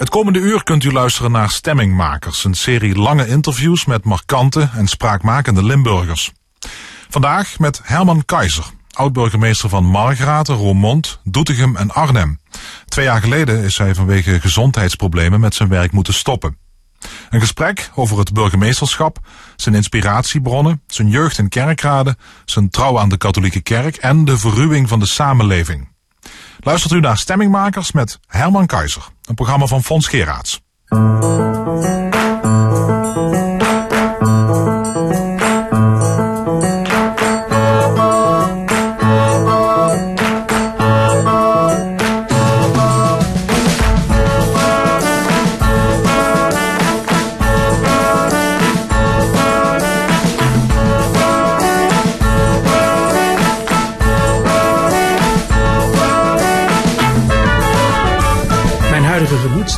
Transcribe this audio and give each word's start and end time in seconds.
Het 0.00 0.08
komende 0.08 0.38
uur 0.38 0.62
kunt 0.62 0.84
u 0.84 0.92
luisteren 0.92 1.30
naar 1.30 1.50
Stemmingmakers, 1.50 2.44
een 2.44 2.54
serie 2.54 2.94
lange 2.94 3.26
interviews 3.26 3.84
met 3.84 4.04
markante 4.04 4.70
en 4.74 4.86
spraakmakende 4.86 5.64
Limburgers. 5.64 6.32
Vandaag 7.08 7.58
met 7.58 7.80
Herman 7.82 8.24
Keizer, 8.24 8.64
oud-burgemeester 8.92 9.68
van 9.68 9.84
Margraten, 9.84 10.54
Roermond, 10.54 11.20
Doetinchem 11.24 11.76
en 11.76 11.90
Arnhem. 11.90 12.40
Twee 12.84 13.04
jaar 13.04 13.20
geleden 13.20 13.62
is 13.62 13.78
hij 13.78 13.94
vanwege 13.94 14.40
gezondheidsproblemen 14.40 15.40
met 15.40 15.54
zijn 15.54 15.68
werk 15.68 15.92
moeten 15.92 16.14
stoppen. 16.14 16.56
Een 17.30 17.40
gesprek 17.40 17.90
over 17.94 18.18
het 18.18 18.32
burgemeesterschap, 18.32 19.18
zijn 19.56 19.74
inspiratiebronnen, 19.74 20.82
zijn 20.86 21.08
jeugd 21.08 21.38
in 21.38 21.48
kerkraden, 21.48 22.16
zijn 22.44 22.70
trouw 22.70 22.98
aan 22.98 23.08
de 23.08 23.16
katholieke 23.16 23.60
kerk 23.60 23.96
en 23.96 24.24
de 24.24 24.38
verruwing 24.38 24.88
van 24.88 24.98
de 24.98 25.06
samenleving. 25.06 25.88
Luistert 26.60 26.92
u 26.92 27.00
naar 27.00 27.18
Stemmingmakers 27.18 27.92
met 27.92 28.18
Herman 28.26 28.66
Keizer, 28.66 29.08
een 29.30 29.36
programma 29.36 29.66
van 29.66 29.82
Fons 29.82 30.08
Geraerts. 30.08 30.60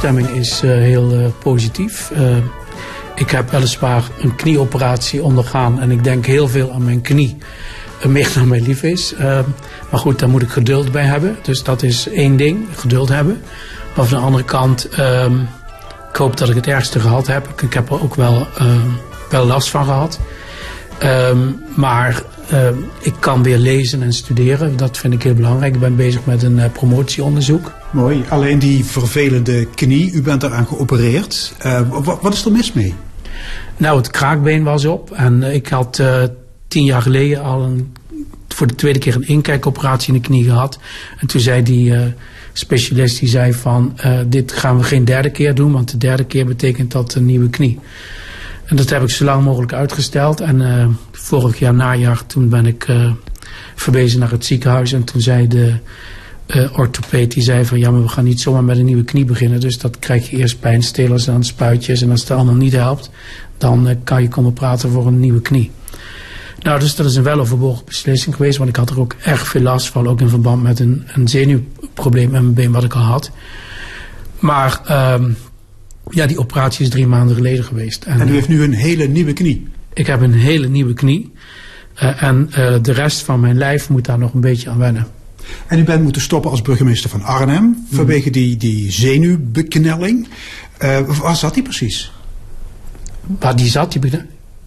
Stemming 0.02 0.29
is 0.29 0.62
uh, 0.62 0.70
heel 0.70 1.12
uh, 1.12 1.27
positief. 1.42 2.11
Uh, 2.16 2.37
ik 3.15 3.31
heb 3.31 3.50
weliswaar 3.50 4.05
een 4.19 4.34
knieoperatie 4.34 5.22
ondergaan 5.22 5.81
en 5.81 5.91
ik 5.91 6.05
denk 6.05 6.27
heel 6.27 6.48
veel 6.48 6.72
aan 6.72 6.84
mijn 6.84 7.00
knie. 7.00 7.36
meer 8.06 8.31
dan 8.34 8.48
mijn 8.48 8.62
lief 8.62 8.83
is. 8.83 9.14
maar 9.91 10.00
goed, 10.00 10.19
daar 10.19 10.28
moet 10.28 10.42
ik 10.42 10.50
geduld 10.50 10.92
bij 10.92 11.05
hebben. 11.05 11.39
Dus 11.42 11.62
dat 11.62 11.83
is 11.83 12.09
één 12.09 12.36
ding, 12.36 12.67
geduld 12.77 13.09
hebben. 13.09 13.42
Maar 13.97 14.06
van 14.06 14.19
de 14.19 14.25
andere 14.25 14.44
kant, 14.44 14.89
ehm, 14.89 15.34
ik 16.11 16.16
hoop 16.16 16.37
dat 16.37 16.48
ik 16.48 16.55
het 16.55 16.66
ergste 16.66 17.00
gehad 17.00 17.27
heb. 17.27 17.62
Ik 17.62 17.72
heb 17.72 17.91
er 17.91 18.03
ook 18.03 18.14
wel, 18.14 18.47
ehm, 18.59 18.89
wel 19.31 19.44
last 19.44 19.70
van 19.70 19.84
gehad. 19.84 20.20
Um, 21.03 21.62
maar 22.53 22.72
ik 23.00 23.14
kan 23.19 23.42
weer 23.42 23.58
lezen 23.58 24.03
en 24.03 24.12
studeren. 24.12 24.77
Dat 24.77 24.98
vind 24.98 25.14
ik 25.14 25.22
heel 25.22 25.34
belangrijk. 25.34 25.75
Ik 25.75 25.81
ben 25.81 25.97
bezig 25.97 26.27
met 26.27 26.42
een 26.42 26.72
promotieonderzoek. 26.72 27.72
Mooi. 27.91 28.25
Alleen 28.28 28.59
die 28.59 28.84
vervelende 28.84 29.67
knie, 29.75 30.12
u 30.12 30.22
bent 30.22 30.42
eraan 30.42 30.67
geopereerd. 30.67 31.55
Uh, 31.67 31.81
wat, 32.20 32.33
is 32.33 32.44
er 32.44 32.53
mis 32.53 32.72
mee? 32.72 32.94
Nou, 33.77 33.97
het 33.97 34.11
kraakbeen 34.11 34.62
was 34.62 34.84
op. 34.84 35.11
En 35.11 35.42
ik 35.42 35.69
had 35.69 36.03
tien 36.69 36.84
jaar 36.84 37.03
geleden 37.03 37.42
al 37.42 37.62
een, 37.62 37.92
voor 38.48 38.66
de 38.66 38.75
tweede 38.75 38.98
keer 38.98 39.14
een 39.14 39.28
inkijkoperatie 39.28 40.14
in 40.14 40.20
de 40.20 40.28
knie 40.28 40.44
gehad. 40.44 40.78
En 41.19 41.27
toen 41.27 41.41
zei 41.41 41.62
die 41.62 41.94
specialist, 42.53 43.19
die 43.19 43.28
zei 43.28 43.53
van, 43.53 43.98
dit 44.27 44.53
gaan 44.53 44.77
we 44.77 44.83
geen 44.83 45.05
derde 45.05 45.31
keer 45.31 45.55
doen. 45.55 45.72
Want 45.72 45.91
de 45.91 45.98
derde 45.98 46.25
keer 46.25 46.47
betekent 46.47 46.91
dat 46.91 47.14
een 47.14 47.27
nieuwe 47.27 47.50
knie. 47.50 47.78
En 48.64 48.77
dat 48.77 48.91
heb 48.91 49.03
ik 49.03 49.11
zo 49.11 49.25
lang 49.25 49.44
mogelijk 49.44 49.72
uitgesteld. 49.72 50.41
En 50.41 50.61
vorig 51.23 51.59
jaar 51.59 51.75
najaar, 51.75 52.27
toen 52.27 52.48
ben 52.48 52.67
ik 52.67 52.87
verwezen 53.75 54.20
naar 54.20 54.31
het 54.31 54.45
ziekenhuis. 54.45 54.92
En 54.92 55.05
toen 55.05 55.20
zei 55.20 55.48
de 55.48 55.75
uh, 56.47 56.78
orthopeed 56.78 57.33
die 57.33 57.42
zei 57.42 57.65
van 57.65 57.78
ja, 57.78 57.91
maar 57.91 58.03
we 58.03 58.09
gaan 58.09 58.25
niet 58.25 58.41
zomaar 58.41 58.65
met 58.65 58.77
een 58.78 58.84
nieuwe 58.84 59.05
knie 59.05 59.25
beginnen. 59.25 59.61
Dus 59.61 59.78
dat 59.78 59.98
krijg 59.98 60.31
je 60.31 60.37
eerst 60.37 60.61
pijnstillers 60.61 61.27
en 61.27 61.45
spuitjes. 61.45 62.03
En 62.03 62.11
als 62.11 62.20
het 62.20 62.31
allemaal 62.31 62.55
niet 62.55 62.73
helpt, 62.73 63.11
dan 63.59 63.89
uh, 63.89 63.95
kan 64.05 64.23
je 64.23 64.28
komen 64.28 64.53
praten 64.53 64.91
voor 64.91 65.06
een 65.06 65.20
nieuwe 65.20 65.41
knie. 65.41 65.70
Nou, 66.62 66.81
dus 66.81 66.95
dat 66.95 67.06
is 67.06 67.17
een 67.17 67.22
weloverwogen 67.22 67.84
beslissing 67.84 68.34
geweest. 68.34 68.59
Want 68.59 68.71
ik 68.71 68.77
had 68.77 68.91
er 68.91 69.00
ook 69.00 69.16
erg 69.21 69.47
veel 69.47 69.60
last 69.60 69.89
van. 69.89 70.09
Ook 70.09 70.21
in 70.21 70.28
verband 70.28 70.62
met 70.62 70.81
een, 70.81 71.04
een 71.06 71.28
zenuwprobleem 71.28 72.25
in 72.25 72.31
mijn 72.31 72.54
been 72.54 72.72
wat 72.72 72.84
ik 72.84 72.94
al 72.94 73.00
had. 73.00 73.31
Maar 74.39 74.81
um, 75.15 75.37
ja, 76.10 76.27
die 76.27 76.39
operatie 76.39 76.84
is 76.84 76.91
drie 76.91 77.06
maanden 77.06 77.37
geleden 77.37 77.65
geweest. 77.65 78.04
En, 78.04 78.21
en 78.21 78.28
u 78.28 78.33
heeft 78.33 78.49
nu 78.49 78.62
een 78.62 78.75
hele 78.75 79.06
nieuwe 79.06 79.33
knie? 79.33 79.66
Ik 79.94 80.06
heb 80.06 80.20
een 80.20 80.34
hele 80.34 80.69
nieuwe 80.69 80.94
knie. 80.94 81.32
Uh, 82.03 82.22
en 82.22 82.48
de 82.82 82.92
rest 82.92 83.20
van 83.20 83.41
mijn 83.41 83.58
lijf 83.58 83.88
moet 83.88 84.04
daar 84.04 84.19
nog 84.19 84.34
een 84.34 84.41
beetje 84.41 84.70
aan 84.70 84.78
wennen. 84.78 85.06
En 85.66 85.78
u 85.78 85.84
bent 85.84 86.03
moeten 86.03 86.22
stoppen 86.22 86.50
als 86.50 86.62
burgemeester 86.62 87.10
van 87.10 87.22
Arnhem 87.22 87.62
mm. 87.62 87.86
vanwege 87.91 88.30
die, 88.30 88.56
die 88.56 88.92
zenuwbeknelling. 88.92 90.28
Uh, 90.82 91.19
waar 91.20 91.36
zat 91.36 91.54
die 91.54 91.62
precies? 91.62 92.12
Waar 93.38 93.56
die 93.56 93.70
zat, 93.70 93.92
die 93.92 94.00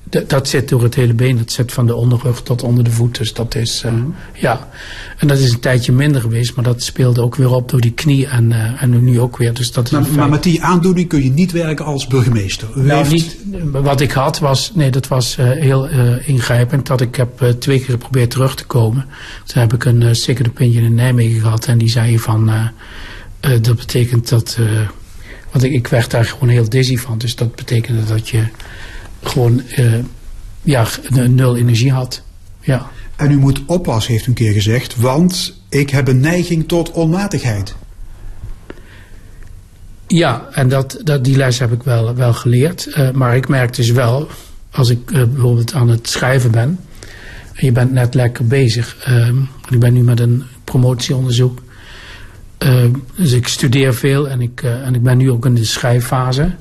dat 0.10 0.48
zit 0.48 0.70
door 0.70 0.84
het 0.84 0.96
hele 0.96 1.14
been. 1.14 1.38
Dat 1.38 1.52
zit 1.52 1.72
van 1.72 1.88
de 1.88 1.96
onderrug 1.96 2.42
tot 2.42 2.64
onder 2.64 2.84
de 2.84 2.92
voet. 2.92 3.18
Dus 3.18 3.34
dat 3.34 3.56
is, 3.56 3.84
uh, 3.86 3.92
mm. 3.92 4.16
ja. 4.34 4.70
En 5.18 5.28
dat 5.28 5.38
is 5.38 5.52
een 5.52 5.60
tijdje 5.60 5.92
minder 5.92 6.22
geweest. 6.22 6.56
Maar 6.56 6.64
dat 6.64 6.84
speelde 6.84 7.22
ook 7.22 7.36
weer 7.36 7.52
op 7.52 7.70
door 7.70 7.82
die 7.82 7.92
knie. 7.92 8.28
En, 8.28 8.52
uh, 8.52 8.84
en 8.84 9.04
nu 9.04 9.20
ook 9.20 9.38
weer. 9.38 9.54
Dus 9.54 9.72
dat 9.72 9.86
is 9.86 9.92
maar, 9.92 10.12
maar, 10.16 10.30
met 10.30 10.44
die 10.44 10.64
aandoening 10.64 11.08
kun 11.08 11.24
je 11.24 11.30
niet 11.30 11.52
werken 11.52 11.86
als 11.86 12.08
burgemeester? 12.08 12.68
U 12.76 12.82
nou, 12.82 13.08
niet. 13.08 13.38
Wat 13.72 14.02
ik 14.02 14.12
had 14.12 14.40
was, 14.40 14.72
nee, 14.74 14.92
dat 14.92 15.08
was 15.08 15.38
uh, 15.40 15.52
heel 15.52 15.88
ingrijpend. 16.26 16.88
Dat 16.88 17.02
ik 17.02 17.16
heb 17.16 17.56
twee 17.60 17.78
keer 17.78 17.90
geprobeerd 17.90 18.30
terug 18.30 18.56
te 18.56 18.66
komen. 18.66 19.06
Toen 19.46 19.62
heb 19.62 19.74
ik 19.74 19.86
een 19.86 20.16
second 20.16 20.48
opinion 20.48 20.84
in 20.84 20.94
Nijmegen 20.94 21.42
gehad. 21.42 21.66
En 21.66 21.78
die 21.78 21.90
zei 21.90 22.20
van, 22.20 22.52
dat 23.40 23.76
betekent 23.76 24.30
dat... 24.30 24.58
want 25.52 25.64
ik, 25.64 25.72
ik 25.72 25.88
werd 25.88 26.12
daar 26.12 26.26
gewoon 26.26 26.50
heel 26.50 26.70
dizzy 26.70 26.98
van. 26.98 27.18
Dus 27.18 27.36
dat 27.36 27.56
betekende 27.56 28.04
dat 28.04 28.30
je 28.30 28.44
gewoon 29.28 29.62
uh, 29.78 29.94
ja, 30.62 30.88
nul 31.10 31.58
energie 31.58 31.92
had. 31.92 32.22
Ja. 32.62 32.90
En 33.16 33.32
u 33.32 33.38
moet 33.38 33.62
oppassen, 33.66 34.12
heeft 34.12 34.26
u 34.26 34.30
een 34.30 34.34
keer 34.34 34.54
gezegd, 34.54 34.96
want 34.96 35.60
ik 35.70 35.90
heb 35.90 36.08
een 36.08 36.20
neiging 36.20 36.68
tot 36.68 36.92
onmatigheid. 36.92 37.76
Ja, 40.08 40.48
en 40.52 40.70
dat, 40.70 41.00
dat, 41.04 41.24
die 41.24 41.38
les 41.38 41.60
heb 41.60 41.72
ik 41.72 41.84
wel, 41.84 42.16
wel 42.16 42.34
geleerd. 42.34 42.88
Uh, 42.88 43.12
maar 43.12 43.36
ik 43.36 43.48
merk 43.48 43.76
dus 43.76 43.90
wel, 43.90 44.28
als 44.72 44.90
ik 44.90 45.12
uh, 45.12 45.24
bijvoorbeeld 45.24 45.74
aan 45.74 45.90
het 45.90 46.10
schrijven 46.10 46.52
ben... 46.52 46.80
en 47.54 47.66
je 47.66 47.72
bent 47.72 47.92
net 47.92 48.14
lekker 48.14 48.46
bezig... 48.46 49.08
Uh, 49.10 49.30
ik 49.70 49.80
ben 49.80 49.94
nu 49.94 50.04
met 50.04 50.20
een 50.20 50.44
promotieonderzoek... 50.64 51.62
dus 53.16 53.32
ik 53.32 53.48
studeer 53.48 53.94
veel 53.94 54.30
en 54.30 54.42
ik, 54.42 54.62
en 54.62 54.96
ik 54.96 55.04
ben 55.04 55.18
nu 55.18 55.32
ook 55.32 55.46
in 55.46 55.56
de 55.56 55.66
schrijffase 55.66 56.56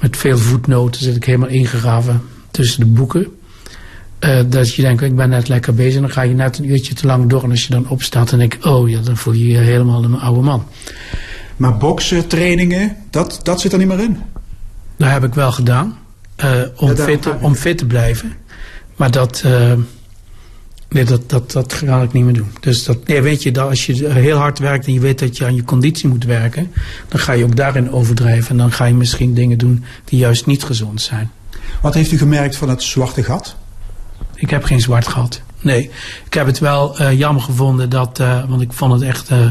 met 0.00 0.16
veel 0.16 0.38
voetnoten 0.38 1.02
zit 1.02 1.16
ik 1.16 1.24
helemaal 1.24 1.48
ingegraven 1.48 2.22
tussen 2.50 2.80
de 2.80 2.86
boeken. 2.86 3.26
Uh, 4.20 4.40
dat 4.46 4.74
je 4.74 4.82
denkt, 4.82 5.02
ik 5.02 5.16
ben 5.16 5.28
net 5.28 5.48
lekker 5.48 5.74
bezig. 5.74 6.00
Dan 6.00 6.10
ga 6.10 6.22
je 6.22 6.34
net 6.34 6.58
een 6.58 6.70
uurtje 6.70 6.94
te 6.94 7.06
lang 7.06 7.28
door. 7.28 7.42
En 7.42 7.50
als 7.50 7.66
je 7.66 7.70
dan 7.70 7.88
opstaat, 7.88 8.30
dan 8.30 8.38
denk 8.38 8.54
ik, 8.54 8.64
oh 8.64 8.88
ja, 8.88 9.00
dan 9.00 9.16
voel 9.16 9.32
je 9.32 9.46
je 9.46 9.58
helemaal 9.58 10.04
een 10.04 10.18
oude 10.18 10.40
man. 10.40 10.66
Maar 11.56 11.76
boksen, 11.76 12.26
trainingen, 12.26 12.96
dat, 13.10 13.40
dat 13.42 13.60
zit 13.60 13.72
er 13.72 13.78
niet 13.78 13.88
meer 13.88 14.00
in? 14.00 14.18
Dat 14.96 15.10
heb 15.10 15.24
ik 15.24 15.34
wel 15.34 15.52
gedaan. 15.52 15.98
Uh, 16.44 16.62
om, 16.76 16.96
fit 16.96 17.22
te, 17.22 17.34
om 17.40 17.54
fit 17.54 17.78
te 17.78 17.86
blijven. 17.86 18.32
Maar 18.96 19.10
dat, 19.10 19.42
uh, 19.46 19.72
Nee, 20.96 21.04
dat, 21.04 21.30
dat, 21.30 21.52
dat 21.52 21.72
ga 21.72 22.02
ik 22.02 22.12
niet 22.12 22.24
meer 22.24 22.34
doen. 22.34 22.50
Dus 22.60 22.84
dat, 22.84 23.06
nee, 23.06 23.22
weet 23.22 23.42
je, 23.42 23.52
dat 23.52 23.68
als 23.68 23.86
je 23.86 24.08
heel 24.08 24.36
hard 24.36 24.58
werkt 24.58 24.86
en 24.86 24.92
je 24.92 25.00
weet 25.00 25.18
dat 25.18 25.36
je 25.36 25.44
aan 25.44 25.54
je 25.54 25.64
conditie 25.64 26.08
moet 26.08 26.24
werken, 26.24 26.72
dan 27.08 27.20
ga 27.20 27.32
je 27.32 27.44
ook 27.44 27.56
daarin 27.56 27.90
overdrijven. 27.92 28.50
En 28.50 28.56
dan 28.56 28.72
ga 28.72 28.84
je 28.84 28.94
misschien 28.94 29.34
dingen 29.34 29.58
doen 29.58 29.84
die 30.04 30.18
juist 30.18 30.46
niet 30.46 30.64
gezond 30.64 31.00
zijn. 31.00 31.30
Wat 31.80 31.94
heeft 31.94 32.12
u 32.12 32.18
gemerkt 32.18 32.56
van 32.56 32.68
het 32.68 32.82
zwarte 32.82 33.22
gat? 33.22 33.56
Ik 34.34 34.50
heb 34.50 34.64
geen 34.64 34.80
zwart 34.80 35.08
gat. 35.08 35.40
Nee, 35.60 35.90
ik 36.26 36.34
heb 36.34 36.46
het 36.46 36.58
wel 36.58 37.00
uh, 37.00 37.18
jammer 37.18 37.42
gevonden 37.42 37.90
dat, 37.90 38.20
uh, 38.20 38.48
want 38.48 38.62
ik 38.62 38.72
vond 38.72 38.92
het 38.92 39.02
echt 39.02 39.30
uh, 39.30 39.50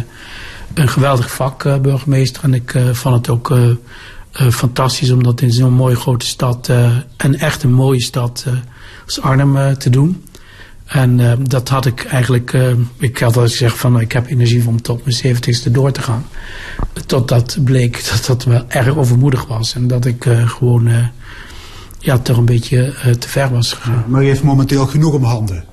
een 0.74 0.90
geweldig 0.90 1.32
vak, 1.32 1.82
burgemeester. 1.82 2.44
En 2.44 2.54
ik 2.54 2.76
vond 2.92 3.16
het 3.16 3.30
ook 3.30 3.58
fantastisch 4.52 5.12
om 5.12 5.24
dat 5.24 5.42
in 5.42 5.52
zo'n 5.52 5.74
mooie 5.74 5.96
grote 5.96 6.26
stad, 6.26 6.70
en 7.18 7.40
echt 7.40 7.64
een 7.64 7.74
mooie 7.74 8.02
stad 8.02 8.46
als 9.06 9.22
Arnhem 9.22 9.78
te 9.78 9.90
doen. 9.90 10.24
En 10.86 11.20
uh, 11.20 11.34
dat 11.42 11.70
had 11.70 11.86
ik 11.86 12.06
eigenlijk, 12.06 12.54
uh, 12.54 12.72
ik 12.98 13.18
had 13.18 13.38
al 13.38 13.44
gezegd 13.44 13.78
van 13.78 14.00
ik 14.00 14.12
heb 14.12 14.28
energie 14.28 14.68
om 14.68 14.82
tot 14.82 15.04
mijn 15.04 15.16
zeventigste 15.16 15.72
door 15.72 15.92
te 15.92 16.02
gaan. 16.02 16.26
Totdat 17.06 17.58
bleek 17.64 18.04
dat 18.10 18.26
dat 18.26 18.44
wel 18.44 18.66
erg 18.68 18.98
overmoedig 18.98 19.46
was. 19.46 19.76
En 19.76 19.88
dat 19.88 20.06
ik 20.06 20.26
uh, 20.26 20.50
gewoon 20.50 20.90
ja, 22.00 22.18
toch 22.18 22.38
een 22.38 22.46
beetje 22.46 22.94
te 23.20 23.30
ver 23.30 23.50
was 23.50 23.74
gegaan. 23.74 24.04
maar 24.08 24.24
u 24.24 24.26
heeft 24.26 24.44
momenteel 24.44 24.86
genoeg 24.86 25.14
om 25.14 25.24
handen. 25.24 25.64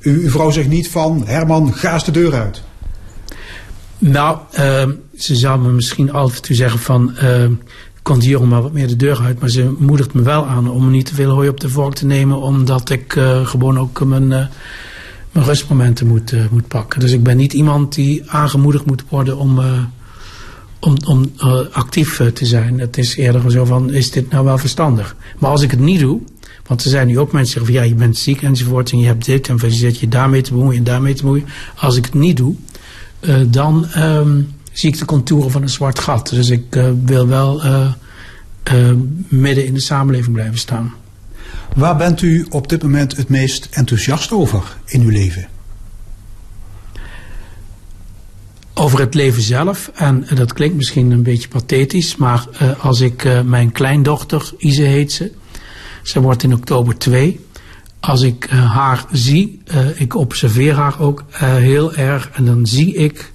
U, 0.00 0.22
uw 0.22 0.30
vrouw 0.30 0.50
zegt 0.50 0.68
niet 0.68 0.90
van 0.90 1.26
Herman, 1.26 1.74
ga 1.74 1.92
eens 1.92 2.04
de 2.04 2.10
deur 2.10 2.34
uit. 2.34 2.62
Nou, 3.98 4.38
ze 5.16 5.36
zou 5.36 5.60
me 5.60 5.70
misschien 5.70 6.12
af 6.12 6.36
en 6.36 6.42
toe 6.42 6.56
zeggen 6.56 6.80
van 6.80 7.14
ehm, 8.10 8.18
kon 8.18 8.18
die 8.18 8.28
jongen 8.28 8.48
maar 8.48 8.62
wat 8.62 8.72
meer 8.72 8.88
de 8.88 8.96
deur 8.96 9.20
uit. 9.20 9.40
Maar 9.40 9.48
ze 9.48 9.74
moedigt 9.78 10.14
me 10.14 10.22
wel 10.22 10.46
aan 10.46 10.70
om 10.70 10.90
niet 10.90 11.06
te 11.06 11.14
veel 11.14 11.30
hooi 11.30 11.48
op 11.48 11.60
de 11.60 11.68
vork 11.68 11.94
te 11.94 12.06
nemen. 12.06 12.40
Omdat 12.40 12.90
ik 12.90 13.14
uh, 13.14 13.46
gewoon 13.46 13.78
ook 13.78 14.04
mijn, 14.04 14.30
uh, 14.30 14.46
mijn 15.32 15.46
rustmomenten 15.46 16.06
moet, 16.06 16.32
uh, 16.32 16.44
moet 16.50 16.68
pakken. 16.68 17.00
Dus 17.00 17.12
ik 17.12 17.22
ben 17.22 17.36
niet 17.36 17.52
iemand 17.52 17.94
die 17.94 18.30
aangemoedigd 18.30 18.86
moet 18.86 19.04
worden 19.08 19.38
om, 19.38 19.60
om, 20.80 20.96
om 21.06 21.30
actief 21.72 22.20
te 22.34 22.46
zijn. 22.46 22.80
Het 22.80 22.98
is 22.98 23.16
eerder 23.16 23.50
zo 23.50 23.64
van, 23.64 23.92
is 23.92 24.10
dit 24.10 24.30
nou 24.30 24.44
wel 24.44 24.58
verstandig? 24.58 25.16
Maar 25.38 25.50
als 25.50 25.62
ik 25.62 25.70
het 25.70 25.80
niet 25.80 26.00
doe, 26.00 26.20
want 26.66 26.84
er 26.84 26.90
zijn 26.90 27.06
nu 27.06 27.18
ook 27.18 27.32
mensen 27.32 27.54
die 27.54 27.64
zeggen 27.64 27.74
van 27.74 27.82
ja, 27.82 27.94
je 27.94 28.06
bent 28.06 28.18
ziek 28.18 28.42
enzovoort 28.42 28.92
en 28.92 28.98
je 28.98 29.06
hebt 29.06 29.24
dit 29.24 29.48
en 29.48 29.58
je 29.60 29.70
zit 29.70 29.98
je 29.98 30.08
daarmee 30.08 30.40
te 30.40 30.52
bemoeien 30.52 30.78
en 30.78 30.84
daarmee 30.84 31.14
te 31.14 31.22
bemoeien. 31.22 31.46
Als 31.76 31.96
ik 31.96 32.04
het 32.04 32.14
niet 32.14 32.36
doe, 32.36 32.54
dan 33.50 33.86
um, 33.96 34.48
zie 34.72 34.90
ik 34.92 34.98
de 34.98 35.04
contouren 35.04 35.50
van 35.50 35.62
een 35.62 35.68
zwart 35.68 35.98
gat. 35.98 36.28
Dus 36.28 36.50
ik 36.50 36.64
wil 37.04 37.26
wel 37.26 37.62
midden 39.28 39.66
in 39.66 39.74
de 39.74 39.80
samenleving 39.80 40.34
blijven 40.34 40.58
staan. 40.58 40.94
Waar 41.74 41.96
bent 41.96 42.22
u 42.22 42.46
op 42.50 42.68
dit 42.68 42.82
moment 42.82 43.16
het 43.16 43.28
meest 43.28 43.68
enthousiast 43.70 44.32
over 44.32 44.76
in 44.86 45.00
uw 45.00 45.10
leven? 45.10 45.48
Over 48.74 49.00
het 49.00 49.14
leven 49.14 49.42
zelf. 49.42 49.90
En 49.94 50.26
dat 50.34 50.52
klinkt 50.52 50.76
misschien 50.76 51.10
een 51.10 51.22
beetje 51.22 51.48
pathetisch. 51.48 52.16
Maar 52.16 52.46
als 52.80 53.00
ik 53.00 53.42
mijn 53.44 53.72
kleindochter, 53.72 54.52
Ise 54.58 54.82
heet 54.82 55.12
ze. 55.12 55.32
Ze 56.02 56.20
wordt 56.20 56.42
in 56.42 56.54
oktober 56.54 56.98
twee. 56.98 57.40
Als 58.00 58.22
ik 58.22 58.44
haar 58.50 59.04
zie, 59.12 59.62
ik 59.94 60.14
observeer 60.14 60.74
haar 60.74 61.00
ook 61.00 61.24
heel 61.32 61.94
erg. 61.94 62.30
En 62.32 62.44
dan 62.44 62.66
zie 62.66 62.94
ik 62.94 63.32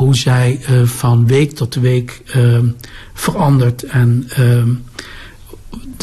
hoe 0.00 0.16
zij 0.16 0.60
van 0.84 1.26
week 1.26 1.52
tot 1.52 1.74
week 1.74 2.22
ehm, 2.26 2.66
verandert. 3.14 3.82
En 3.82 4.24
ehm, 4.28 4.70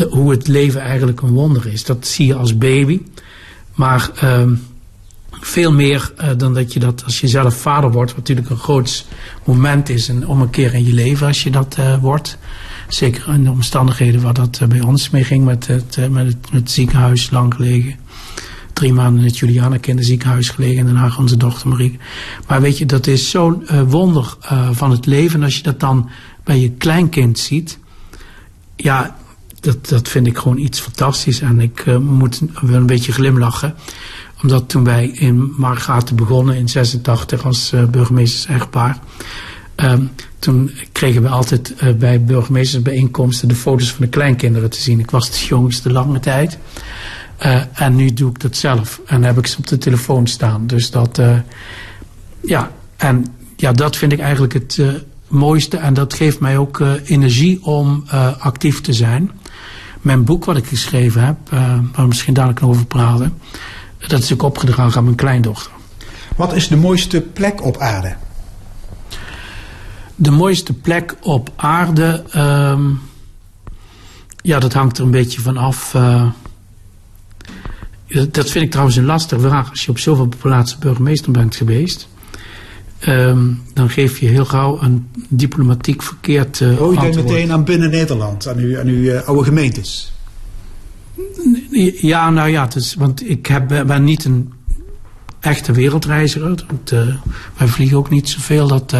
hoe 0.09 0.31
het 0.31 0.47
leven 0.47 0.81
eigenlijk 0.81 1.21
een 1.21 1.29
wonder 1.29 1.67
is. 1.67 1.83
Dat 1.83 2.07
zie 2.07 2.25
je 2.25 2.35
als 2.35 2.57
baby. 2.57 3.01
Maar 3.75 4.09
uh, 4.23 4.51
veel 5.31 5.71
meer 5.71 6.13
uh, 6.21 6.29
dan 6.37 6.53
dat 6.53 6.73
je 6.73 6.79
dat 6.79 7.03
als 7.03 7.19
je 7.19 7.27
zelf 7.27 7.55
vader 7.55 7.91
wordt, 7.91 8.09
wat 8.09 8.19
natuurlijk 8.19 8.49
een 8.49 8.57
groot 8.57 9.05
moment 9.43 9.89
is 9.89 10.09
en 10.09 10.27
om 10.27 10.41
een 10.41 10.49
keer 10.49 10.73
in 10.73 10.85
je 10.85 10.93
leven 10.93 11.27
als 11.27 11.43
je 11.43 11.51
dat 11.51 11.75
uh, 11.79 11.97
wordt. 12.01 12.37
Zeker 12.87 13.33
in 13.33 13.43
de 13.43 13.51
omstandigheden 13.51 14.21
waar 14.21 14.33
dat 14.33 14.59
bij 14.67 14.81
ons 14.81 15.09
mee 15.09 15.23
ging 15.23 15.45
met 15.45 15.67
het, 15.67 15.97
met 16.09 16.25
het, 16.25 16.51
met 16.51 16.61
het 16.61 16.71
ziekenhuis 16.71 17.29
lang 17.29 17.53
gelegen. 17.53 17.95
Drie 18.77 18.93
maanden 18.93 19.19
in 19.19 19.27
het 19.27 19.37
Juliana 19.37 19.77
gelegen 19.81 20.77
en 20.77 20.85
daarna 20.85 21.11
onze 21.17 21.37
dochter 21.37 21.69
Marie. 21.69 21.99
Maar 22.47 22.61
weet 22.61 22.77
je, 22.77 22.85
dat 22.85 23.07
is 23.07 23.29
zo'n 23.29 23.65
wonder 23.87 24.37
van 24.71 24.91
het 24.91 25.05
leven. 25.05 25.39
En 25.39 25.45
als 25.45 25.55
je 25.55 25.63
dat 25.63 25.79
dan 25.79 26.09
bij 26.43 26.59
je 26.59 26.71
kleinkind 26.71 27.39
ziet. 27.39 27.79
Ja, 28.75 29.15
dat, 29.59 29.89
dat 29.89 30.07
vind 30.07 30.27
ik 30.27 30.37
gewoon 30.37 30.57
iets 30.57 30.79
fantastisch. 30.79 31.41
En 31.41 31.59
ik 31.59 31.85
uh, 31.85 31.97
moet 31.97 32.41
wel 32.61 32.79
een 32.79 32.85
beetje 32.85 33.11
glimlachen. 33.11 33.75
Omdat 34.41 34.69
toen 34.69 34.83
wij 34.83 35.07
in 35.07 35.53
Margaten 35.57 36.15
begonnen 36.15 36.55
in 36.55 36.69
86 36.69 37.45
als 37.45 37.71
uh, 37.73 37.85
burgemeesters-echtpaar. 37.85 38.99
Um, 39.75 40.11
toen 40.39 40.71
kregen 40.91 41.21
we 41.21 41.29
altijd 41.29 41.75
bij 41.97 42.23
burgemeestersbijeenkomsten 42.23 43.47
de 43.47 43.55
foto's 43.55 43.91
van 43.91 44.05
de 44.05 44.11
kleinkinderen 44.11 44.69
te 44.69 44.81
zien. 44.81 44.99
Ik 44.99 45.11
was 45.11 45.29
de 45.29 45.45
jongste 45.45 45.91
lange 45.91 46.19
tijd. 46.19 46.57
En 47.73 47.95
nu 47.95 48.13
doe 48.13 48.29
ik 48.29 48.39
dat 48.39 48.55
zelf. 48.55 49.01
En 49.05 49.23
heb 49.23 49.37
ik 49.37 49.47
ze 49.47 49.57
op 49.57 49.67
de 49.67 49.77
telefoon 49.77 50.27
staan. 50.27 50.67
Dus 50.67 50.91
dat, 50.91 51.21
ja, 52.41 52.71
en 52.97 53.25
ja, 53.55 53.71
dat 53.71 53.95
vind 53.95 54.11
ik 54.11 54.19
eigenlijk 54.19 54.53
het 54.53 54.81
mooiste. 55.27 55.77
En 55.77 55.93
dat 55.93 56.13
geeft 56.13 56.39
mij 56.39 56.57
ook 56.57 56.81
energie 57.05 57.63
om 57.63 58.03
actief 58.39 58.81
te 58.81 58.93
zijn 58.93 59.31
mijn 60.01 60.23
boek 60.23 60.45
wat 60.45 60.57
ik 60.57 60.65
geschreven 60.65 61.23
heb, 61.25 61.37
waar 61.49 61.91
we 61.95 62.07
misschien 62.07 62.33
dadelijk 62.33 62.61
nog 62.61 62.69
over 62.69 62.85
praten, 62.85 63.37
dat 64.07 64.19
is 64.19 64.33
ook 64.33 64.43
opgedragen 64.43 64.97
aan 64.97 65.03
mijn 65.03 65.15
kleindochter. 65.15 65.71
Wat 66.35 66.53
is 66.53 66.67
de 66.67 66.75
mooiste 66.75 67.21
plek 67.21 67.63
op 67.63 67.77
aarde? 67.77 68.15
De 70.15 70.31
mooiste 70.31 70.73
plek 70.73 71.15
op 71.21 71.51
aarde, 71.55 72.23
uh, 72.35 72.79
ja, 74.41 74.59
dat 74.59 74.73
hangt 74.73 74.97
er 74.97 75.03
een 75.03 75.11
beetje 75.11 75.41
van 75.41 75.57
af. 75.57 75.95
Uh, 78.17 78.23
dat 78.31 78.49
vind 78.49 78.63
ik 78.65 78.71
trouwens 78.71 78.97
een 78.97 79.05
lastige 79.05 79.41
vraag 79.41 79.69
als 79.69 79.85
je 79.85 79.91
op 79.91 79.99
zoveel 79.99 80.29
plaatsen 80.41 80.79
burgemeester 80.79 81.31
bent 81.31 81.55
geweest. 81.55 82.07
Um, 83.07 83.61
dan 83.73 83.89
geef 83.89 84.19
je 84.19 84.27
heel 84.27 84.45
gauw 84.45 84.81
een 84.81 85.07
diplomatiek 85.29 86.03
verkeerd 86.03 86.59
uh, 86.59 86.81
Oh, 86.81 86.93
je 86.93 86.99
denkt 86.99 87.15
meteen 87.15 87.51
aan 87.51 87.63
binnen 87.63 87.89
Nederland, 87.89 88.47
aan 88.47 88.57
uw, 88.57 88.79
aan 88.79 88.87
uw 88.87 89.01
uh, 89.01 89.21
oude 89.21 89.43
gemeentes. 89.43 90.13
Ja, 92.01 92.29
nou 92.29 92.49
ja, 92.49 92.65
dus, 92.65 92.93
want 92.93 93.29
ik 93.29 93.45
heb, 93.45 93.67
ben 93.67 94.03
niet 94.03 94.25
een 94.25 94.53
echte 95.39 95.71
wereldreiziger. 95.71 96.65
Want, 96.67 96.91
uh, 96.91 97.15
wij 97.57 97.67
vliegen 97.67 97.97
ook 97.97 98.09
niet 98.09 98.29
zoveel. 98.29 98.67
Dat, 98.67 98.95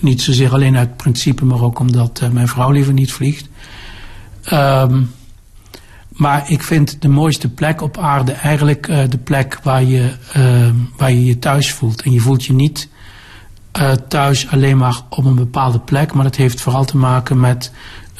niet 0.00 0.22
zozeer 0.22 0.52
alleen 0.52 0.76
uit 0.76 0.96
principe, 0.96 1.44
maar 1.44 1.62
ook 1.62 1.78
omdat 1.78 2.22
mijn 2.32 2.48
vrouw 2.48 2.70
liever 2.70 2.92
niet 2.92 3.12
vliegt. 3.12 3.48
Um, 4.52 5.10
maar 6.14 6.50
ik 6.50 6.62
vind 6.62 7.02
de 7.02 7.08
mooiste 7.08 7.48
plek 7.48 7.80
op 7.80 7.98
aarde 7.98 8.32
eigenlijk 8.32 8.86
de 8.86 9.18
plek 9.24 9.58
waar 9.62 9.84
je, 9.84 10.10
waar 10.96 11.12
je 11.12 11.24
je 11.24 11.38
thuis 11.38 11.72
voelt. 11.72 12.02
En 12.02 12.12
je 12.12 12.20
voelt 12.20 12.44
je 12.44 12.52
niet 12.52 12.88
uh, 13.80 13.92
thuis 13.92 14.48
alleen 14.48 14.76
maar 14.76 15.00
op 15.08 15.24
een 15.24 15.34
bepaalde 15.34 15.78
plek. 15.78 16.14
Maar 16.14 16.24
dat 16.24 16.36
heeft 16.36 16.60
vooral 16.60 16.84
te 16.84 16.96
maken 16.96 17.40
met 17.40 17.72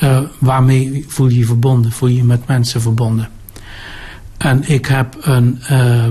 uh, 0.02 0.20
waarmee 0.38 1.05
voel 1.08 1.29
je 1.29 1.38
je 1.38 1.46
verbonden. 1.46 1.93
Voel 1.93 2.08
je 2.08 2.17
je 2.17 2.25
met 2.25 2.46
mensen 2.46 2.81
verbonden. 2.81 3.29
En 4.37 4.69
ik 4.69 4.87
heb 4.87 5.17
een, 5.20 5.58
uh, 5.70 6.06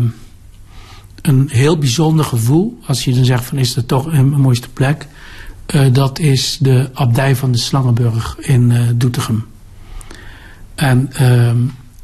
een 1.22 1.48
heel 1.52 1.78
bijzonder 1.78 2.26
gevoel. 2.26 2.80
Als 2.86 3.04
je 3.04 3.14
dan 3.14 3.26
zegt 3.26 3.46
van 3.46 3.58
is 3.58 3.74
dat 3.74 3.88
toch 3.88 4.06
een 4.06 4.30
mooiste 4.30 4.70
plek. 4.70 5.08
dat 5.92 6.20
is 6.20 6.58
de 6.62 6.90
abdij 6.94 7.36
van 7.36 7.52
de 7.52 7.58
Slangenburg 7.58 8.38
in 8.40 8.94
Doetinchem. 8.96 9.46
En 10.76 11.10
ehm, 11.14 11.58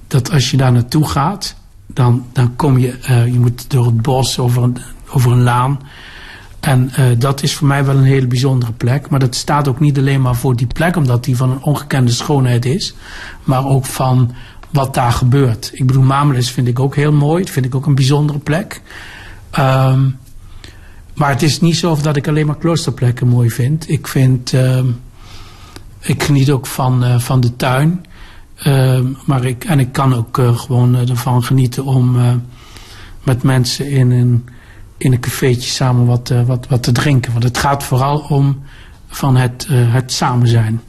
dat 0.07 0.31
als 0.31 0.51
je 0.51 0.57
daar 0.57 0.71
naartoe 0.71 1.07
gaat. 1.07 1.55
Dan, 1.93 2.25
dan 2.33 2.55
kom 2.55 2.77
je, 2.77 2.97
je 3.31 3.39
moet 3.39 3.69
door 3.69 3.85
het 3.85 4.01
bos 4.01 4.39
over 4.39 4.63
een, 4.63 4.77
over 5.09 5.31
een 5.31 5.43
laan. 5.43 5.79
En 6.59 6.91
uh, 6.99 7.05
dat 7.17 7.43
is 7.43 7.55
voor 7.55 7.67
mij 7.67 7.85
wel 7.85 7.97
een 7.97 8.03
hele 8.03 8.27
bijzondere 8.27 8.71
plek. 8.71 9.09
Maar 9.09 9.19
dat 9.19 9.35
staat 9.35 9.67
ook 9.67 9.79
niet 9.79 9.97
alleen 9.97 10.21
maar 10.21 10.35
voor 10.35 10.55
die 10.55 10.67
plek, 10.67 10.95
omdat 10.95 11.23
die 11.23 11.37
van 11.37 11.49
een 11.49 11.63
ongekende 11.63 12.11
schoonheid 12.11 12.65
is. 12.65 12.93
Maar 13.43 13.65
ook 13.65 13.85
van 13.85 14.31
wat 14.69 14.93
daar 14.93 15.11
gebeurt. 15.11 15.69
Ik 15.73 15.85
bedoel, 15.87 16.03
Mamelis 16.03 16.51
vind 16.51 16.67
ik 16.67 16.79
ook 16.79 16.95
heel 16.95 17.11
mooi. 17.11 17.43
Dat 17.43 17.53
vind 17.53 17.65
ik 17.65 17.75
ook 17.75 17.85
een 17.85 17.95
bijzondere 17.95 18.39
plek. 18.39 18.81
Um, 19.59 20.17
maar 21.13 21.29
het 21.29 21.41
is 21.41 21.61
niet 21.61 21.77
zo 21.77 21.97
dat 22.01 22.15
ik 22.15 22.27
alleen 22.27 22.45
maar 22.45 22.57
kloosterplekken 22.57 23.27
mooi 23.27 23.49
vind. 23.49 23.89
Ik 23.89 24.07
vind... 24.07 24.53
Uh, 24.53 24.79
ik 25.99 26.23
geniet 26.23 26.51
ook 26.51 26.65
van, 26.65 27.03
uh, 27.03 27.19
van 27.19 27.39
de 27.39 27.55
tuin. 27.55 28.05
Uh, 28.67 28.99
maar 29.25 29.45
ik, 29.45 29.63
en 29.63 29.79
ik 29.79 29.91
kan 29.91 30.13
ook 30.13 30.37
uh, 30.37 30.57
gewoon 30.57 30.95
ervan 30.95 31.43
genieten 31.43 31.85
om 31.85 32.17
met 33.23 33.43
mensen 33.43 33.89
in 33.89 34.11
een 34.11 34.49
in 34.97 35.11
een 35.11 35.19
cafeetje 35.19 35.69
samen 35.69 36.05
wat, 36.05 36.33
wat, 36.45 36.67
wat 36.67 36.83
te 36.83 36.91
drinken. 36.91 37.31
Want 37.31 37.43
het 37.43 37.57
gaat 37.57 37.83
vooral 37.83 38.17
om 38.17 38.61
van 39.07 39.35
het, 39.35 39.67
het 39.69 40.11
samen 40.11 40.47
zijn. 40.47 40.81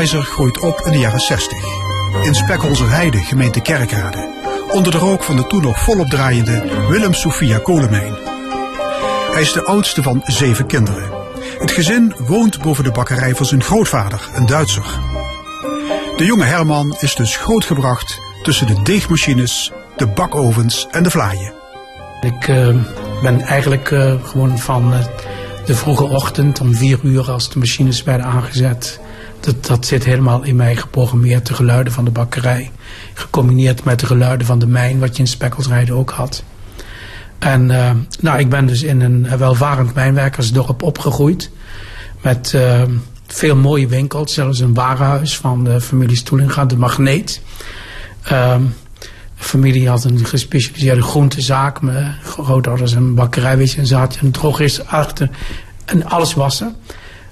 Keizer 0.00 0.22
groeit 0.22 0.58
op 0.58 0.80
in 0.84 0.92
de 0.92 0.98
jaren 0.98 1.20
60. 1.20 1.58
In 2.22 2.34
Spekholzerheide, 2.34 3.18
gemeente 3.18 3.60
Kerkrade 3.60 4.28
onder 4.70 4.92
de 4.92 4.98
rook 4.98 5.22
van 5.22 5.36
de 5.36 5.46
toen 5.46 5.62
nog 5.62 5.80
volop 5.80 6.08
draaiende 6.08 6.86
Willem 6.88 7.14
Sophia 7.14 7.58
kolenmijn. 7.58 8.14
Hij 9.32 9.40
is 9.40 9.52
de 9.52 9.64
oudste 9.64 10.02
van 10.02 10.22
zeven 10.24 10.66
kinderen. 10.66 11.12
Het 11.58 11.70
gezin 11.70 12.14
woont 12.18 12.62
boven 12.62 12.84
de 12.84 12.90
bakkerij 12.90 13.34
van 13.34 13.46
zijn 13.46 13.62
grootvader, 13.62 14.28
een 14.34 14.46
Duitser. 14.46 15.00
De 16.16 16.24
jonge 16.24 16.44
Herman 16.44 16.96
is 16.98 17.14
dus 17.14 17.36
grootgebracht 17.36 18.20
tussen 18.42 18.66
de 18.66 18.82
deegmachines, 18.82 19.72
de 19.96 20.06
bakovens 20.06 20.86
en 20.90 21.02
de 21.02 21.10
vlaaien. 21.10 21.52
Ik 22.20 22.48
uh, 22.48 22.76
ben 23.22 23.40
eigenlijk 23.40 23.90
uh, 23.90 24.14
gewoon 24.24 24.58
van 24.58 24.92
uh, 24.92 24.98
de 25.66 25.74
vroege 25.74 26.04
ochtend 26.04 26.60
om 26.60 26.74
vier 26.74 26.98
uur 27.02 27.30
als 27.30 27.50
de 27.50 27.58
machines 27.58 28.02
werden 28.02 28.26
aangezet. 28.26 29.00
Dat, 29.40 29.66
dat 29.66 29.86
zit 29.86 30.04
helemaal 30.04 30.42
in 30.42 30.56
mij 30.56 30.76
geprogrammeerd, 30.76 31.46
de 31.46 31.54
geluiden 31.54 31.92
van 31.92 32.04
de 32.04 32.10
bakkerij 32.10 32.70
gecombineerd 33.14 33.84
met 33.84 34.00
de 34.00 34.06
geluiden 34.06 34.46
van 34.46 34.58
de 34.58 34.66
mijn, 34.66 34.98
wat 34.98 35.16
je 35.16 35.22
in 35.22 35.28
Spekkelsrijden 35.28 35.94
ook 35.94 36.10
had. 36.10 36.42
En 37.38 37.70
uh, 37.70 37.90
nou, 38.20 38.38
ik 38.38 38.48
ben 38.48 38.66
dus 38.66 38.82
in 38.82 39.00
een 39.00 39.38
welvarend 39.38 39.94
mijnwerkersdorp 39.94 40.82
opgegroeid. 40.82 41.50
Met 42.22 42.52
uh, 42.56 42.82
veel 43.26 43.56
mooie 43.56 43.86
winkels, 43.86 44.34
zelfs 44.34 44.60
een 44.60 44.74
warenhuis 44.74 45.36
van 45.36 45.64
de 45.64 45.80
familie 45.80 46.16
Stoelinga, 46.16 46.64
de 46.64 46.76
Magneet. 46.76 47.42
Uh, 48.32 48.56
familie 49.36 49.88
had 49.88 50.04
een 50.04 50.24
gespecialiseerde 50.24 51.02
groentezaak. 51.02 51.80
Mijn 51.80 52.14
grootouders 52.24 52.92
een 52.92 53.14
bakkerij, 53.14 53.56
weet 53.56 53.70
je, 53.70 53.80
een 53.80 53.86
zaadje, 53.86 54.20
een 54.22 54.30
drogist 54.30 54.86
achter. 54.86 55.30
En 55.84 56.04
alles 56.04 56.34
was 56.34 56.60
er. 56.60 56.72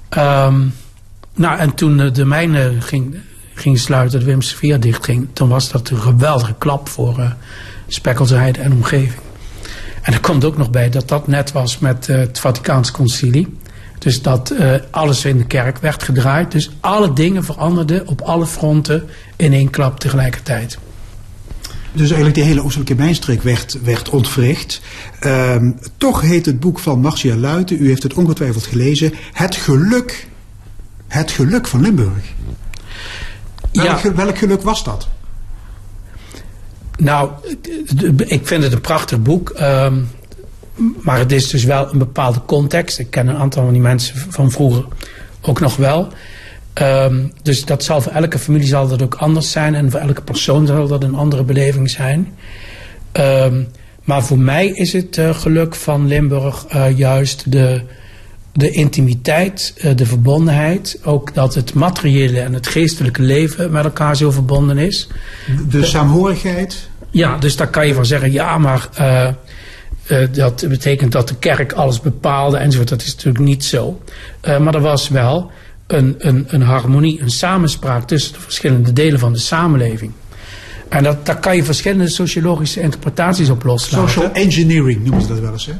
Ehm, 0.09 0.67
nou, 1.39 1.59
en 1.59 1.73
toen 1.73 2.13
de 2.13 2.25
mijne 2.25 2.73
ging, 2.79 3.15
ging 3.53 3.79
sluiten, 3.79 4.19
de 4.19 4.25
Wimse 4.25 4.55
Veer 4.55 4.79
dichtging, 4.79 5.27
toen 5.33 5.49
was 5.49 5.71
dat 5.71 5.89
een 5.89 6.01
geweldige 6.01 6.55
klap 6.57 6.89
voor 6.89 7.19
uh, 7.19 8.57
en 8.57 8.71
omgeving. 8.71 9.21
En 10.01 10.13
er 10.13 10.19
komt 10.19 10.45
ook 10.45 10.57
nog 10.57 10.69
bij 10.69 10.89
dat 10.89 11.07
dat 11.07 11.27
net 11.27 11.51
was 11.51 11.79
met 11.79 12.07
uh, 12.07 12.17
het 12.17 12.39
Vaticaans 12.39 12.91
Concilie. 12.91 13.57
Dus 13.97 14.21
dat 14.21 14.53
alles 14.91 15.25
in 15.25 15.37
de 15.37 15.45
kerk 15.45 15.77
werd 15.77 16.03
gedraaid. 16.03 16.51
Dus 16.51 16.71
alle 16.79 17.13
dingen 17.13 17.43
veranderden 17.43 18.07
op 18.07 18.21
alle 18.21 18.45
fronten 18.45 19.03
in 19.35 19.53
één 19.53 19.69
klap 19.69 19.99
tegelijkertijd. 19.99 20.77
Dus 21.91 22.07
eigenlijk 22.07 22.35
de 22.35 22.43
hele 22.43 22.63
Oostelijke 22.63 22.95
Mijnstreek 22.95 23.41
werd, 23.41 23.77
werd 23.83 24.09
ontwricht. 24.09 24.81
Um, 25.25 25.79
toch 25.97 26.21
heet 26.21 26.45
het 26.45 26.59
boek 26.59 26.79
van 26.79 26.99
Marcia 26.99 27.35
Luiten, 27.35 27.81
u 27.81 27.87
heeft 27.87 28.03
het 28.03 28.13
ongetwijfeld 28.13 28.65
gelezen, 28.65 29.13
Het 29.33 29.55
geluk, 29.55 30.27
het 31.09 31.31
geluk 31.31 31.67
van 31.67 31.81
Limburg. 31.81 32.33
Welk, 33.71 33.99
ja. 33.99 34.13
welk 34.13 34.37
geluk 34.37 34.61
was 34.61 34.83
dat? 34.83 35.07
Nou, 36.97 37.31
ik 38.17 38.47
vind 38.47 38.63
het 38.63 38.73
een 38.73 38.81
prachtig 38.81 39.21
boek. 39.21 39.53
Um, 39.61 40.09
maar 41.01 41.17
het 41.17 41.31
is 41.31 41.49
dus 41.49 41.63
wel 41.63 41.91
een 41.91 41.97
bepaalde 41.97 42.41
context. 42.45 42.99
Ik 42.99 43.09
ken 43.09 43.27
een 43.27 43.35
aantal 43.35 43.63
van 43.63 43.73
die 43.73 43.81
mensen 43.81 44.15
van 44.29 44.51
vroeger 44.51 44.85
ook 45.41 45.59
nog 45.59 45.75
wel. 45.75 46.07
Um, 46.73 47.31
dus 47.41 47.65
dat 47.65 47.83
zal 47.83 48.01
voor 48.01 48.11
elke 48.11 48.39
familie 48.39 48.67
zal 48.67 48.87
dat 48.87 49.01
ook 49.01 49.15
anders 49.15 49.51
zijn. 49.51 49.75
En 49.75 49.91
voor 49.91 49.99
elke 49.99 50.21
persoon 50.21 50.67
zal 50.67 50.87
dat 50.87 51.03
een 51.03 51.15
andere 51.15 51.43
beleving 51.43 51.89
zijn. 51.89 52.33
Um, 53.13 53.67
maar 54.03 54.23
voor 54.23 54.39
mij 54.39 54.67
is 54.67 54.93
het 54.93 55.17
uh, 55.17 55.35
geluk 55.35 55.75
van 55.75 56.07
Limburg 56.07 56.65
uh, 56.75 56.97
juist 56.97 57.51
de, 57.51 57.81
de 58.53 58.69
intimiteit, 58.69 59.73
uh, 59.77 59.95
de 59.95 60.05
verbondenheid. 60.05 60.99
Ook 61.03 61.33
dat 61.33 61.55
het 61.55 61.73
materiële 61.73 62.39
en 62.39 62.53
het 62.53 62.67
geestelijke 62.67 63.21
leven 63.21 63.71
met 63.71 63.83
elkaar 63.83 64.15
zo 64.15 64.31
verbonden 64.31 64.77
is. 64.77 65.07
De, 65.45 65.67
de 65.67 65.85
saamhorigheid? 65.85 66.89
Ja, 67.09 67.37
dus 67.37 67.55
daar 67.55 67.69
kan 67.69 67.87
je 67.87 67.93
van 67.93 68.05
zeggen, 68.05 68.31
ja, 68.31 68.57
maar 68.57 68.89
uh, 68.99 70.27
dat 70.31 70.65
betekent 70.69 71.11
dat 71.11 71.27
de 71.27 71.35
kerk 71.35 71.73
alles 71.73 72.01
bepaalde 72.01 72.57
enzovoort. 72.57 72.89
Dat 72.89 73.01
is 73.01 73.15
natuurlijk 73.15 73.43
niet 73.43 73.65
zo. 73.65 74.01
Uh, 74.47 74.59
maar 74.59 74.75
er 74.75 74.81
was 74.81 75.09
wel 75.09 75.51
een, 75.87 76.15
een, 76.17 76.45
een 76.47 76.61
harmonie, 76.61 77.21
een 77.21 77.29
samenspraak 77.29 78.07
tussen 78.07 78.33
de 78.33 78.39
verschillende 78.39 78.93
delen 78.93 79.19
van 79.19 79.33
de 79.33 79.39
samenleving. 79.39 80.11
En 80.89 81.03
dat, 81.03 81.25
daar 81.25 81.39
kan 81.39 81.55
je 81.55 81.63
verschillende 81.63 82.07
sociologische 82.07 82.81
interpretaties 82.81 83.49
op 83.49 83.63
loslaten. 83.63 84.09
Social 84.09 84.33
engineering 84.33 85.03
noemen 85.03 85.21
ze 85.21 85.27
dat 85.27 85.39
wel 85.39 85.51
eens, 85.51 85.65
hè? 85.65 85.73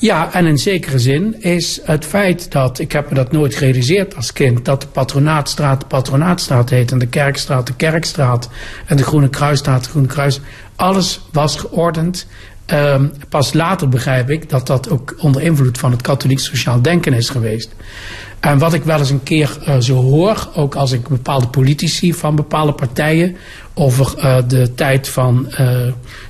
Ja, 0.00 0.32
en 0.32 0.46
in 0.46 0.58
zekere 0.58 0.98
zin 0.98 1.42
is 1.42 1.80
het 1.84 2.04
feit 2.04 2.52
dat, 2.52 2.78
ik 2.78 2.92
heb 2.92 3.08
me 3.08 3.14
dat 3.14 3.32
nooit 3.32 3.54
gerealiseerd 3.54 4.16
als 4.16 4.32
kind, 4.32 4.64
dat 4.64 4.80
de 4.80 4.86
Patronaatstraat 4.86 5.80
de 5.80 5.86
Patronaatstraat 5.86 6.70
heet 6.70 6.92
en 6.92 6.98
de 6.98 7.06
Kerkstraat 7.06 7.66
de 7.66 7.74
Kerkstraat 7.74 8.48
en 8.86 8.96
de 8.96 9.02
Groene 9.02 9.28
Kruisstraat 9.28 9.84
de 9.84 9.90
Groene 9.90 10.08
Kruis. 10.08 10.40
Alles 10.76 11.20
was 11.32 11.56
geordend 11.56 12.26
Um, 12.72 13.12
pas 13.28 13.52
later 13.52 13.88
begrijp 13.88 14.30
ik 14.30 14.48
dat 14.48 14.66
dat 14.66 14.90
ook 14.90 15.14
onder 15.18 15.42
invloed 15.42 15.78
van 15.78 15.90
het 15.90 16.02
katholiek 16.02 16.38
sociaal 16.38 16.82
denken 16.82 17.12
is 17.12 17.28
geweest. 17.28 17.74
En 18.40 18.58
wat 18.58 18.74
ik 18.74 18.84
wel 18.84 18.98
eens 18.98 19.10
een 19.10 19.22
keer 19.22 19.58
uh, 19.68 19.76
zo 19.78 19.94
hoor, 19.94 20.48
ook 20.54 20.74
als 20.74 20.92
ik 20.92 21.08
bepaalde 21.08 21.48
politici 21.48 22.14
van 22.14 22.36
bepaalde 22.36 22.72
partijen 22.72 23.36
over 23.74 24.14
uh, 24.16 24.36
de 24.46 24.74
tijd 24.74 25.08
van 25.08 25.46
uh, 25.50 25.56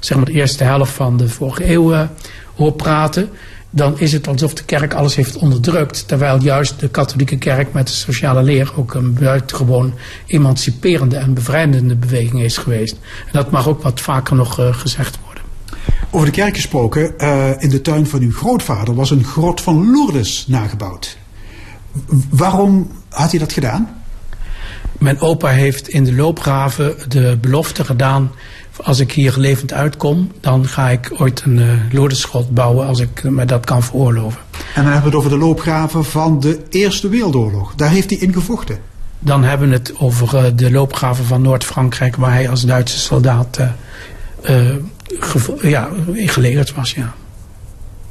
zeg 0.01 0.17
maar 0.17 0.27
de 0.27 0.33
eerste 0.33 0.65
helft 0.65 0.93
van 0.93 1.17
de 1.17 1.29
vorige 1.29 1.73
eeuw 1.73 2.09
hoor 2.55 2.73
praten, 2.73 3.31
dan 3.71 3.99
is 3.99 4.13
het 4.13 4.29
alsof 4.29 4.55
de 4.55 4.65
kerk 4.65 4.95
alles 4.95 5.15
heeft 5.15 5.37
onderdrukt. 5.37 6.09
Terwijl 6.09 6.43
juist 6.43 6.81
de 6.81 6.89
katholieke 6.89 7.39
kerk 7.39 7.73
met 7.73 7.87
de 7.87 7.93
sociale 7.93 8.43
leer 8.43 8.73
ook 8.77 8.95
een 8.95 9.15
buitengewoon 9.15 9.95
emanciperende 10.27 11.17
en 11.17 11.35
bevrijdende 11.35 11.97
beweging 11.97 12.43
is 12.43 12.57
geweest. 12.57 12.97
En 13.25 13.33
dat 13.33 13.51
mag 13.51 13.69
ook 13.69 13.83
wat 13.83 14.01
vaker 14.01 14.37
nog 14.37 14.59
gezegd 14.71 15.19
worden. 15.25 15.43
Over 16.11 16.27
de 16.27 16.33
kerk 16.33 16.55
gesproken, 16.55 17.15
uh, 17.19 17.51
in 17.59 17.69
de 17.69 17.81
tuin 17.81 18.07
van 18.07 18.21
uw 18.21 18.33
grootvader 18.33 18.95
was 18.95 19.11
een 19.11 19.25
grot 19.25 19.61
van 19.61 19.91
Lourdes 19.91 20.45
nagebouwd. 20.47 21.19
Waarom 22.31 22.91
had 23.09 23.31
hij 23.31 23.41
dat 23.41 23.53
gedaan? 23.53 24.03
Mijn 24.99 25.21
opa 25.21 25.49
heeft 25.49 25.89
in 25.89 26.05
de 26.05 26.15
loopgraven 26.15 26.97
de 27.09 27.39
belofte 27.41 27.85
gedaan. 27.85 28.31
Als 28.77 29.01
ik 29.01 29.13
hier 29.13 29.35
levend 29.37 29.73
uitkom, 29.73 30.33
dan 30.41 30.67
ga 30.67 30.89
ik 30.89 31.13
ooit 31.17 31.43
een 31.45 31.91
uh, 31.93 32.41
bouwen 32.51 32.87
als 32.87 33.01
ik 33.01 33.23
me 33.23 33.45
dat 33.45 33.65
kan 33.65 33.83
veroorloven. 33.83 34.41
En 34.75 34.83
dan 34.83 34.93
hebben 34.93 35.11
we 35.11 35.17
het 35.17 35.27
over 35.27 35.39
de 35.39 35.45
loopgraven 35.45 36.05
van 36.05 36.41
de 36.41 36.61
Eerste 36.71 37.09
Wereldoorlog. 37.09 37.75
Daar 37.75 37.91
heeft 37.91 38.11
hij 38.11 38.19
in 38.19 38.33
gevochten. 38.33 38.79
Dan 39.19 39.45
hebben 39.45 39.69
we 39.69 39.75
het 39.75 39.93
over 39.99 40.35
uh, 40.35 40.45
de 40.55 40.71
loopgraven 40.71 41.25
van 41.25 41.43
Noord-Frankrijk, 41.43 42.17
waar 42.17 42.33
hij 42.33 42.49
als 42.49 42.63
Duitse 42.63 42.99
soldaat 42.99 43.59
uh, 44.51 44.75
ja, 45.63 45.89
gelegerd 46.15 46.75
was, 46.75 46.93
ja. 46.93 47.15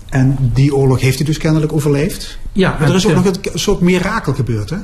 En 0.10 0.38
die 0.54 0.76
oorlog 0.76 1.00
heeft 1.00 1.18
hij 1.18 1.26
dus 1.26 1.38
kennelijk 1.38 1.74
overleefd? 1.74 2.38
Ja. 2.52 2.76
Maar 2.80 2.90
er 2.90 2.96
is 2.96 3.08
ook 3.08 3.14
nog 3.14 3.26
een 3.26 3.60
soort 3.60 3.82
mirakel 3.82 4.34
gebeurd, 4.34 4.70
hè? 4.70 4.78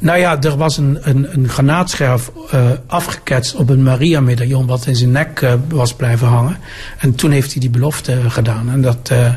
Nou 0.00 0.18
ja, 0.18 0.40
er 0.42 0.56
was 0.56 0.76
een, 0.76 0.98
een, 1.00 1.32
een 1.32 1.48
granaatscherf 1.48 2.30
uh, 2.54 2.70
afgeketst 2.86 3.54
op 3.54 3.68
een 3.68 3.82
Maria-medaillon 3.82 4.66
wat 4.66 4.86
in 4.86 4.96
zijn 4.96 5.10
nek 5.10 5.40
uh, 5.40 5.54
was 5.68 5.94
blijven 5.94 6.28
hangen. 6.28 6.58
En 6.98 7.14
toen 7.14 7.30
heeft 7.30 7.52
hij 7.52 7.60
die 7.60 7.70
belofte 7.70 8.30
gedaan. 8.30 8.70
En 8.70 8.82
dat 8.82 9.10
uh, 9.12 9.34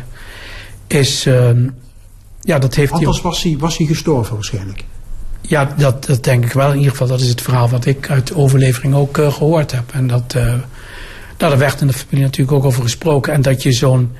is. 0.87 1.23
ja, 2.41 2.59
dat 2.59 2.75
heeft 2.75 2.91
Anders 2.91 3.21
hij... 3.21 3.29
was 3.29 3.43
hij, 3.43 3.55
was 3.59 3.77
hij 3.77 3.87
gestorven 3.87 4.33
waarschijnlijk. 4.33 4.83
Ja, 5.41 5.73
dat, 5.77 6.05
dat 6.05 6.23
denk 6.23 6.45
ik 6.45 6.53
wel. 6.53 6.69
In 6.69 6.77
ieder 6.77 6.91
geval, 6.91 7.07
dat 7.07 7.19
is 7.19 7.29
het 7.29 7.41
verhaal 7.41 7.69
wat 7.69 7.85
ik 7.85 8.09
uit 8.09 8.27
de 8.27 8.35
overlevering 8.35 8.95
ook 8.95 9.17
gehoord 9.17 9.71
heb. 9.71 9.91
En 9.93 10.07
dat 10.07 10.35
nou, 11.37 11.51
daar 11.51 11.57
werd 11.57 11.81
in 11.81 11.87
de 11.87 11.93
familie 11.93 12.23
natuurlijk 12.23 12.57
ook 12.57 12.65
over 12.65 12.81
gesproken. 12.81 13.33
En 13.33 13.41
dat 13.41 13.63
je 13.63 13.71
zo'n 13.71 14.11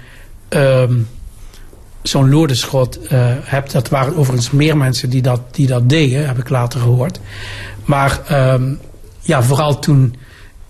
um, 0.50 1.08
zo'n 2.04 2.30
Lourdeschot 2.30 3.00
uh, 3.04 3.10
hebt. 3.42 3.72
Dat 3.72 3.90
waren 3.90 4.16
overigens 4.16 4.52
meer 4.52 4.78
mensen 4.78 5.10
die 5.10 5.22
dat, 5.22 5.42
die 5.52 5.68
dat 5.68 5.90
deden, 5.90 6.28
heb 6.28 6.38
ik 6.38 6.50
later 6.50 6.80
gehoord. 6.80 7.20
Maar 7.86 8.20
um, 8.32 8.80
ja, 9.22 9.44
vooral 9.44 9.80
toen 9.80 10.16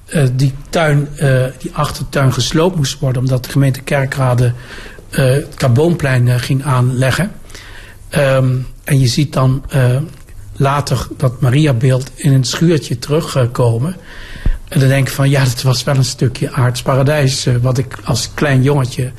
uh, 0.08 0.28
die 0.34 0.54
tuin, 0.70 1.08
uh, 1.22 1.46
die 1.58 1.72
achtertuin 1.74 2.34
gesloopt 2.34 2.76
moest 2.76 3.00
worden... 3.00 3.22
omdat 3.22 3.44
de 3.44 3.52
gemeente 3.52 3.82
Kerkrade 3.82 4.54
het 5.10 5.56
Carbonplein 5.56 6.40
ging 6.40 6.64
aanleggen. 6.64 7.32
Um, 8.18 8.68
en 8.84 9.00
je 9.00 9.08
ziet 9.08 9.34
dan 9.34 9.64
later 10.56 11.08
dat 11.18 11.42
Mariabeeld 11.42 12.12
in 12.16 12.34
een 12.34 12.44
schuurtje 12.44 13.00
terugkomen... 13.00 13.96
En 14.68 14.80
dan 14.80 14.88
denk 14.88 15.08
ik 15.08 15.14
van 15.14 15.30
ja, 15.30 15.44
dat 15.44 15.62
was 15.62 15.84
wel 15.84 15.96
een 15.96 16.06
stukje 16.06 16.52
aards 16.52 16.82
paradijs. 16.82 17.48
Wat 17.62 17.78
ik 17.78 17.98
als 18.04 18.30
klein 18.34 18.64
jongetje, 18.64 19.12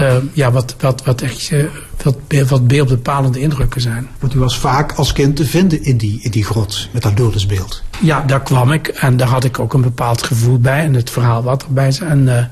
uh, 0.00 0.16
ja, 0.32 0.50
wat, 0.50 0.74
wat, 0.78 1.04
wat 1.04 1.20
echt 1.20 1.50
uh, 1.50 1.64
wat, 2.02 2.16
wat 2.48 2.66
beeldbepalende 2.66 3.40
indrukken 3.40 3.80
zijn. 3.80 4.08
Want 4.18 4.34
u 4.34 4.38
was 4.38 4.58
vaak 4.58 4.92
als 4.92 5.12
kind 5.12 5.36
te 5.36 5.44
vinden 5.44 5.82
in 5.82 5.96
die, 5.96 6.20
in 6.22 6.30
die 6.30 6.44
grot 6.44 6.88
met 6.92 7.02
dat 7.02 7.18
Lourdesbeeld. 7.18 7.82
Ja, 8.00 8.20
daar 8.20 8.42
kwam 8.42 8.72
ik 8.72 8.88
en 8.88 9.16
daar 9.16 9.28
had 9.28 9.44
ik 9.44 9.58
ook 9.58 9.74
een 9.74 9.82
bepaald 9.82 10.22
gevoel 10.22 10.58
bij 10.58 10.84
en 10.84 10.94
het 10.94 11.10
verhaal 11.10 11.42
wat 11.42 11.62
erbij 11.62 11.88
is. 11.88 12.00
En 12.00 12.50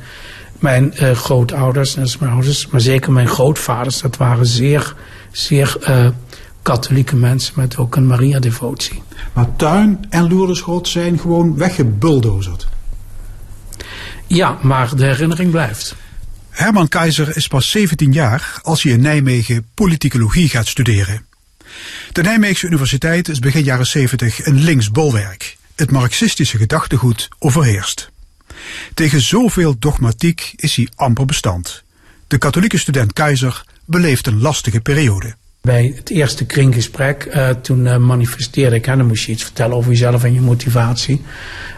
mijn 0.58 0.92
grootouders, 0.96 1.96
en 1.96 2.08
mijn 2.18 2.32
ouders, 2.32 2.66
maar 2.66 2.80
zeker 2.80 3.12
mijn 3.12 3.28
grootvaders, 3.28 4.00
dat 4.00 4.16
waren 4.16 4.46
zeer, 4.46 4.94
zeer 5.30 5.78
katholieke 6.62 7.16
mensen 7.16 7.52
met 7.56 7.76
ook 7.76 7.96
een 7.96 8.06
Maria-devotie. 8.06 9.02
Maar 9.32 9.56
Tuin 9.56 10.06
en 10.08 10.28
Loerdeschot 10.28 10.88
zijn 10.88 11.18
gewoon 11.18 11.56
weggebuldozerd. 11.56 12.68
Ja, 14.26 14.58
maar 14.60 14.96
de 14.96 15.04
herinnering 15.04 15.50
blijft. 15.50 15.94
Herman 16.52 16.88
Keizer 16.88 17.36
is 17.36 17.46
pas 17.46 17.70
17 17.70 18.12
jaar 18.12 18.58
als 18.62 18.82
hij 18.82 18.92
in 18.92 19.00
Nijmegen 19.00 19.66
politicologie 19.74 20.48
gaat 20.48 20.66
studeren. 20.66 21.26
De 22.12 22.22
Nijmeegse 22.22 22.66
Universiteit 22.66 23.28
is 23.28 23.38
begin 23.38 23.62
jaren 23.62 23.86
70 23.86 24.46
een 24.46 24.60
links 24.60 24.90
bolwerk. 24.90 25.56
Het 25.74 25.90
marxistische 25.90 26.56
gedachtegoed 26.56 27.28
overheerst. 27.38 28.10
Tegen 28.94 29.20
zoveel 29.20 29.78
dogmatiek 29.78 30.52
is 30.56 30.76
hij 30.76 30.88
amper 30.94 31.24
bestand. 31.24 31.82
De 32.26 32.38
katholieke 32.38 32.78
student 32.78 33.12
Keizer 33.12 33.64
beleeft 33.84 34.26
een 34.26 34.40
lastige 34.40 34.80
periode. 34.80 35.34
Bij 35.60 35.92
het 35.96 36.10
eerste 36.10 36.44
kringgesprek, 36.44 37.24
uh, 37.24 37.48
toen 37.48 37.86
uh, 37.86 37.96
manifesteerde 37.96 38.76
ik, 38.76 38.86
en 38.86 38.98
dan 38.98 39.06
moest 39.06 39.24
je 39.24 39.32
iets 39.32 39.42
vertellen 39.42 39.76
over 39.76 39.90
jezelf 39.90 40.24
en 40.24 40.32
je 40.32 40.40
motivatie. 40.40 41.22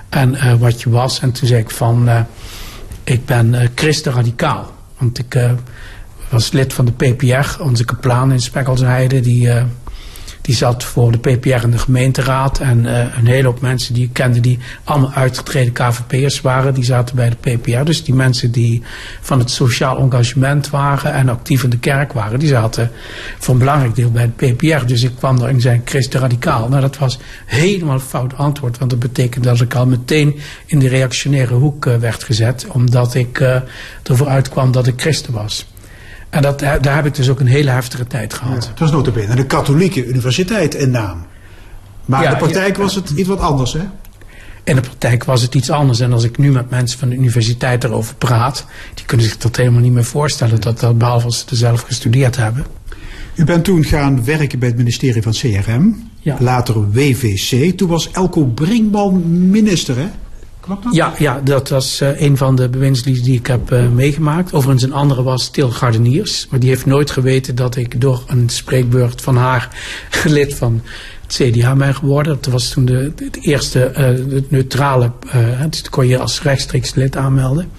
En 0.09 0.35
uh, 0.35 0.54
wat 0.54 0.83
je 0.83 0.90
was. 0.90 1.21
En 1.21 1.33
toen 1.33 1.49
zei 1.49 1.61
ik 1.61 1.71
van, 1.71 2.26
ik 3.04 3.26
ben 3.26 3.70
christenradicaal. 3.75 4.73
Want 4.99 5.18
ik 5.18 5.50
was 6.30 6.52
lid 6.52 6.73
van 6.73 6.84
de 6.84 6.92
PPR, 6.92 7.62
onze 7.62 7.84
kaplaan 7.84 8.32
in 8.32 8.40
Spekkelsheide. 8.40 9.20
Die, 9.20 9.49
Die 10.44 10.54
zat 10.54 10.84
voor 10.84 11.12
de 11.12 11.18
PPR 11.18 11.64
in 11.64 11.70
de 11.70 11.78
gemeenteraad. 11.78 12.58
En 12.58 12.84
uh, 12.84 12.98
een 13.16 13.26
hele 13.26 13.46
hoop 13.46 13.60
mensen 13.60 13.94
die 13.94 14.04
ik 14.04 14.12
kende 14.12 14.40
die 14.40 14.58
allemaal 14.84 15.12
uitgetreden 15.12 15.72
KVP'ers 15.72 16.40
waren, 16.40 16.74
die 16.74 16.84
zaten 16.84 17.16
bij 17.16 17.30
de 17.30 17.56
PPR. 17.56 17.84
Dus 17.84 18.04
die 18.04 18.14
mensen 18.14 18.50
die 18.50 18.82
van 19.20 19.38
het 19.38 19.50
sociaal 19.50 19.98
engagement 19.98 20.70
waren 20.70 21.12
en 21.12 21.28
actief 21.28 21.62
in 21.62 21.70
de 21.70 21.78
kerk 21.78 22.12
waren, 22.12 22.38
die 22.38 22.48
zaten 22.48 22.90
voor 23.38 23.54
een 23.54 23.60
belangrijk 23.60 23.94
deel 23.94 24.10
bij 24.10 24.30
de 24.36 24.52
PPR. 24.52 24.86
Dus 24.86 25.02
ik 25.02 25.12
kwam 25.16 25.38
daar 25.38 25.48
in 25.48 25.60
zijn 25.60 25.82
christen 25.84 26.20
radicaal. 26.20 26.68
Nou, 26.68 26.80
dat 26.80 26.98
was 26.98 27.18
helemaal 27.46 27.94
een 27.94 28.00
fout 28.00 28.36
antwoord. 28.36 28.78
Want 28.78 28.90
dat 28.90 29.00
betekent 29.00 29.44
dat 29.44 29.60
ik 29.60 29.74
al 29.74 29.86
meteen 29.86 30.38
in 30.66 30.78
de 30.78 30.88
reactionaire 30.88 31.54
hoek 31.54 31.86
uh, 31.86 31.96
werd 31.96 32.24
gezet. 32.24 32.66
Omdat 32.68 33.14
ik 33.14 33.40
uh, 33.40 33.56
ervoor 34.02 34.28
uitkwam 34.28 34.72
dat 34.72 34.86
ik 34.86 35.00
christen 35.00 35.32
was. 35.32 35.66
En 36.34 36.42
dat, 36.42 36.58
daar 36.58 36.94
heb 36.94 37.06
ik 37.06 37.14
dus 37.14 37.28
ook 37.28 37.40
een 37.40 37.46
hele 37.46 37.70
heftige 37.70 38.06
tijd 38.06 38.34
gehad. 38.34 38.64
Ja, 38.64 38.70
het 38.70 38.78
was 38.78 38.90
notabene 38.90 39.34
de 39.34 39.46
katholieke 39.46 40.06
universiteit 40.06 40.74
in 40.74 40.90
naam. 40.90 41.26
Maar 42.04 42.22
ja, 42.22 42.26
in 42.26 42.32
de 42.32 42.38
praktijk 42.38 42.76
ja, 42.76 42.82
was 42.82 42.94
het 42.94 43.10
iets 43.10 43.28
wat 43.28 43.40
anders, 43.40 43.72
hè? 43.72 43.82
In 44.64 44.74
de 44.74 44.80
praktijk 44.80 45.24
was 45.24 45.42
het 45.42 45.54
iets 45.54 45.70
anders. 45.70 46.00
En 46.00 46.12
als 46.12 46.24
ik 46.24 46.38
nu 46.38 46.52
met 46.52 46.70
mensen 46.70 46.98
van 46.98 47.08
de 47.08 47.16
universiteit 47.16 47.84
erover 47.84 48.14
praat, 48.14 48.66
die 48.94 49.04
kunnen 49.04 49.26
zich 49.26 49.36
dat 49.36 49.56
helemaal 49.56 49.80
niet 49.80 49.92
meer 49.92 50.04
voorstellen, 50.04 50.60
dat, 50.60 50.80
dat 50.80 50.98
behalve 50.98 51.24
als 51.24 51.38
ze 51.38 51.44
er 51.50 51.56
zelf 51.56 51.80
gestudeerd 51.80 52.36
hebben. 52.36 52.66
U 53.34 53.44
bent 53.44 53.64
toen 53.64 53.84
gaan 53.84 54.24
werken 54.24 54.58
bij 54.58 54.68
het 54.68 54.76
ministerie 54.76 55.22
van 55.22 55.32
CRM, 55.32 56.10
ja. 56.20 56.36
later 56.40 56.90
WVC. 56.90 57.76
Toen 57.76 57.88
was 57.88 58.10
Elko 58.10 58.44
Brinkman 58.44 59.50
minister, 59.50 59.96
hè? 59.96 60.08
Klopt 60.64 60.85
dat? 60.85 60.94
Ja, 60.94 61.12
ja 61.18 61.40
dat 61.40 61.68
was 61.68 62.00
uh, 62.00 62.21
een 62.21 62.37
van 62.37 62.56
de 62.56 62.68
bewindslieden 62.68 63.25
die 63.25 63.38
ik 63.38 63.47
heb 63.47 63.73
uh, 63.73 63.88
meegemaakt. 63.88 64.52
Overigens 64.52 64.83
een 64.83 64.92
andere 64.92 65.23
was 65.23 65.49
Til 65.49 65.71
Gardeniers. 65.71 66.47
Maar 66.50 66.61
die 66.61 66.68
heeft 66.68 66.87
nooit 66.87 67.11
geweten 67.11 67.54
dat 67.54 67.76
ik 67.76 68.00
door 68.00 68.25
een 68.26 68.49
spreekbeurt 68.49 69.21
van 69.21 69.37
haar 69.37 69.68
lid 70.25 70.54
van 70.54 70.83
het 71.23 71.33
CDA 71.33 71.75
ben 71.75 71.94
geworden. 71.94 72.38
Dat 72.40 72.52
was 72.52 72.68
toen 72.68 72.85
de, 72.85 73.12
de 73.14 73.40
eerste 73.40 73.90
uh, 73.90 74.35
het 74.35 74.50
neutrale, 74.50 75.11
dus 75.71 75.83
dat 75.83 75.88
kon 75.88 76.06
je 76.06 76.18
als 76.18 76.42
rechtstreeks 76.42 76.94
lid 76.94 77.16
aanmelden. 77.16 77.71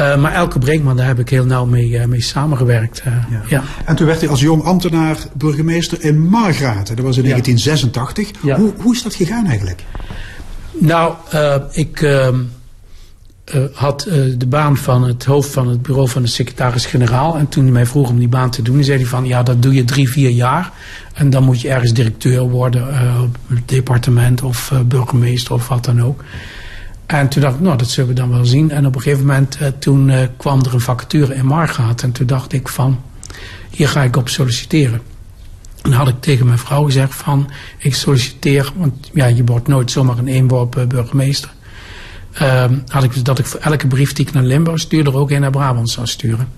Uh, 0.00 0.16
maar 0.16 0.32
Elke 0.32 0.58
Brinkman, 0.58 0.96
daar 0.96 1.06
heb 1.06 1.18
ik 1.18 1.28
heel 1.28 1.44
nauw 1.44 1.64
mee, 1.64 1.88
uh, 1.88 2.04
mee 2.04 2.22
samengewerkt. 2.22 3.02
Uh, 3.06 3.14
ja. 3.30 3.42
ja. 3.48 3.62
En 3.84 3.96
toen 3.96 4.06
werd 4.06 4.20
hij 4.20 4.28
als 4.28 4.40
jong 4.40 4.62
ambtenaar 4.62 5.16
burgemeester 5.36 6.04
in 6.04 6.20
Margraten. 6.20 6.96
Dat 6.96 7.04
was 7.04 7.16
in 7.16 7.22
ja. 7.22 7.30
1986. 7.30 8.30
Ja. 8.42 8.56
Hoe, 8.56 8.72
hoe 8.82 8.94
is 8.94 9.02
dat 9.02 9.14
gegaan 9.14 9.46
eigenlijk? 9.46 9.84
Nou, 10.80 11.14
ik 11.70 12.02
ehm, 12.02 12.40
had 13.72 14.00
de 14.38 14.46
baan 14.48 14.76
van 14.76 15.02
het 15.04 15.24
hoofd 15.24 15.50
van 15.50 15.68
het 15.68 15.82
bureau 15.82 16.08
van 16.08 16.22
de 16.22 16.28
secretaris-generaal. 16.28 17.36
En 17.36 17.48
toen 17.48 17.62
hij 17.62 17.72
mij 17.72 17.86
vroeg 17.86 18.08
om 18.08 18.18
die 18.18 18.28
baan 18.28 18.50
te 18.50 18.62
doen, 18.62 18.84
zei 18.84 18.98
hij 18.98 19.06
van 19.06 19.24
ja, 19.24 19.42
dat 19.42 19.62
doe 19.62 19.74
je 19.74 19.84
drie, 19.84 20.08
vier 20.08 20.30
jaar. 20.30 20.72
En 21.14 21.30
dan 21.30 21.44
moet 21.44 21.60
je 21.60 21.68
ergens 21.68 21.92
directeur 21.92 22.48
worden 22.48 22.86
departement 23.66 24.42
of 24.42 24.72
burgemeester 24.86 25.54
of 25.54 25.68
wat 25.68 25.84
dan 25.84 26.02
ook. 26.02 26.24
En 27.06 27.28
toen 27.28 27.42
dacht 27.42 27.54
ik, 27.54 27.60
nou, 27.60 27.78
dat 27.78 27.88
zullen 27.88 28.08
we 28.08 28.14
dan 28.14 28.30
wel 28.30 28.44
zien. 28.44 28.70
En 28.70 28.86
op 28.86 28.94
een 28.94 29.00
gegeven 29.00 29.26
moment, 29.26 29.58
toen 29.78 30.12
kwam 30.36 30.64
er 30.64 30.74
een 30.74 30.80
vacature 30.80 31.34
in 31.34 31.46
Margaat. 31.46 32.02
En 32.02 32.12
toen 32.12 32.26
dacht 32.26 32.52
ik 32.52 32.68
van, 32.68 33.00
hier 33.70 33.88
ga 33.88 34.02
ik 34.02 34.16
op 34.16 34.28
solliciteren. 34.28 35.00
En 35.86 35.92
had 35.92 36.08
ik 36.08 36.20
tegen 36.20 36.46
mijn 36.46 36.58
vrouw 36.58 36.84
gezegd 36.84 37.14
van, 37.14 37.50
ik 37.78 37.94
solliciteer, 37.94 38.72
want 38.76 39.10
ja, 39.12 39.26
je 39.26 39.44
wordt 39.44 39.68
nooit 39.68 39.90
zomaar 39.90 40.18
in 40.18 40.28
één 40.28 40.48
worp 40.48 40.76
uh, 40.76 40.86
burgemeester. 40.86 41.50
Um, 42.42 42.82
had 42.86 43.02
ik 43.02 43.12
dus 43.12 43.22
dat 43.22 43.38
ik 43.38 43.46
voor 43.46 43.60
elke 43.60 43.86
brief 43.86 44.12
die 44.12 44.26
ik 44.26 44.32
naar 44.32 44.42
Limburg 44.42 44.80
stuurde, 44.80 45.10
er 45.10 45.16
ook 45.16 45.30
een 45.30 45.40
naar 45.40 45.50
Brabant 45.50 45.90
zou 45.90 46.06
sturen. 46.06 46.48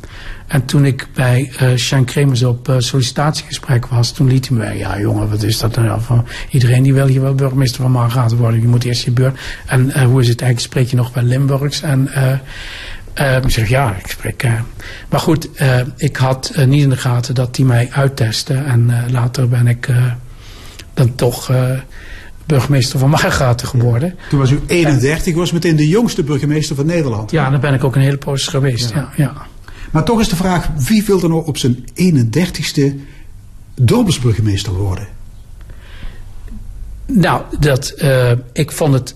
En 0.47 0.65
toen 0.65 0.85
ik 0.85 1.07
bij 1.15 1.53
uh, 1.63 1.77
Sean 1.77 2.05
Kremers 2.05 2.43
op 2.43 2.69
uh, 2.69 2.75
sollicitatiegesprek 2.79 3.87
was, 3.87 4.13
toen 4.13 4.29
liet 4.29 4.49
hij 4.49 4.57
me, 4.57 4.79
ja 4.79 5.01
jongen, 5.01 5.31
wat 5.31 5.43
is 5.43 5.59
dat 5.59 5.77
nou 5.77 6.01
van 6.01 6.27
iedereen 6.51 6.83
die 6.83 6.95
wil 6.95 7.07
hier 7.07 7.23
wel 7.23 7.35
burgemeester 7.35 7.83
van 7.83 7.91
Margaat 7.91 8.37
worden, 8.37 8.61
je 8.61 8.67
moet 8.67 8.85
eerst 8.85 9.05
je 9.05 9.11
beurt. 9.11 9.39
En 9.67 9.87
uh, 9.87 10.03
hoe 10.03 10.21
is 10.21 10.29
het 10.29 10.41
eigenlijk, 10.41 10.73
spreek 10.73 10.89
je 10.89 10.97
nog 10.97 11.15
wel 11.15 11.25
Limburgs? 11.25 11.83
En 11.83 12.09
ik 13.43 13.51
zeg 13.51 13.69
ja, 13.69 13.97
ik 13.97 14.07
spreek. 14.07 14.49
maar 15.09 15.21
goed, 15.21 15.49
ik 15.97 16.17
had 16.17 16.53
niet 16.67 16.83
in 16.83 16.89
de 16.89 16.97
gaten 16.97 17.35
dat 17.35 17.57
hij 17.57 17.65
mij 17.65 17.89
uittestte 17.93 18.55
en 18.55 19.11
later 19.11 19.49
ben 19.49 19.67
ik 19.67 19.89
dan 20.95 21.15
toch 21.15 21.51
burgemeester 22.49 22.99
van 22.99 23.11
Margraten 23.11 23.67
geworden. 23.69 24.15
Toen 24.29 24.39
was 24.39 24.51
u 24.51 24.61
31, 24.67 25.35
was 25.35 25.53
meteen 25.53 25.77
de 25.77 25.89
jongste 25.89 26.23
burgemeester 26.23 26.77
van 26.77 26.87
Nederland. 26.87 27.31
Ja, 27.31 27.51
dan 27.51 27.61
ben 27.61 27.75
ik 27.75 27.85
ook 27.85 27.97
een 27.97 28.03
hele 28.03 28.19
poos 28.19 28.47
geweest. 28.47 28.91
Ja. 28.91 29.13
Ja, 29.17 29.33
Maar 29.91 30.05
toch 30.05 30.21
is 30.21 30.29
de 30.29 30.37
vraag, 30.37 30.69
wie 30.77 31.05
wil 31.05 31.23
er 31.23 31.29
nou 31.29 31.47
op 31.47 31.57
zijn 31.57 31.85
31ste 31.95 32.95
dorpsburgemeester 33.75 34.73
worden? 34.73 35.09
Nou, 37.07 37.43
dat, 37.61 37.95
uh, 37.99 38.31
ik 38.53 38.73
vond 38.73 38.95
het 38.95 39.15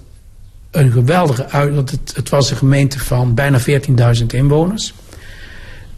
een 0.73 0.93
geweldige 0.93 1.49
uit. 1.49 1.91
Het, 2.15 2.29
was 2.29 2.51
een 2.51 2.57
gemeente 2.57 2.99
van 2.99 3.35
bijna 3.35 3.61
14.000 3.61 4.27
inwoners. 4.27 4.95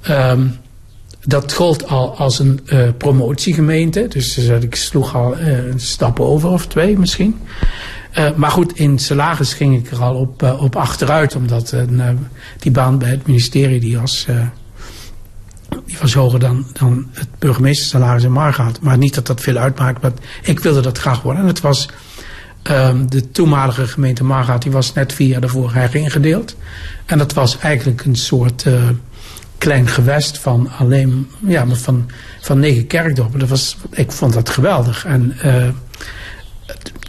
Um, 0.09 0.57
dat 1.27 1.53
gold 1.53 1.89
al 1.89 2.17
als 2.17 2.39
een 2.39 2.61
uh, 2.67 2.89
promotiegemeente. 2.99 4.07
Dus 4.09 4.39
ik 4.39 4.75
sloeg 4.75 5.15
al 5.15 5.39
uh, 5.39 5.67
een 5.67 5.81
stap 5.81 6.21
over 6.21 6.49
of 6.49 6.67
twee 6.67 6.99
misschien. 6.99 7.41
maar 8.37 8.51
goed, 8.51 8.79
in 8.79 8.99
salaris 8.99 9.55
ging 9.55 9.77
ik 9.79 9.91
er 9.91 10.03
al 10.03 10.15
op, 10.15 10.43
op 10.43 10.77
achteruit. 10.77 11.37
Omdat 11.37 11.75
die 12.59 12.71
baan 12.71 12.99
bij 12.99 13.11
het 13.11 13.27
ministerie 13.27 13.81
die 13.81 13.99
was, 13.99 14.27
die 15.85 16.13
hoger 16.15 16.39
dan, 16.39 16.67
dan 16.73 17.07
het 17.13 17.29
burgemeestersalaris 17.39 18.23
in 18.23 18.33
Margaat. 18.33 18.81
Maar 18.81 18.99
niet 18.99 19.15
dat 19.15 19.27
dat 19.27 19.41
veel 19.41 19.57
uitmaakt. 19.57 20.03
Maar 20.03 20.13
ik 20.43 20.61
wilde 20.61 20.81
dat 20.81 20.99
graag 20.99 21.23
worden. 21.23 21.43
En 21.43 21.49
het 21.49 21.61
was... 21.61 21.89
Um, 22.71 23.11
de 23.11 23.31
toenmalige 23.31 23.87
gemeente 23.87 24.25
Margaat 24.25 24.63
die 24.63 24.73
was 24.73 24.93
net 24.93 25.13
vier 25.13 25.29
jaar 25.29 25.41
daarvoor 25.41 25.73
heringedeeld. 25.73 26.57
En 27.07 27.19
dat 27.19 27.33
was 27.33 27.59
eigenlijk 27.59 28.05
een 28.05 28.17
soort 28.17 28.67
klein 29.59 29.89
gewest 29.89 30.39
van 30.39 30.71
alleen, 30.79 31.31
ja, 31.47 31.67
van, 31.67 32.11
van 32.41 32.59
negen 32.59 32.87
kerkdorpen. 32.87 33.39
Dat 33.39 33.49
was, 33.49 33.77
ik 33.91 34.13
vond 34.13 34.33
dat 34.33 34.49
geweldig. 34.49 35.05
En 35.05 35.37
uh, 35.45 35.69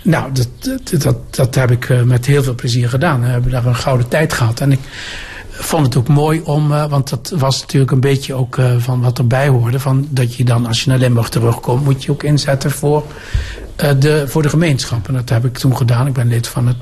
nou, 0.02 0.32
dat, 0.32 0.48
dat, 0.62 1.02
dat, 1.02 1.36
dat, 1.36 1.56
heb 1.56 1.72
ik 1.72 1.89
uh, 1.89 2.02
met 2.02 2.26
heel 2.26 2.44
veel 2.44 2.56
plezier 2.56 2.89
gedaan. 2.89 3.22
We 3.22 3.28
hebben 3.28 3.52
daar 3.52 3.65
een 3.65 3.76
gouden 3.76 4.08
tijd 4.08 4.34
gehad. 4.34 4.60
En 4.60 4.72
ik 4.72 4.80
vond 5.58 5.86
het 5.86 5.96
ook 5.96 6.08
mooi 6.08 6.41
om, 6.44 6.72
uh, 6.72 6.86
want 6.86 7.10
dat 7.10 7.34
was 7.38 7.62
natuurlijk 7.62 7.91
een 7.91 8.00
beetje 8.00 8.34
ook 8.34 8.60
van 8.78 9.02
wat 9.02 9.18
erbij 9.18 9.48
hoorde. 9.48 9.80
Van 9.80 10.08
dat 10.10 10.36
je 10.36 10.44
dan, 10.44 10.65
als 10.65 10.84
je 10.84 10.89
naar 10.89 11.00
Limburg 11.00 11.30
terugkomt, 11.30 11.84
moet 11.84 12.04
je 12.04 12.12
ook 12.12 12.24
inzetten 12.24 12.72
voor, 12.72 13.04
de, 13.76 14.24
voor 14.28 14.41
de 14.41 14.50
gemeenschap. 14.50 15.08
En 15.08 15.13
dat 15.13 15.30
heb 15.30 15.46
ik 15.46 15.58
toen 15.58 15.78
gedaan. 15.78 16.08
Ik 16.08 16.13
ben 16.13 16.28
lid 16.28 16.48
van 16.48 16.68
het 16.68 16.78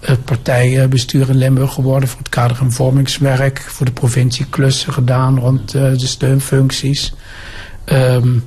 het 0.00 0.24
partijbestuur 0.24 1.28
in 1.28 1.36
Limburg 1.36 1.72
geworden 1.72 2.08
voor 2.08 2.18
het 2.18 2.28
kader- 2.28 2.60
en 2.60 2.72
vormingswerk. 2.72 3.60
Voor 3.60 3.86
de 3.86 3.92
provincie 3.92 4.46
klussen 4.50 4.92
gedaan 4.92 5.38
rond 5.38 5.70
de 5.70 5.96
steunfuncties. 5.96 7.14
Um, 7.86 8.44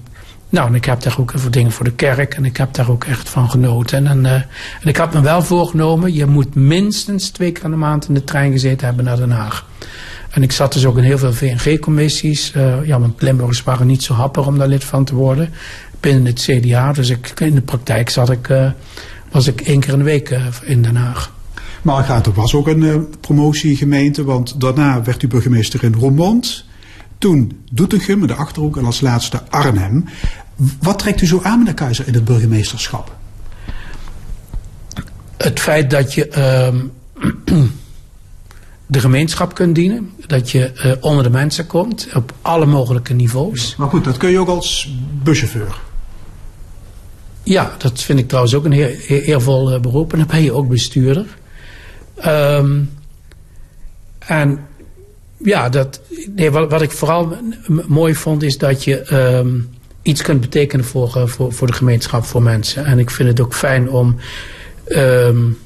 nou, 0.55 0.67
en 0.67 0.75
ik 0.75 0.85
heb 0.85 1.01
daar 1.01 1.15
ook 1.19 1.31
voor 1.35 1.51
dingen 1.51 1.71
voor 1.71 1.85
de 1.85 1.91
kerk 1.91 2.33
en 2.33 2.45
ik 2.45 2.57
heb 2.57 2.73
daar 2.73 2.89
ook 2.89 3.03
echt 3.03 3.29
van 3.29 3.49
genoten. 3.49 4.07
En, 4.07 4.23
uh, 4.23 4.33
en 4.33 4.45
ik 4.83 4.97
had 4.97 5.13
me 5.13 5.21
wel 5.21 5.41
voorgenomen, 5.41 6.13
je 6.13 6.25
moet 6.25 6.55
minstens 6.55 7.29
twee 7.29 7.51
keer 7.51 7.63
in 7.63 7.71
de 7.71 7.77
maand 7.77 8.07
in 8.07 8.13
de 8.13 8.23
trein 8.23 8.51
gezeten 8.51 8.87
hebben 8.87 9.05
naar 9.05 9.17
Den 9.17 9.31
Haag. 9.31 9.65
En 10.29 10.43
ik 10.43 10.51
zat 10.51 10.73
dus 10.73 10.85
ook 10.85 10.97
in 10.97 11.03
heel 11.03 11.17
veel 11.17 11.33
VNG-commissies. 11.33 12.53
Uh, 12.55 12.85
ja, 12.85 12.99
want 12.99 13.21
Limburgers 13.21 13.63
waren 13.63 13.87
niet 13.87 14.03
zo 14.03 14.13
happig 14.13 14.47
om 14.47 14.57
daar 14.57 14.67
lid 14.67 14.83
van 14.83 15.05
te 15.05 15.15
worden. 15.15 15.49
Binnen 15.99 16.25
het 16.25 16.39
CDA. 16.39 16.93
Dus 16.93 17.09
ik, 17.09 17.39
in 17.39 17.55
de 17.55 17.61
praktijk 17.61 18.09
zat 18.09 18.29
ik, 18.29 18.49
uh, 18.49 18.71
was 19.31 19.47
ik 19.47 19.61
één 19.61 19.79
keer 19.79 19.91
in 19.91 19.97
de 19.97 20.03
week 20.03 20.39
in 20.63 20.81
Den 20.81 20.95
Haag. 20.95 21.33
Margaten 21.81 22.33
was 22.33 22.53
ook 22.53 22.67
een 22.67 23.07
promotiegemeente, 23.21 24.23
want 24.23 24.61
daarna 24.61 25.03
werd 25.03 25.23
u 25.23 25.27
burgemeester 25.27 25.83
in 25.83 25.93
Roermond. 25.93 26.65
Toen 27.17 27.63
Doetinchem 27.71 28.21
in 28.21 28.27
de 28.27 28.33
Achterhoek 28.33 28.77
en 28.77 28.85
als 28.85 29.01
laatste 29.01 29.41
Arnhem. 29.49 30.05
Wat 30.81 30.99
trekt 30.99 31.21
u 31.21 31.25
zo 31.25 31.39
aan, 31.43 31.57
meneer 31.57 31.73
Keizer, 31.73 32.07
in 32.07 32.13
het 32.13 32.25
burgemeesterschap? 32.25 33.15
Het 35.37 35.59
feit 35.59 35.89
dat 35.89 36.13
je 36.13 36.27
uh, 36.27 37.61
de 38.85 38.99
gemeenschap 38.99 39.53
kunt 39.53 39.75
dienen. 39.75 40.11
Dat 40.27 40.51
je 40.51 40.71
uh, 40.75 40.91
onder 40.99 41.23
de 41.23 41.29
mensen 41.29 41.67
komt, 41.67 42.07
op 42.13 42.33
alle 42.41 42.65
mogelijke 42.65 43.13
niveaus. 43.13 43.75
Maar 43.75 43.89
goed, 43.89 44.03
dat 44.03 44.17
kun 44.17 44.29
je 44.29 44.39
ook 44.39 44.47
als 44.47 44.95
buschauffeur. 45.23 45.79
Ja, 47.43 47.75
dat 47.77 48.01
vind 48.01 48.19
ik 48.19 48.27
trouwens 48.27 48.53
ook 48.53 48.65
een 48.65 48.71
heer, 48.71 49.05
eervol 49.07 49.73
uh, 49.73 49.79
beroep. 49.79 50.11
En 50.11 50.17
dan 50.17 50.27
ben 50.27 50.43
je 50.43 50.51
ook 50.51 50.69
bestuurder. 50.69 51.25
Um, 52.25 52.91
en 54.19 54.67
ja, 55.37 55.69
dat, 55.69 56.01
nee, 56.35 56.51
wat, 56.51 56.71
wat 56.71 56.81
ik 56.81 56.91
vooral 56.91 57.37
mooi 57.87 58.15
vond 58.15 58.43
is 58.43 58.57
dat 58.57 58.83
je 58.83 59.13
um, 59.13 59.74
iets 60.05 60.21
kunt 60.21 60.41
betekenen 60.41 60.85
voor, 60.85 61.13
uh, 61.17 61.25
voor, 61.25 61.53
voor 61.53 61.67
de 61.67 61.73
gemeenschap, 61.73 62.25
voor 62.25 62.41
mensen. 62.41 62.85
En 62.85 62.99
ik 62.99 63.09
vind 63.09 63.29
het 63.29 63.39
ook 63.39 63.53
fijn 63.53 63.89
om, 63.89 64.15
um, 64.87 65.57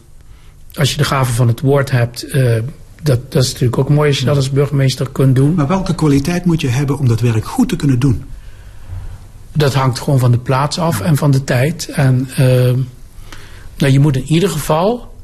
als 0.73 0.91
je 0.91 0.97
de 0.97 1.04
gave 1.04 1.34
van 1.34 1.47
het 1.47 1.62
woord 1.62 1.91
hebt, 1.91 2.36
uh, 2.36 2.56
dat, 3.04 3.32
dat 3.32 3.43
is 3.43 3.52
natuurlijk 3.52 3.78
ook 3.78 3.89
mooi 3.89 4.10
als 4.10 4.19
je 4.19 4.25
dat 4.25 4.36
als 4.36 4.52
burgemeester 4.52 5.10
kunt 5.10 5.36
doen. 5.36 5.54
Maar 5.54 5.67
welke 5.67 5.95
kwaliteit 5.95 6.45
moet 6.45 6.62
je 6.62 6.67
hebben 6.67 6.97
om 6.97 7.08
dat 7.08 7.19
werk 7.19 7.45
goed 7.45 7.69
te 7.69 7.75
kunnen 7.75 7.99
doen? 7.99 8.23
dat 9.60 9.73
hangt 9.73 9.99
gewoon 9.99 10.19
van 10.19 10.32
de 10.32 10.38
plaats 10.38 10.80
af 10.80 11.02
en 11.02 11.17
van 11.17 11.32
de 11.32 11.43
tijd. 11.43 11.89
En 11.89 12.30
uh, 12.32 12.38
nou, 13.78 13.91
je 13.91 13.99
moet 13.99 14.15
in 14.15 14.25
ieder 14.25 14.49
geval, 14.49 15.15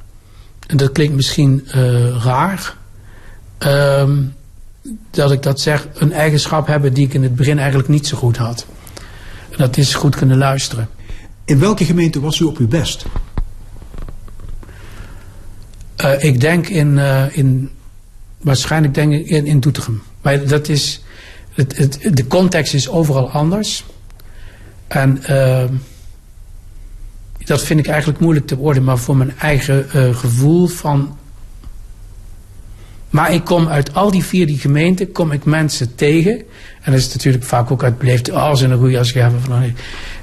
en 0.67 0.77
dat 0.77 0.91
klinkt 0.91 1.15
misschien 1.15 1.67
uh, 1.75 2.23
raar, 2.23 2.77
uh, 3.65 4.09
dat 5.11 5.31
ik 5.31 5.43
dat 5.43 5.59
zeg, 5.59 5.87
een 5.93 6.11
eigenschap 6.11 6.67
hebben 6.67 6.93
die 6.93 7.05
ik 7.05 7.13
in 7.13 7.23
het 7.23 7.35
begin 7.35 7.57
eigenlijk 7.57 7.89
niet 7.89 8.07
zo 8.07 8.17
goed 8.17 8.37
had. 8.37 8.65
En 9.49 9.57
dat 9.57 9.77
is 9.77 9.93
goed 9.93 10.15
kunnen 10.15 10.37
luisteren. 10.37 10.89
In 11.45 11.59
welke 11.59 11.85
gemeente 11.85 12.19
was 12.19 12.39
u 12.39 12.43
op 12.43 12.57
uw 12.57 12.67
best? 12.67 13.05
Uh, 16.03 16.23
ik 16.23 16.39
denk 16.39 16.67
in, 16.67 16.97
uh, 16.97 17.37
in 17.37 17.69
waarschijnlijk 18.41 18.93
denk 18.93 19.13
ik 19.13 19.27
in, 19.27 19.45
in 19.45 19.59
Doetinchem. 19.59 20.01
Maar 20.21 20.47
dat 20.47 20.69
is, 20.69 21.03
het, 21.53 21.77
het, 21.77 22.09
de 22.13 22.27
context 22.27 22.73
is 22.73 22.89
overal 22.89 23.29
anders. 23.29 23.85
En 24.87 25.23
uh, 25.29 25.63
dat 27.45 27.63
vind 27.63 27.79
ik 27.79 27.87
eigenlijk 27.87 28.19
moeilijk 28.19 28.47
te 28.47 28.55
worden, 28.55 28.83
maar 28.83 28.97
voor 28.97 29.17
mijn 29.17 29.37
eigen 29.37 29.85
gevoel 30.15 30.67
van. 30.67 31.17
Maar 33.15 33.33
ik 33.33 33.43
kom 33.43 33.67
uit 33.67 33.93
al 33.93 34.11
die 34.11 34.23
vier 34.23 34.47
die 34.47 34.57
gemeenten, 34.57 35.11
kom 35.11 35.31
ik 35.31 35.45
mensen 35.45 35.95
tegen. 35.95 36.31
En 36.81 36.91
dat 36.91 36.99
is 36.99 37.13
natuurlijk 37.13 37.43
vaak 37.43 37.71
ook 37.71 37.83
uit 37.83 37.97
beleefd, 37.97 38.31
oh, 38.31 38.55
ze 38.55 38.65
een 38.65 38.77
goede 38.77 38.97
als 38.97 39.13
hebben 39.13 39.41
van. 39.41 39.73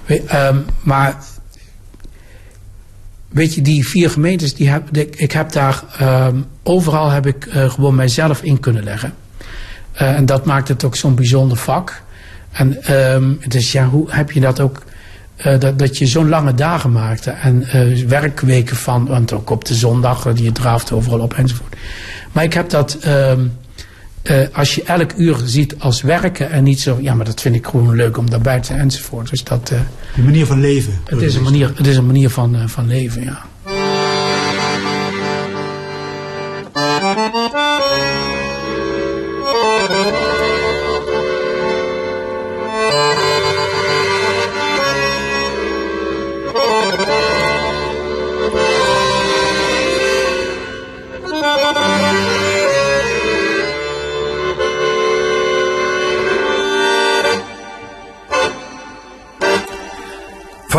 Um, 0.09 0.65
maar 0.83 1.17
weet 3.29 3.55
je, 3.55 3.63
die 3.63 3.89
vier 3.89 4.11
gemeentes, 4.11 4.55
die 4.55 4.69
heb, 4.69 4.97
ik 4.97 5.33
heb 5.33 5.53
daar 5.53 5.83
um, 6.03 6.45
overal 6.63 7.11
heb 7.11 7.27
ik 7.27 7.47
uh, 7.47 7.71
gewoon 7.71 7.95
mijzelf 7.95 8.43
in 8.43 8.61
kunnen 8.61 8.85
leggen. 8.85 9.15
Uh, 9.95 10.17
en 10.17 10.27
dat 10.27 10.45
maakt 10.45 10.69
het 10.69 10.85
ook 10.85 10.97
zo'n 10.97 11.15
bijzonder 11.15 11.57
vak. 11.57 12.03
En 12.53 12.95
um, 13.15 13.41
dus 13.49 13.73
ja, 13.73 13.87
hoe 13.87 14.11
heb 14.11 14.31
je 14.31 14.41
dat 14.41 14.61
ook, 14.61 14.83
uh, 15.47 15.59
dat, 15.59 15.79
dat 15.79 15.99
je 15.99 16.07
zo'n 16.07 16.29
lange 16.29 16.55
dagen 16.55 16.93
maakte 16.93 17.31
en 17.31 17.67
werkweken 18.09 18.77
van, 18.77 19.07
want 19.07 19.33
ook 19.33 19.51
op 19.51 19.65
de 19.65 19.75
zondag, 19.75 20.39
je 20.39 20.53
draaft 20.53 20.93
overal 20.93 21.21
op 21.21 21.35
enzovoort. 21.35 21.77
Maar 22.33 22.45
ik 22.45 22.53
heb 22.53 22.71
dat, 22.71 22.99
um, 23.07 23.53
als 24.53 24.75
je 24.75 24.83
elk 24.83 25.13
uur 25.17 25.37
ziet 25.45 25.75
als 25.79 26.03
werken 26.03 26.51
en 26.51 26.65
niet 26.65 26.81
zo, 26.81 26.99
ja, 27.01 27.15
maar 27.15 27.25
dat 27.25 27.41
vind 27.41 27.55
ik 27.55 27.67
gewoon 27.67 27.95
leuk 27.95 28.17
om 28.17 28.31
daarbij 28.31 28.61
te 28.61 28.67
zijn 28.67 28.79
enzovoort. 28.79 29.31
Dus 29.31 29.45
dat. 29.45 29.71
Een 30.17 30.25
manier 30.25 30.47
van 30.47 30.61
leven. 30.61 30.93
Het 31.05 31.23
is 31.23 31.35
een 31.35 31.43
manier, 31.43 31.73
het 31.77 31.87
is 31.87 31.97
een 31.97 32.07
manier 32.07 32.31
van, 32.31 32.69
van 32.69 32.87
leven, 32.87 33.23
ja. 33.23 33.45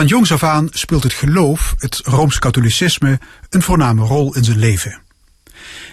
Van 0.03 0.11
jongs 0.11 0.31
af 0.31 0.43
aan 0.43 0.67
speelt 0.71 1.03
het 1.03 1.13
geloof, 1.13 1.75
het 1.77 2.01
Rooms-Katholicisme, 2.03 3.19
een 3.49 3.61
voorname 3.61 4.05
rol 4.05 4.35
in 4.35 4.43
zijn 4.43 4.57
leven. 4.57 5.01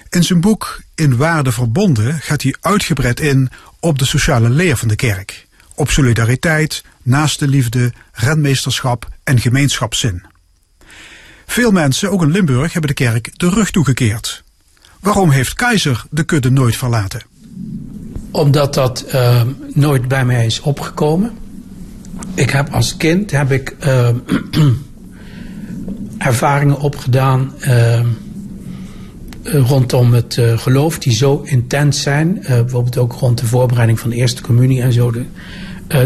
In 0.08 0.24
zijn 0.24 0.40
boek 0.40 0.82
In 0.94 1.16
Waarde 1.16 1.52
Verbonden 1.52 2.20
gaat 2.20 2.42
hij 2.42 2.54
uitgebreid 2.60 3.20
in 3.20 3.50
op 3.80 3.98
de 3.98 4.04
sociale 4.04 4.48
leer 4.48 4.76
van 4.76 4.88
de 4.88 4.96
kerk, 4.96 5.46
op 5.74 5.90
solidariteit, 5.90 6.84
naaste 7.02 7.48
liefde, 7.48 7.92
renmeesterschap 8.12 9.08
en 9.24 9.40
gemeenschapszin. 9.40 10.24
Veel 11.46 11.70
mensen, 11.70 12.10
ook 12.10 12.22
in 12.22 12.30
Limburg, 12.30 12.72
hebben 12.72 12.90
de 12.90 13.04
kerk 13.04 13.38
de 13.38 13.48
rug 13.48 13.70
toegekeerd. 13.70 14.42
Waarom 15.00 15.30
heeft 15.30 15.54
Keizer 15.54 16.04
de 16.10 16.22
kudde 16.22 16.50
nooit 16.50 16.76
verlaten? 16.76 17.22
Omdat 18.30 18.74
dat 18.74 19.04
uh, 19.14 19.42
nooit 19.72 20.08
bij 20.08 20.24
mij 20.24 20.46
is 20.46 20.60
opgekomen 20.60 21.38
ik 22.34 22.50
heb 22.50 22.68
als 22.70 22.96
kind 22.96 23.30
heb 23.30 23.52
ik 23.52 23.76
uh, 23.86 24.08
ervaringen 26.18 26.80
opgedaan 26.80 27.52
uh, 27.60 28.00
rondom 29.42 30.12
het 30.12 30.36
uh, 30.36 30.58
geloof 30.58 30.98
die 30.98 31.12
zo 31.12 31.42
intens 31.44 32.02
zijn. 32.02 32.38
bijvoorbeeld 32.46 32.98
ook 32.98 33.12
rond 33.12 33.38
de 33.38 33.46
voorbereiding 33.46 34.00
van 34.00 34.10
de 34.10 34.16
eerste 34.16 34.42
communie 34.42 34.82
en 34.82 34.92
zo. 34.92 35.10
De, 35.10 35.24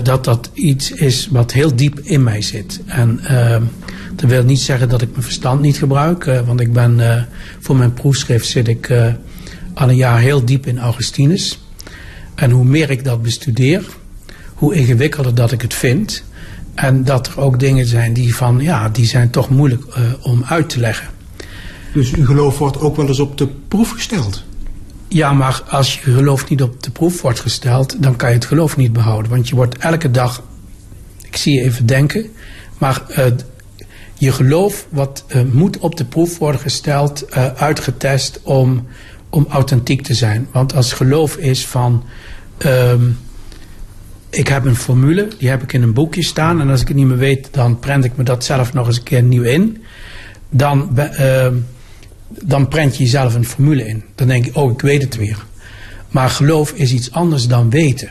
dat 0.02 0.24
dat 0.24 0.50
iets 0.52 0.90
is 0.90 1.28
wat 1.30 1.52
heel 1.52 1.76
diep 1.76 2.00
in 2.00 2.22
mij 2.22 2.42
zit. 2.42 2.80
En 2.86 3.20
ehm, 3.24 3.62
dat 4.14 4.30
wil 4.30 4.44
niet 4.44 4.60
zeggen 4.60 4.88
dat 4.88 5.02
ik 5.02 5.10
mijn 5.10 5.22
verstand 5.22 5.60
niet 5.60 5.78
gebruik. 5.78 6.24
want 6.46 6.60
ik 6.60 6.72
ben 6.72 7.26
voor 7.60 7.76
mijn 7.76 7.92
proefschrift 7.92 8.46
zit 8.46 8.68
ik 8.68 8.90
al 9.74 9.88
een 9.88 9.96
jaar 9.96 10.18
heel 10.18 10.44
diep 10.44 10.66
in 10.66 10.78
Augustinus. 10.78 11.58
En 12.34 12.50
hoe 12.50 12.64
meer 12.64 12.90
ik 12.90 13.04
dat 13.04 13.22
bestudeer, 13.22 13.84
hoe 14.54 14.74
ingewikkelder 14.74 15.34
dat 15.34 15.52
ik 15.52 15.62
het 15.62 15.74
vind. 15.74 16.24
En 16.74 17.04
dat 17.04 17.26
er 17.26 17.40
ook 17.40 17.60
dingen 17.60 17.86
zijn 17.86 18.12
die 18.12 18.34
van, 18.34 18.60
ja, 18.60 18.88
die 18.88 19.06
zijn 19.06 19.30
toch 19.30 19.50
moeilijk 19.50 19.84
uh, 19.88 19.94
om 20.22 20.44
uit 20.44 20.68
te 20.68 20.80
leggen. 20.80 21.08
Dus 21.92 22.12
uw 22.12 22.24
geloof 22.24 22.58
wordt 22.58 22.80
ook 22.80 22.96
wel 22.96 23.06
eens 23.06 23.20
op 23.20 23.38
de 23.38 23.48
proef 23.68 23.90
gesteld? 23.90 24.44
Ja, 25.08 25.32
maar 25.32 25.62
als 25.68 25.94
je 25.94 26.00
geloof 26.00 26.48
niet 26.48 26.62
op 26.62 26.82
de 26.82 26.90
proef 26.90 27.22
wordt 27.22 27.40
gesteld, 27.40 28.02
dan 28.02 28.16
kan 28.16 28.28
je 28.28 28.34
het 28.34 28.44
geloof 28.44 28.76
niet 28.76 28.92
behouden. 28.92 29.30
Want 29.30 29.48
je 29.48 29.54
wordt 29.54 29.78
elke 29.78 30.10
dag, 30.10 30.42
ik 31.22 31.36
zie 31.36 31.54
je 31.54 31.62
even 31.62 31.86
denken, 31.86 32.26
maar 32.78 33.02
uh, 33.10 33.24
je 34.14 34.32
geloof 34.32 34.86
wat, 34.90 35.24
uh, 35.28 35.42
moet 35.52 35.78
op 35.78 35.96
de 35.96 36.04
proef 36.04 36.38
worden 36.38 36.60
gesteld, 36.60 37.30
uitgetest 37.56 38.40
om, 38.42 38.86
om 39.30 39.46
authentiek 39.48 40.02
te 40.02 40.14
zijn. 40.14 40.48
Want 40.52 40.74
als 40.74 40.92
geloof 40.92 41.36
is 41.36 41.66
van. 41.66 42.04
Ehm, 42.58 43.10
ik 44.34 44.48
heb 44.48 44.64
een 44.64 44.76
formule, 44.76 45.28
die 45.38 45.48
heb 45.48 45.62
ik 45.62 45.72
in 45.72 45.82
een 45.82 45.92
boekje 45.92 46.24
staan. 46.24 46.60
En 46.60 46.70
als 46.70 46.80
ik 46.80 46.88
het 46.88 46.96
niet 46.96 47.06
meer 47.06 47.16
weet, 47.16 47.48
dan 47.50 47.78
prent 47.78 48.04
ik 48.04 48.16
me 48.16 48.24
dat 48.24 48.44
zelf 48.44 48.72
nog 48.72 48.86
eens 48.86 48.96
een 48.96 49.02
keer 49.02 49.22
nieuw 49.22 49.42
in. 49.42 49.82
Dan, 50.50 50.98
uh, 51.20 51.46
dan 52.28 52.68
prent 52.68 52.96
je 52.96 53.04
jezelf 53.04 53.34
een 53.34 53.44
formule 53.44 53.86
in. 53.86 54.04
Dan 54.14 54.26
denk 54.26 54.44
je, 54.44 54.54
oh, 54.54 54.72
ik 54.72 54.80
weet 54.80 55.02
het 55.02 55.16
weer. 55.16 55.44
Maar 56.08 56.30
geloof 56.30 56.72
is 56.72 56.92
iets 56.92 57.12
anders 57.12 57.46
dan 57.46 57.70
weten. 57.70 58.10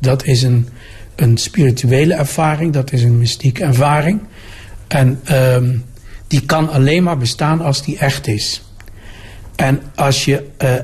Dat 0.00 0.24
is 0.24 0.42
een, 0.42 0.68
een 1.16 1.36
spirituele 1.36 2.14
ervaring, 2.14 2.72
dat 2.72 2.92
is 2.92 3.02
een 3.02 3.18
mystieke 3.18 3.64
ervaring. 3.64 4.20
En 4.88 5.20
uh, 5.30 5.56
die 6.26 6.46
kan 6.46 6.70
alleen 6.70 7.02
maar 7.02 7.18
bestaan 7.18 7.60
als 7.60 7.84
die 7.84 7.98
echt 7.98 8.26
is. 8.26 8.62
En 9.56 9.80
als 9.94 10.24
je 10.24 10.46
uh, 10.62 10.74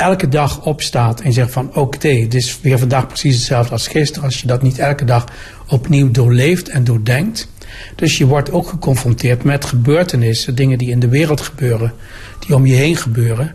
elke 0.00 0.28
dag 0.28 0.64
opstaat 0.64 1.20
en 1.20 1.32
zegt 1.32 1.52
van 1.52 1.68
oké, 1.68 1.78
okay, 1.78 2.20
het 2.20 2.34
is 2.34 2.60
weer 2.60 2.78
vandaag 2.78 3.06
precies 3.06 3.34
hetzelfde 3.34 3.72
als 3.72 3.88
gisteren, 3.88 4.24
als 4.24 4.40
je 4.40 4.46
dat 4.46 4.62
niet 4.62 4.78
elke 4.78 5.04
dag 5.04 5.24
opnieuw 5.66 6.10
doorleeft 6.10 6.68
en 6.68 6.84
doordenkt. 6.84 7.48
Dus 7.94 8.18
je 8.18 8.26
wordt 8.26 8.52
ook 8.52 8.68
geconfronteerd 8.68 9.44
met 9.44 9.64
gebeurtenissen, 9.64 10.54
dingen 10.54 10.78
die 10.78 10.90
in 10.90 11.00
de 11.00 11.08
wereld 11.08 11.40
gebeuren, 11.40 11.92
die 12.38 12.54
om 12.54 12.66
je 12.66 12.74
heen 12.74 12.96
gebeuren. 12.96 13.54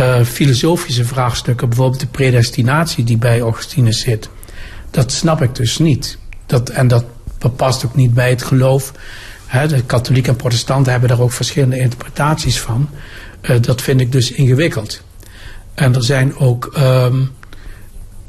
Uh, 0.00 0.22
filosofische 0.22 1.04
vraagstukken, 1.04 1.68
bijvoorbeeld 1.68 2.00
de 2.00 2.06
predestinatie 2.06 3.04
die 3.04 3.18
bij 3.18 3.40
Augustinus 3.40 4.00
zit. 4.00 4.28
Dat 4.90 5.12
snap 5.12 5.42
ik 5.42 5.54
dus 5.54 5.78
niet. 5.78 6.18
Dat, 6.46 6.68
en 6.70 6.88
dat 6.88 7.04
past 7.56 7.84
ook 7.84 7.94
niet 7.94 8.14
bij 8.14 8.30
het 8.30 8.42
geloof. 8.42 8.92
He, 9.46 9.68
de 9.68 9.82
katholieken 9.82 10.32
en 10.32 10.36
protestanten 10.38 10.92
hebben 10.92 11.08
daar 11.08 11.20
ook 11.20 11.32
verschillende 11.32 11.78
interpretaties 11.78 12.60
van. 12.60 12.88
Uh, 13.42 13.56
dat 13.60 13.82
vind 13.82 14.00
ik 14.00 14.12
dus 14.12 14.32
ingewikkeld. 14.32 15.02
En 15.78 15.94
er 15.94 16.04
zijn 16.04 16.36
ook 16.36 16.74
um, 16.78 17.30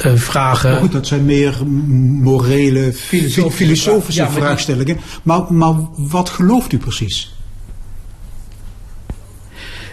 uh, 0.05 0.15
vragen. 0.15 0.71
Maar 0.71 0.79
goed, 0.79 0.91
dat 0.91 1.07
zijn 1.07 1.25
meer 1.25 1.67
morele, 1.67 2.93
filosofische, 2.93 3.51
filosofische 3.51 4.21
ja, 4.21 4.31
vraagstellingen. 4.31 4.97
Maar, 5.23 5.53
maar 5.53 5.75
wat 5.95 6.29
gelooft 6.29 6.71
u 6.71 6.77
precies? 6.77 7.33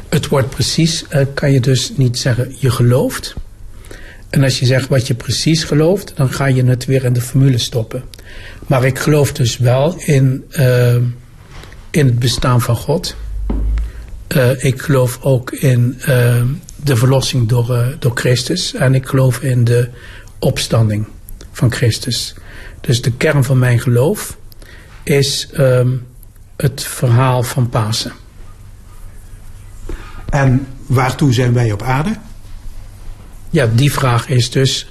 Het 0.09 0.29
woord 0.29 0.51
precies 0.51 1.05
uh, 1.11 1.21
kan 1.35 1.53
je 1.53 1.61
dus 1.61 1.93
niet 1.97 2.19
zeggen 2.19 2.55
je 2.59 2.71
gelooft. 2.71 3.35
En 4.31 4.43
als 4.43 4.59
je 4.59 4.67
zegt 4.67 4.89
wat 4.89 5.07
je 5.07 5.15
precies 5.15 5.65
gelooft, 5.65 6.13
dan 6.17 6.33
ga 6.33 6.47
je 6.47 6.65
het 6.65 6.85
weer 6.85 7.05
in 7.05 7.13
de 7.13 7.21
formule 7.21 7.59
stoppen. 7.59 8.03
Maar 8.67 8.85
ik 8.85 8.99
geloof 8.99 9.33
dus 9.33 9.59
wel 9.59 9.95
in, 9.99 10.45
uh, 10.51 10.95
in 11.91 12.07
het 12.07 12.19
bestaan 12.19 12.61
van 12.61 12.77
God. 12.77 13.17
Uh, 14.37 14.65
ik 14.65 14.83
geloof 14.83 15.19
ook 15.23 15.53
in 15.53 16.01
de 16.77 16.97
verlossing 16.97 17.49
door, 17.49 17.71
uh, 17.71 17.87
door 17.99 18.13
Christus. 18.15 18.75
En 18.75 18.95
ik 18.95 19.07
geloof 19.07 19.41
in 19.41 19.65
de 19.65 19.89
opstanding 20.39 21.07
van 21.53 21.73
Christus. 21.73 22.35
Dus 22.81 23.03
de 23.03 23.13
kern 23.13 23.45
van 23.45 23.59
mijn 23.59 23.81
geloof 23.81 24.37
is 25.03 25.49
um, 25.59 26.07
het 26.57 26.83
verhaal 26.83 27.43
van 27.43 27.69
Pasen. 27.69 28.13
En 30.29 30.67
waartoe 30.87 31.33
zijn 31.33 31.53
wij 31.53 31.73
op 31.73 31.83
aarde? 31.83 32.17
Ja, 33.51 33.69
die 33.75 33.93
vraag 33.93 34.29
is 34.29 34.51
dus 34.51 34.91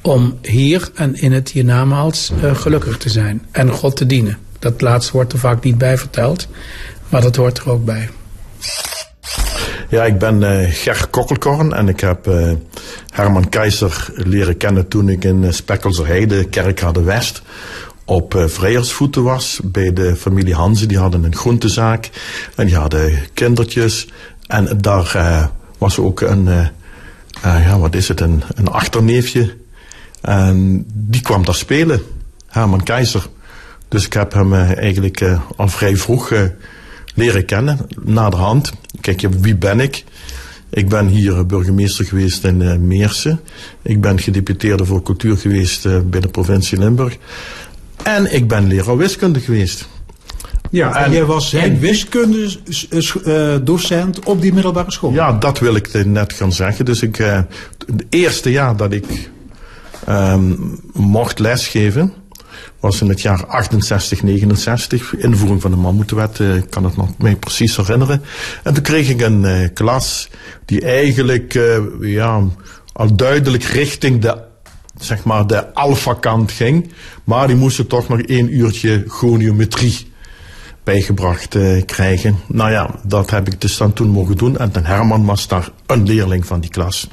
om 0.00 0.38
hier 0.42 0.90
en 0.94 1.14
in 1.14 1.32
het 1.32 1.50
hiernamaals 1.50 2.30
uh, 2.42 2.56
gelukkig 2.56 2.96
te 2.96 3.08
zijn 3.08 3.46
en 3.50 3.70
God 3.70 3.96
te 3.96 4.06
dienen. 4.06 4.38
Dat 4.58 4.80
laatste 4.80 5.12
wordt 5.12 5.32
er 5.32 5.38
vaak 5.38 5.64
niet 5.64 5.78
bij 5.78 5.98
verteld, 5.98 6.48
maar 7.08 7.20
dat 7.20 7.36
hoort 7.36 7.58
er 7.58 7.70
ook 7.70 7.84
bij. 7.84 8.10
Ja, 9.90 10.04
ik 10.04 10.18
ben 10.18 10.42
uh, 10.42 10.66
Ger 10.68 11.06
Kokkelkorn 11.10 11.72
en 11.72 11.88
ik 11.88 12.00
heb 12.00 12.26
uh, 12.26 12.52
Herman 13.12 13.48
Keizer 13.48 14.08
leren 14.14 14.56
kennen 14.56 14.88
toen 14.88 15.08
ik 15.08 15.24
in 15.24 15.42
uh, 15.42 15.50
Spekkelzerheide, 15.50 16.44
Kerkrade 16.44 17.02
West, 17.02 17.42
op 18.04 18.34
uh, 18.34 18.46
vrijersvoeten 18.46 19.22
was 19.22 19.60
bij 19.64 19.92
de 19.92 20.16
familie 20.16 20.54
Hanze. 20.54 20.86
Die 20.86 20.98
hadden 20.98 21.24
een 21.24 21.36
groentezaak 21.36 22.10
en 22.56 22.66
die 22.66 22.76
hadden 22.76 23.18
kindertjes. 23.34 24.08
En 24.46 24.78
daar 24.80 25.50
was 25.78 25.98
ook 25.98 26.20
een, 26.20 26.48
ja, 27.42 27.78
wat 27.78 27.94
is 27.94 28.08
het, 28.08 28.20
een, 28.20 28.42
een 28.54 28.68
achterneefje. 28.68 29.54
En 30.20 30.84
die 30.92 31.20
kwam 31.20 31.44
daar 31.44 31.54
spelen, 31.54 32.02
Herman 32.46 32.82
Keizer. 32.82 33.26
Dus 33.88 34.06
ik 34.06 34.12
heb 34.12 34.32
hem 34.32 34.54
eigenlijk 34.54 35.22
al 35.56 35.68
vrij 35.68 35.96
vroeg 35.96 36.32
leren 37.14 37.44
kennen, 37.44 37.78
naderhand. 38.04 38.72
Kijk, 39.00 39.26
wie 39.40 39.56
ben 39.56 39.80
ik? 39.80 40.04
Ik 40.70 40.88
ben 40.88 41.06
hier 41.06 41.46
burgemeester 41.46 42.04
geweest 42.04 42.44
in 42.44 42.60
uh, 42.60 42.76
Meersen. 42.76 43.40
Ik 43.82 44.00
ben 44.00 44.18
gedeputeerde 44.18 44.84
voor 44.84 45.02
cultuur 45.02 45.36
geweest 45.36 45.86
uh, 45.86 45.98
bij 46.04 46.20
de 46.20 46.28
provincie 46.28 46.78
Limburg. 46.78 47.16
En 48.02 48.34
ik 48.34 48.48
ben 48.48 48.66
leraar 48.66 48.96
wiskunde 48.96 49.40
geweest. 49.40 49.88
Ja, 50.70 50.94
en, 50.94 51.04
en 51.04 51.12
jij 51.12 51.24
was 51.24 51.56
wiskundedocent 51.78 54.24
op 54.24 54.40
die 54.40 54.52
middelbare 54.52 54.92
school. 54.92 55.12
Ja, 55.12 55.32
dat 55.32 55.58
wil 55.58 55.74
ik 55.74 56.04
net 56.04 56.32
gaan 56.32 56.52
zeggen. 56.52 56.84
Dus 56.84 57.02
ik, 57.02 57.16
het 57.16 58.04
eerste 58.08 58.50
jaar 58.50 58.76
dat 58.76 58.92
ik 58.92 59.30
um, 60.08 60.78
mocht 60.92 61.38
lesgeven, 61.38 62.12
was 62.80 63.00
in 63.00 63.08
het 63.08 63.20
jaar 63.20 63.46
68, 63.46 64.22
69, 64.22 65.16
invoering 65.16 65.60
van 65.62 65.70
de 65.70 65.76
mammoetwet, 65.76 66.38
uh, 66.38 66.56
ik 66.56 66.70
kan 66.70 66.84
het 66.84 66.96
nog 66.96 67.18
mij 67.18 67.36
precies 67.36 67.76
herinneren. 67.76 68.22
En 68.62 68.74
toen 68.74 68.82
kreeg 68.82 69.08
ik 69.08 69.20
een 69.20 69.42
uh, 69.42 69.68
klas 69.74 70.28
die 70.64 70.80
eigenlijk 70.80 71.54
uh, 71.54 71.78
ja, 72.00 72.42
al 72.92 73.16
duidelijk 73.16 73.62
richting 73.62 74.20
de, 74.20 74.42
zeg 74.98 75.24
maar, 75.24 75.46
de 75.46 75.74
alfa-kant 75.74 76.52
ging. 76.52 76.92
Maar 77.24 77.46
die 77.46 77.56
moesten 77.56 77.86
toch 77.86 78.08
nog 78.08 78.20
één 78.20 78.56
uurtje 78.56 79.04
goniometrie 79.06 80.08
bijgebracht 80.84 81.56
krijgen. 81.86 82.36
Nou 82.46 82.70
ja, 82.70 83.00
dat 83.02 83.30
heb 83.30 83.46
ik 83.48 83.60
dus 83.60 83.76
dan 83.76 83.92
toen 83.92 84.08
mogen 84.08 84.36
doen. 84.36 84.58
En 84.58 84.70
ten 84.70 84.84
Herman 84.84 85.24
was 85.24 85.48
daar 85.48 85.70
een 85.86 86.06
leerling 86.06 86.46
van 86.46 86.60
die 86.60 86.70
klas. 86.70 87.08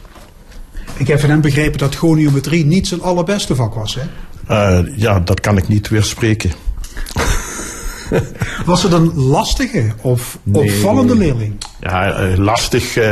Ik 0.98 1.08
heb 1.08 1.20
van 1.20 1.30
hem 1.30 1.42
begrepen 1.42 1.78
dat 1.78 1.96
goniometrie 1.96 2.66
niet 2.66 2.88
zijn 2.88 3.02
allerbeste 3.02 3.56
vak 3.56 3.74
was, 3.74 3.96
hè? 3.96 4.02
Uh, 4.52 4.80
ja, 4.96 5.20
dat 5.20 5.40
kan 5.40 5.58
ik 5.58 5.68
niet 5.68 5.88
weerspreken. 5.88 6.52
Was 8.66 8.84
het 8.84 8.92
een 8.92 9.16
lastige 9.16 9.92
of 10.02 10.40
nee, 10.44 10.64
opvallende 10.64 11.16
leerling? 11.16 11.56
Ja, 11.80 12.22
uh, 12.22 12.38
lastig. 12.38 12.96
Uh, 12.96 13.12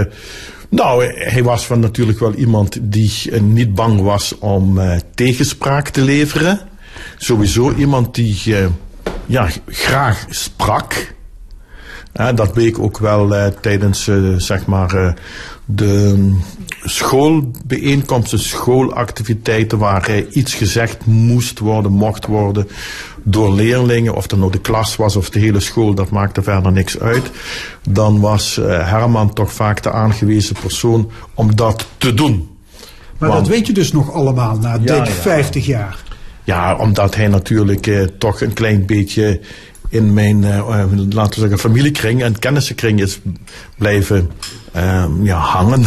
nou, 0.69 1.05
hij 1.05 1.43
was 1.43 1.65
van 1.65 1.79
natuurlijk 1.79 2.19
wel 2.19 2.33
iemand 2.33 2.77
die 2.81 3.41
niet 3.41 3.73
bang 3.73 4.01
was 4.01 4.37
om 4.37 4.79
tegenspraak 5.15 5.89
te 5.89 6.01
leveren. 6.01 6.59
Sowieso 7.17 7.73
iemand 7.73 8.15
die 8.15 8.55
ja, 9.25 9.49
graag 9.67 10.25
sprak. 10.29 11.13
Dat 12.35 12.53
bleek 12.53 12.79
ook 12.79 12.97
wel 12.97 13.51
tijdens 13.61 14.09
zeg 14.37 14.65
maar 14.65 15.15
de 15.65 16.31
schoolbijeenkomsten, 16.83 18.39
schoolactiviteiten 18.39 19.77
waar 19.77 20.19
iets 20.19 20.53
gezegd 20.53 21.05
moest 21.05 21.59
worden, 21.59 21.91
mocht 21.91 22.25
worden 22.25 22.67
door 23.23 23.53
leerlingen, 23.53 24.15
of 24.15 24.27
dat 24.27 24.39
nou 24.39 24.51
de 24.51 24.59
klas 24.59 24.95
was 24.95 25.15
of 25.15 25.29
de 25.29 25.39
hele 25.39 25.59
school, 25.59 25.93
dat 25.93 26.09
maakte 26.09 26.41
verder 26.41 26.71
niks 26.71 26.99
uit. 26.99 27.31
Dan 27.89 28.19
was 28.19 28.55
Herman 28.65 29.33
toch 29.33 29.53
vaak 29.53 29.83
de 29.83 29.91
aangewezen 29.91 30.55
persoon 30.61 31.11
om 31.33 31.55
dat 31.55 31.87
te 31.97 32.13
doen. 32.13 32.49
Maar 33.17 33.29
Want, 33.29 33.45
dat 33.45 33.55
weet 33.55 33.67
je 33.67 33.73
dus 33.73 33.91
nog 33.91 34.11
allemaal 34.11 34.57
na 34.57 34.73
ja, 34.73 34.77
dik 34.77 35.05
ja. 35.05 35.11
50 35.11 35.65
jaar. 35.65 36.03
Ja, 36.43 36.75
omdat 36.75 37.15
hij 37.15 37.27
natuurlijk 37.27 37.87
uh, 37.87 38.07
toch 38.17 38.41
een 38.41 38.53
klein 38.53 38.85
beetje 38.85 39.41
in 39.95 40.13
mijn, 40.13 40.41
uh, 40.41 40.91
laten 41.09 41.33
we 41.33 41.39
zeggen, 41.39 41.59
familiekring 41.59 42.23
en 42.23 42.39
kennissenkring 42.39 43.01
is 43.01 43.19
blijven 43.77 44.31
uh, 44.75 45.05
ja, 45.23 45.37
hangen. 45.37 45.85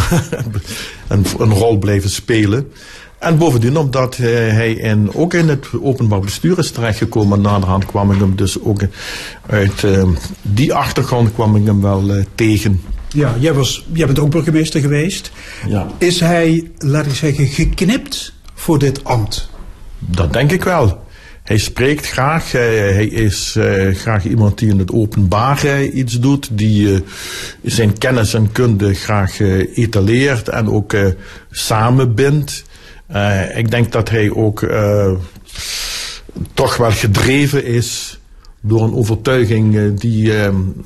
een, 1.08 1.24
een 1.38 1.52
rol 1.52 1.78
blijven 1.78 2.10
spelen. 2.10 2.72
En 3.18 3.38
bovendien 3.38 3.76
omdat 3.76 4.18
uh, 4.18 4.26
hij 4.30 4.72
in, 4.72 5.14
ook 5.14 5.34
in 5.34 5.48
het 5.48 5.66
openbaar 5.80 6.20
bestuur 6.20 6.58
is 6.58 6.70
terechtgekomen. 6.70 7.40
Naderhand 7.40 7.86
kwam 7.86 8.12
ik 8.12 8.18
hem 8.18 8.36
dus 8.36 8.62
ook 8.62 8.80
uit 9.46 9.82
uh, 9.82 10.04
die 10.42 10.74
achtergrond 10.74 11.32
kwam 11.32 11.56
ik 11.56 11.66
hem 11.66 11.80
wel 11.80 12.16
uh, 12.16 12.24
tegen. 12.34 12.80
Ja, 13.08 13.34
jij, 13.38 13.52
was, 13.52 13.86
jij 13.92 14.06
bent 14.06 14.18
ook 14.18 14.30
burgemeester 14.30 14.80
geweest. 14.80 15.30
Ja. 15.66 15.86
Is 15.98 16.20
hij, 16.20 16.70
laat 16.78 17.06
ik 17.06 17.14
zeggen, 17.14 17.46
geknipt 17.46 18.32
voor 18.54 18.78
dit 18.78 19.04
ambt? 19.04 19.48
Dat 19.98 20.32
denk 20.32 20.52
ik 20.52 20.64
wel. 20.64 21.06
Hij 21.48 21.58
spreekt 21.58 22.06
graag. 22.06 22.52
hij 22.52 23.06
is 23.06 23.54
uh, 23.58 23.94
graag 23.94 24.24
iemand 24.24 24.58
die 24.58 24.70
in 24.70 24.78
het 24.78 24.92
openbaar 24.92 25.64
uh, 25.64 25.94
iets 25.94 26.20
doet. 26.20 26.48
Die 26.52 26.86
uh, 26.86 27.00
zijn 27.62 27.98
kennis 27.98 28.34
en 28.34 28.52
kunde 28.52 28.94
graag 28.94 29.40
etaleert 29.74 30.48
en 30.48 30.68
ook 30.68 30.96
samenbindt. 31.50 32.64
ik 33.54 33.70
denk 33.70 33.92
dat 33.92 34.10
hij 34.10 34.30
ook 34.30 34.66
toch 36.54 36.76
wel 36.76 36.92
gedreven 36.92 37.64
is 37.64 38.18
door 38.60 38.82
een 38.82 38.94
overtuiging 38.94 39.98
die 40.00 40.32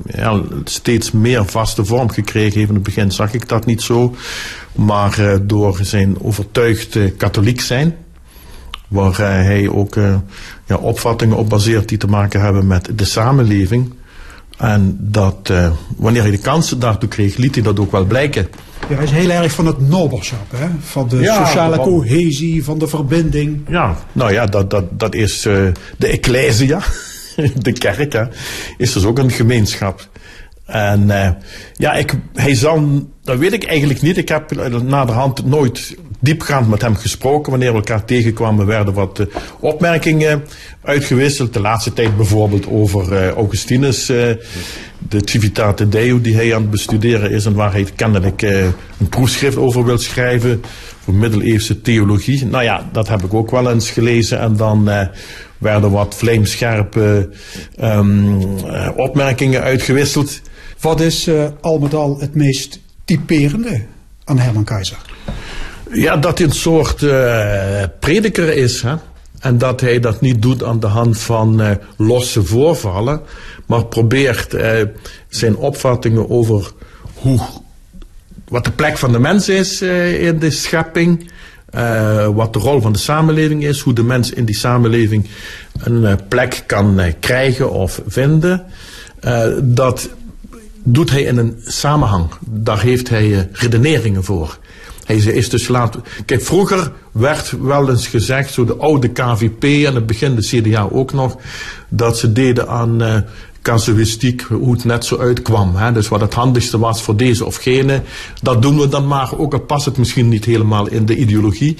ja, 0.07 0.41
steeds 0.65 1.11
meer 1.11 1.47
vaste 1.47 1.85
vorm 1.85 2.11
gekregen 2.11 2.59
heeft. 2.59 2.69
In 2.69 2.75
het 2.75 2.85
begin 2.85 3.11
zag 3.11 3.33
ik 3.33 3.49
dat 3.49 3.67
niet 3.67 3.83
zo. 3.83 4.15
Maar 4.73 5.47
door 5.47 5.79
zijn 5.83 6.21
overtuigd 6.21 6.99
katholiek 7.17 7.61
zijn 7.61 7.97
waar 8.93 9.19
hij 9.19 9.69
ook 9.69 9.97
uh, 9.97 10.15
ja, 10.67 10.77
opvattingen 10.77 11.37
op 11.37 11.49
baseert 11.49 11.89
die 11.89 11.99
te 11.99 12.07
maken 12.07 12.41
hebben 12.41 12.67
met 12.67 12.89
de 12.95 13.05
samenleving. 13.05 13.95
En 14.59 14.97
dat 15.01 15.49
uh, 15.51 15.73
wanneer 15.97 16.23
hij 16.23 16.31
de 16.31 16.39
kansen 16.39 16.79
daartoe 16.79 17.09
kreeg, 17.09 17.37
liet 17.37 17.55
hij 17.55 17.65
dat 17.65 17.81
ook 17.81 17.91
wel 17.91 18.05
blijken. 18.05 18.49
Ja, 18.89 18.95
hij 18.95 19.05
is 19.05 19.11
heel 19.11 19.31
erg 19.31 19.53
van 19.53 19.67
het 19.67 19.89
nobelschap, 19.89 20.51
hè? 20.51 20.67
van 20.81 21.09
de 21.09 21.17
ja, 21.17 21.45
sociale 21.45 21.77
van, 21.77 21.85
cohesie, 21.85 22.65
van 22.65 22.79
de 22.79 22.89
verbinding. 22.89 23.61
Ja, 23.69 23.97
nou 24.13 24.33
ja, 24.33 24.47
dat, 24.47 24.71
dat, 24.71 24.85
dat 25.01 25.15
is 25.15 25.47
uh, 25.47 25.69
de 25.99 26.07
ecclesia, 26.07 26.81
de 27.57 27.73
kerk, 27.73 28.13
hè, 28.13 28.25
is 28.77 28.93
dus 28.93 29.05
ook 29.05 29.19
een 29.19 29.31
gemeenschap. 29.31 30.09
En 30.67 31.03
uh, 31.03 31.29
ja, 31.77 31.93
ik, 31.93 32.15
hij 32.35 32.55
zal, 32.55 33.09
dat 33.25 33.39
weet 33.39 33.53
ik 33.53 33.65
eigenlijk 33.65 34.03
niet. 34.03 34.17
Ik 34.17 34.29
heb 34.29 34.71
na 34.83 35.05
de 35.05 35.13
hand 35.13 35.47
nooit 35.47 35.97
diepgaand 36.23 36.69
met 36.69 36.83
hem 36.83 36.95
gesproken. 36.95 37.51
Wanneer 37.51 37.71
we 37.71 37.77
elkaar 37.77 38.05
tegenkwamen, 38.05 38.67
werden 38.67 38.95
wat 38.95 39.19
uh, 39.19 39.27
opmerkingen 39.61 40.45
uitgewisseld. 40.83 41.53
De 41.53 41.61
laatste 41.61 41.93
tijd 41.93 42.17
bijvoorbeeld 42.17 42.67
over 42.69 43.13
uh, 43.13 43.29
Augustinus, 43.29 44.07
de 44.07 45.21
Civitate 45.25 45.89
Deo, 45.89 46.21
die 46.21 46.35
hij 46.35 46.55
aan 46.55 46.61
het 46.61 46.71
bestuderen 46.71 47.31
is. 47.31 47.45
En 47.45 47.55
waar 47.55 47.73
hij 47.73 47.87
kennelijk 47.97 48.43
een 48.43 49.09
proefschrift 49.09 49.57
over 49.57 49.85
wil 49.85 49.99
schrijven. 49.99 50.63
Voor 51.05 51.15
middeleeuwse 51.15 51.81
theologie. 51.81 52.47
Nou 52.47 52.65
ja, 52.65 52.89
dat 52.93 53.09
heb 53.09 53.23
ik 53.23 53.35
ook 53.35 53.51
wel 53.51 53.71
eens 53.71 53.91
gelezen. 53.91 54.39
En 54.39 54.57
dan 54.57 54.91
werden 55.59 55.91
wat 55.91 56.15
vlijmscherpe 56.15 57.29
um, 57.81 58.39
opmerkingen 58.97 59.63
uitgewisseld. 59.63 60.41
Wat 60.83 61.01
is 61.01 61.29
uh, 61.29 61.45
al 61.61 61.79
met 61.79 61.95
al 61.95 62.21
het 62.21 62.35
meest 62.35 62.81
typerende 63.05 63.83
aan 64.25 64.39
Herman 64.39 64.65
Keizer? 64.65 64.99
Ja, 65.93 66.17
dat 66.17 66.39
hij 66.39 66.47
een 66.47 66.53
soort 66.53 67.03
uh, 67.03 67.83
prediker 68.01 68.57
is. 68.57 68.83
Hè? 68.83 68.95
En 69.41 69.59
dat 69.59 69.81
hij 69.81 70.01
dat 70.01 70.21
niet 70.21 70.43
doet 70.43 70.65
aan 70.65 70.81
de 70.81 70.87
hand 70.87 71.19
van 71.19 71.61
uh, 71.61 71.71
losse 71.97 72.45
voorvallen. 72.45 73.21
Maar 73.67 73.85
probeert 73.85 74.57
zijn 75.29 75.57
opvattingen 75.57 76.31
over 76.31 76.73
hoe, 77.15 77.41
wat 78.49 78.65
de 78.65 78.71
plek 78.71 78.99
van 78.99 79.13
de 79.13 79.19
mens 79.19 79.49
is 79.49 79.83
in 79.83 80.39
de 80.39 80.51
schepping. 80.51 81.31
wat 82.35 82.53
de 82.53 82.59
rol 82.59 82.81
van 82.81 82.93
de 82.93 82.99
samenleving 82.99 83.65
is. 83.65 83.81
Hoe 83.81 83.93
de 83.93 84.03
mens 84.03 84.31
in 84.31 84.45
die 84.45 84.57
samenleving 84.57 85.29
een 85.79 86.19
plek 86.29 86.65
kan 86.67 87.01
krijgen 87.21 87.73
of 87.73 88.03
vinden. 88.07 88.65
dat 89.63 90.09
doet 90.83 91.11
hij 91.11 91.23
in 91.23 91.37
een 91.37 91.57
samenhang. 91.65 92.31
Daar 92.41 92.81
heeft 92.81 93.09
hij 93.09 93.49
redeneringen 93.53 94.25
voor. 94.25 94.59
Hij 95.05 95.17
is 95.17 95.49
dus 95.49 95.69
laat. 95.69 95.99
Kijk, 96.27 96.43
vroeger 96.43 96.93
werd 97.13 97.55
wel 97.61 97.91
eens 97.91 98.07
gezegd, 98.07 98.53
zo 98.53 98.65
de 98.65 98.77
oude 98.77 99.09
KVP 99.09 99.63
en 99.63 99.95
het 99.95 100.07
begin 100.07 100.35
de 100.35 100.47
CDA 100.47 100.89
ook 100.91 101.13
nog, 101.13 101.37
dat 101.89 102.19
ze 102.19 102.33
deden 102.33 102.69
aan 102.69 103.03
uh, 103.03 103.17
casuïstiek, 103.63 104.41
hoe 104.41 104.73
het 104.73 104.85
net 104.85 105.05
zo 105.05 105.19
uitkwam. 105.19 105.77
Hè? 105.77 105.93
Dus 105.93 106.09
wat 106.09 106.21
het 106.21 106.35
handigste 106.35 106.79
was 106.79 107.03
voor 107.03 107.17
deze 107.17 107.45
of 107.45 107.57
gene, 107.57 108.03
dat 108.43 108.63
doen 108.63 108.79
we 108.79 108.89
dan 108.89 109.07
maar. 109.07 109.39
Ook 109.39 109.53
al 109.53 109.61
past 109.61 109.85
het 109.85 109.97
misschien 109.97 110.29
niet 110.29 110.45
helemaal 110.45 110.89
in 110.89 111.07
de 111.07 111.17
ideologie. 111.17 111.77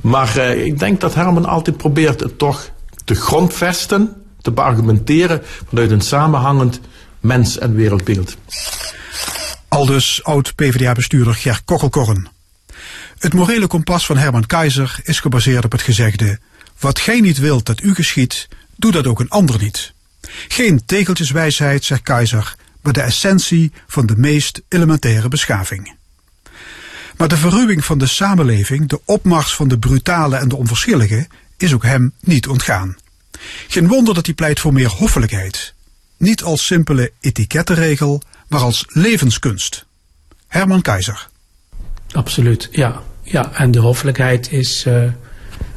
Maar 0.00 0.34
uh, 0.36 0.64
ik 0.64 0.78
denk 0.78 1.00
dat 1.00 1.14
Herman 1.14 1.44
altijd 1.44 1.76
probeert 1.76 2.20
het 2.20 2.38
toch 2.38 2.70
te 3.04 3.14
grondvesten, 3.14 4.12
te 4.40 4.50
beargumenteren 4.50 5.42
vanuit 5.68 5.90
een 5.90 6.00
samenhangend 6.00 6.80
mens- 7.20 7.58
en 7.58 7.74
wereldbeeld. 7.74 8.36
Aldus 9.68 10.24
oud-PVDA-bestuurder 10.24 11.34
Ger 11.34 11.60
Kokkelkorren. 11.64 12.33
Het 13.18 13.32
morele 13.32 13.66
kompas 13.66 14.06
van 14.06 14.16
Herman 14.16 14.46
Keizer 14.46 15.00
is 15.02 15.20
gebaseerd 15.20 15.64
op 15.64 15.72
het 15.72 15.82
gezegde... 15.82 16.38
Wat 16.78 16.98
gij 16.98 17.20
niet 17.20 17.38
wilt 17.38 17.66
dat 17.66 17.82
u 17.82 17.94
geschiet, 17.94 18.48
doe 18.76 18.92
dat 18.92 19.06
ook 19.06 19.20
een 19.20 19.28
ander 19.28 19.60
niet. 19.60 19.92
Geen 20.48 20.84
tegeltjeswijsheid, 20.84 21.84
zegt 21.84 22.02
Keizer, 22.02 22.54
maar 22.82 22.92
de 22.92 23.00
essentie 23.00 23.72
van 23.86 24.06
de 24.06 24.16
meest 24.16 24.62
elementaire 24.68 25.28
beschaving. 25.28 25.96
Maar 27.16 27.28
de 27.28 27.36
verruwing 27.36 27.84
van 27.84 27.98
de 27.98 28.06
samenleving, 28.06 28.88
de 28.88 29.00
opmars 29.04 29.54
van 29.54 29.68
de 29.68 29.78
brutale 29.78 30.36
en 30.36 30.48
de 30.48 30.56
onverschillige, 30.56 31.26
is 31.56 31.74
ook 31.74 31.82
hem 31.82 32.12
niet 32.20 32.48
ontgaan. 32.48 32.96
Geen 33.68 33.88
wonder 33.88 34.14
dat 34.14 34.26
hij 34.26 34.34
pleit 34.34 34.60
voor 34.60 34.72
meer 34.72 34.88
hoffelijkheid. 34.88 35.74
Niet 36.16 36.42
als 36.42 36.66
simpele 36.66 37.12
etikettenregel, 37.20 38.22
maar 38.48 38.60
als 38.60 38.84
levenskunst. 38.88 39.84
Herman 40.46 40.82
Keizer. 40.82 41.28
Absoluut, 42.14 42.68
ja. 42.72 43.02
ja. 43.22 43.52
En 43.54 43.70
de 43.70 43.78
hoffelijkheid 43.78 44.52
is 44.52 44.84
uh, 44.88 45.02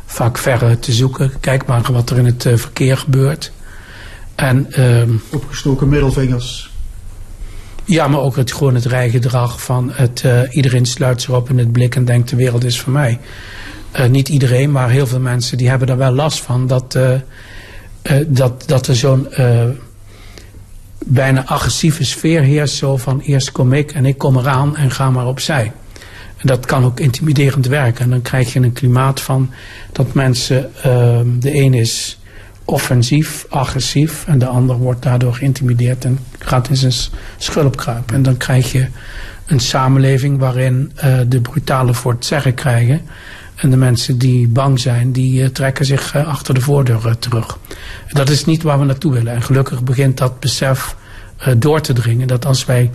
vaak 0.06 0.38
ver 0.38 0.80
te 0.80 0.92
zoeken. 0.92 1.32
Kijk 1.40 1.66
maar 1.66 1.92
wat 1.92 2.10
er 2.10 2.18
in 2.18 2.26
het 2.26 2.46
uh, 2.46 2.58
verkeer 2.58 2.98
gebeurt. 2.98 3.52
En, 4.36 4.84
um, 4.84 5.22
Opgestoken 5.32 5.90
middelvingers. 5.90 6.72
Ja, 7.86 8.08
maar 8.08 8.20
ook 8.20 8.36
het, 8.36 8.54
gewoon 8.54 8.76
het 8.76 8.86
rijgedrag 8.86 9.62
van 9.62 9.92
het, 9.94 10.24
uh, 10.26 10.42
iedereen 10.50 10.86
sluit 10.86 11.22
zich 11.22 11.34
op 11.34 11.50
in 11.50 11.58
het 11.58 11.72
blik 11.72 11.96
en 11.96 12.06
denkt 12.06 12.30
de 12.30 12.36
wereld 12.36 12.64
is 12.64 12.80
voor 12.80 12.94
mij. 12.94 13.20
niet 14.10 14.30
iedereen, 14.30 14.72
maar 14.72 14.90
heel 14.90 15.08
veel 15.08 15.20
mensen 15.20 15.58
die 15.58 15.70
hebben 15.70 15.88
daar 15.88 15.98
wel 15.98 16.12
last 16.12 16.40
van 16.40 16.68
dat, 16.68 16.98
dat, 18.28 18.64
dat 18.66 18.88
er 18.88 18.96
zo'n 18.96 19.28
bijna 21.06 21.46
agressieve 21.46 22.06
sfeer 22.06 22.42
heerst. 22.42 22.76
Zo 22.76 22.98
van 22.98 23.20
eerst 23.20 23.52
kom 23.52 23.74
ik 23.74 23.92
en 23.92 24.06
ik 24.06 24.18
kom 24.18 24.38
eraan 24.38 24.76
en 24.76 24.92
ga 24.92 25.10
maar 25.10 25.28
opzij. 25.28 25.72
En 26.38 26.48
dat 26.48 26.66
kan 26.66 26.84
ook 26.84 27.00
intimiderend 27.00 27.68
werken. 27.68 28.04
En 28.04 28.10
dan 28.10 28.22
krijg 28.22 28.54
je 28.54 28.60
een 28.60 28.74
klimaat 28.74 29.22
van 29.22 29.50
dat 29.92 30.14
mensen, 30.14 30.72
uh, 30.78 30.84
de 31.40 31.56
een 31.56 31.74
is 31.74 32.20
offensief, 32.68 33.46
agressief. 33.50 34.24
En 34.28 34.40
de 34.40 34.46
ander 34.46 34.78
wordt 34.78 35.02
daardoor 35.02 35.34
geïntimideerd 35.34 36.06
en 36.06 36.20
gaat 36.40 36.70
in 36.70 36.76
zijn 36.76 36.94
schulp 37.38 37.78
kruipen. 37.78 38.16
En 38.16 38.24
dan 38.24 38.38
krijg 38.38 38.72
je 38.72 38.88
een 39.46 39.60
samenleving 39.60 40.40
waarin 40.40 40.92
uh, 40.96 41.20
de 41.28 41.42
brutale 41.42 41.94
voor 41.94 42.12
het 42.12 42.26
zeggen 42.26 42.54
krijgen. 42.54 43.02
En 43.56 43.70
de 43.70 43.78
mensen 43.78 44.18
die 44.18 44.48
bang 44.48 44.80
zijn, 44.80 45.12
die 45.12 45.42
uh, 45.42 45.48
trekken 45.48 45.86
zich 45.86 46.16
uh, 46.16 46.28
achter 46.28 46.54
de 46.54 46.62
voordeur 46.62 47.18
terug. 47.20 47.58
Dat 48.08 48.30
is 48.30 48.46
niet 48.46 48.64
waar 48.64 48.80
we 48.80 48.86
naartoe 48.86 49.14
willen. 49.14 49.34
En 49.34 49.42
gelukkig 49.42 49.84
begint 49.84 50.18
dat 50.18 50.40
besef 50.40 50.96
door 51.58 51.82
te 51.82 51.94
dringen. 51.94 52.28
Dat 52.28 52.46
als 52.46 52.66
wij 52.66 52.92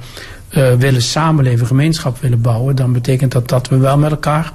uh, 0.57 0.75
willen 0.75 1.03
samenleven, 1.03 1.67
gemeenschap 1.67 2.21
willen 2.21 2.41
bouwen, 2.41 2.77
dan 2.77 2.93
betekent 2.93 3.33
dat 3.33 3.49
dat 3.49 3.69
we 3.69 3.77
wel 3.77 3.99
met 3.99 4.11
elkaar 4.11 4.53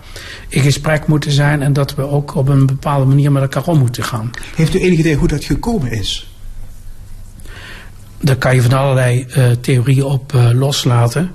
in 0.47 0.61
gesprek 0.61 1.07
moeten 1.07 1.31
zijn 1.31 1.61
en 1.61 1.73
dat 1.73 1.95
we 1.95 2.07
ook 2.07 2.35
op 2.35 2.47
een 2.47 2.65
bepaalde 2.65 3.05
manier 3.05 3.31
met 3.31 3.41
elkaar 3.41 3.63
om 3.65 3.79
moeten 3.79 4.03
gaan. 4.03 4.31
Heeft 4.55 4.75
u 4.75 4.79
enig 4.79 4.99
idee 4.99 5.15
hoe 5.15 5.27
dat 5.27 5.43
gekomen 5.43 5.91
is? 5.91 6.31
Daar 8.21 8.35
kan 8.35 8.55
je 8.55 8.61
van 8.61 8.73
allerlei 8.73 9.25
uh, 9.37 9.51
theorieën 9.61 10.03
op 10.03 10.33
uh, 10.33 10.49
loslaten. 10.53 11.31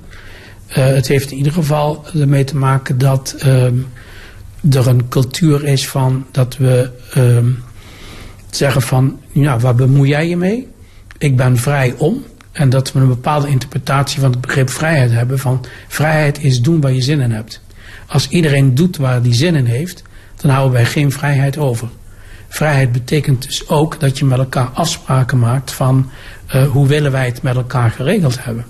het 0.67 1.09
heeft 1.09 1.31
in 1.31 1.37
ieder 1.37 1.53
geval 1.53 2.05
ermee 2.15 2.45
te 2.45 2.57
maken 2.57 2.99
dat 2.99 3.35
ehm, 3.39 3.77
er 4.71 4.89
een 4.89 5.09
cultuur 5.09 5.65
is 5.65 5.89
van 5.89 6.27
dat 6.31 6.57
we 6.57 6.91
ehm, 7.13 7.51
zeggen 8.51 8.83
van, 8.83 9.21
ja, 9.33 9.59
waar 9.59 9.75
bemoei 9.75 10.09
jij 10.09 10.29
je 10.29 10.37
mee? 10.37 10.69
Ik 11.19 11.37
ben 11.37 11.57
vrij 11.57 11.95
om. 11.99 12.25
En 12.53 12.71
dat 12.71 12.93
we 12.93 13.01
een 13.01 13.09
bepaalde 13.09 13.49
interpretatie 13.49 14.21
van 14.21 14.31
het 14.31 14.41
begrip 14.41 14.71
vrijheid 14.71 15.11
hebben. 15.11 15.39
Van 15.39 15.65
vrijheid 15.89 16.43
is 16.43 16.63
doen 16.63 16.81
waar 16.81 16.93
je 16.93 17.03
zin 17.03 17.21
in 17.21 17.31
hebt. 17.31 17.61
Als 18.07 18.29
iedereen 18.29 18.75
doet 18.75 18.97
waar 18.97 19.23
die 19.23 19.35
zin 19.35 19.55
in 19.55 19.67
heeft, 19.67 20.03
dan 20.37 20.51
houden 20.51 20.73
wij 20.73 20.85
geen 20.85 21.13
vrijheid 21.13 21.59
over. 21.59 21.89
Vrijheid 22.49 22.93
betekent 22.93 23.43
dus 23.43 23.69
ook 23.69 24.01
dat 24.01 24.19
je 24.19 24.25
met 24.25 24.39
elkaar 24.39 24.69
afspraken 24.69 25.39
maakt 25.39 25.73
van 25.73 26.11
uh, 26.55 26.69
hoe 26.69 26.87
willen 26.87 27.13
wij 27.13 27.27
het 27.27 27.43
met 27.43 27.57
elkaar 27.57 27.91
geregeld 27.91 28.45
hebben. 28.45 28.65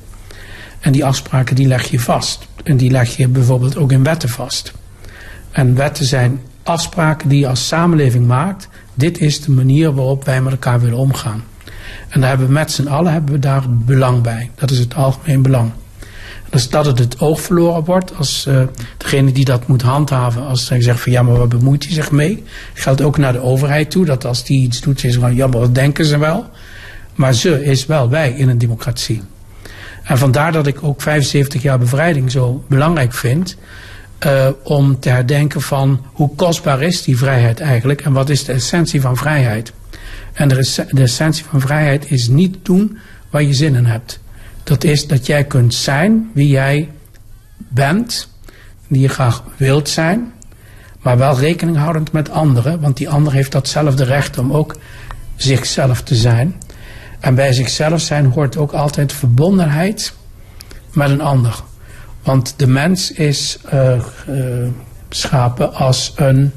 En 0.81 0.93
die 0.93 1.05
afspraken 1.05 1.57
die 1.57 1.67
leg 1.67 1.91
je 1.91 2.01
vast. 2.01 2.47
En 2.65 2.77
die 2.77 2.91
leg 2.91 3.17
je 3.17 3.29
bijvoorbeeld 3.29 3.77
ook 3.77 3.93
in 3.93 4.03
wetten 4.03 4.29
vast. 4.29 4.73
En 5.51 5.75
wetten 5.75 6.05
zijn 6.05 6.41
afspraken 6.63 7.29
die 7.29 7.39
je 7.39 7.49
als 7.49 7.67
samenleving 7.67 8.27
maakt. 8.27 8.69
Dit 8.95 9.19
is 9.19 9.41
de 9.41 9.51
manier 9.51 9.95
waarop 9.95 10.25
wij 10.25 10.43
met 10.43 10.53
elkaar 10.53 10.81
willen 10.81 10.99
omgaan. 10.99 11.45
En 12.09 12.21
daar 12.21 12.29
hebben 12.29 12.47
we 12.47 12.53
met 12.53 12.73
z'n 12.73 12.87
allen 12.87 13.13
hebben 13.13 13.35
we 13.35 13.41
daar 13.41 13.63
belang 13.69 14.23
bij. 14.23 14.51
Dat 14.55 14.71
is 14.71 14.79
het 14.79 14.95
algemeen 14.95 15.43
belang. 15.43 15.71
Dus 16.51 16.69
dat 16.69 16.87
het 16.87 16.99
het 16.99 17.21
oog 17.21 17.41
verloren 17.41 17.85
wordt 17.85 18.17
als 18.17 18.47
uh, 18.49 18.63
degene 18.97 19.33
die 19.33 19.45
dat 19.45 19.67
moet 19.67 19.83
handhaven, 19.83 20.47
als 20.47 20.69
hij 20.69 20.83
zegt 20.83 21.01
van 21.01 21.13
ja, 21.13 21.23
maar 21.23 21.37
wat 21.37 21.49
bemoeit 21.49 21.85
hij 21.85 21.93
zich 21.93 22.11
mee? 22.11 22.43
Geldt 22.73 23.03
ook 23.03 23.19
naar 23.19 23.33
de 23.33 23.43
overheid 23.43 23.91
toe, 23.91 24.05
dat 24.05 24.25
als 24.25 24.45
die 24.45 24.63
iets 24.63 24.81
doet, 24.81 25.05
is 25.05 25.17
van 25.17 25.35
ja, 25.35 25.47
maar 25.47 25.61
wat 25.61 25.75
denken 25.75 26.05
ze 26.05 26.19
wel? 26.19 26.47
Maar 27.15 27.33
ze 27.33 27.65
is 27.65 27.87
wel 27.87 28.09
wij 28.09 28.33
in 28.33 28.49
een 28.49 28.59
democratie. 28.59 29.23
En 30.03 30.19
vandaar 30.19 30.53
dat 30.53 30.67
ik 30.67 30.83
ook 30.83 31.03
75 31.03 31.63
jaar 31.63 31.79
bevrijding 31.79 32.31
zo 32.31 32.65
belangrijk 32.69 33.13
vind. 33.13 33.57
Uh, 34.27 34.49
om 34.63 35.01
te 35.01 35.09
herdenken 35.09 35.61
van 35.61 36.05
hoe 36.13 36.35
kostbaar 36.35 36.83
is 36.83 37.03
die 37.03 37.19
vrijheid 37.19 37.61
eigenlijk 37.61 38.01
en 38.01 38.13
wat 38.13 38.29
is 38.29 38.45
de 38.45 38.53
essentie 38.53 39.01
van 39.01 39.17
vrijheid. 39.17 39.73
En 40.33 40.49
de, 40.49 40.87
essentie 41.03 41.45
van 41.45 41.61
vrijheid 41.61 42.11
is 42.11 42.29
niet 42.29 42.57
doen 42.63 42.99
waar 43.31 43.43
je 43.43 43.55
zin 43.55 43.75
in 43.75 43.85
hebt. 43.85 44.21
Dat 44.63 44.85
is 44.85 45.07
dat 45.07 45.27
jij 45.27 45.45
kunt 45.45 45.75
zijn 45.75 46.31
wie 46.35 46.49
jij 46.49 46.91
bent, 47.57 48.29
die 48.89 49.01
je 49.01 49.09
graag 49.09 49.43
wilt 49.57 49.89
zijn, 49.89 50.33
maar 51.01 51.19
wel 51.19 51.39
rekening 51.39 51.77
houdend 51.77 52.13
met 52.13 52.31
anderen, 52.31 52.81
want 52.81 52.97
die 52.97 53.09
ander 53.09 53.33
heeft 53.33 53.53
datzelfde 53.53 54.05
recht 54.05 54.39
om 54.39 54.53
ook 54.53 54.77
zichzelf 55.37 56.03
te 56.03 56.15
zijn. 56.15 56.55
En 57.21 57.35
bij 57.35 57.53
zichzelf 57.53 58.01
zijn 58.01 58.27
hoort 58.27 58.57
ook 58.57 58.73
altijd 58.73 59.13
verbondenheid 59.13 60.15
met 60.93 61.11
een 61.11 61.21
ander. 61.21 61.63
Want 62.23 62.55
de 62.57 62.67
mens 62.67 63.13
is 63.13 63.59
uh, 63.75 63.95
uh, 64.29 64.69
schapen 65.09 65.75
als 65.75 66.13
een 66.17 66.53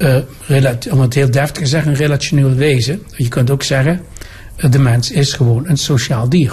uh, 0.00 0.92
om 0.92 1.00
het 1.00 1.14
heel 1.14 1.30
deftig 1.30 1.62
te 1.62 1.68
zeggen, 1.68 1.90
een 1.90 1.96
relationeel 1.96 2.54
wezen. 2.54 3.02
Je 3.16 3.28
kunt 3.28 3.50
ook 3.50 3.62
zeggen, 3.62 4.00
uh, 4.56 4.70
de 4.70 4.78
mens 4.78 5.10
is 5.10 5.32
gewoon 5.32 5.68
een 5.68 5.76
sociaal 5.76 6.28
dier. 6.28 6.52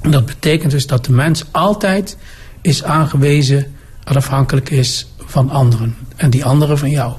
En 0.00 0.10
dat 0.10 0.26
betekent 0.26 0.70
dus 0.70 0.86
dat 0.86 1.04
de 1.04 1.12
mens 1.12 1.44
altijd 1.50 2.16
is 2.60 2.84
aangewezen 2.84 3.66
en 4.04 4.16
afhankelijk 4.16 4.70
is 4.70 5.12
van 5.18 5.50
anderen. 5.50 5.96
En 6.16 6.30
die 6.30 6.44
anderen 6.44 6.78
van 6.78 6.90
jou. 6.90 7.12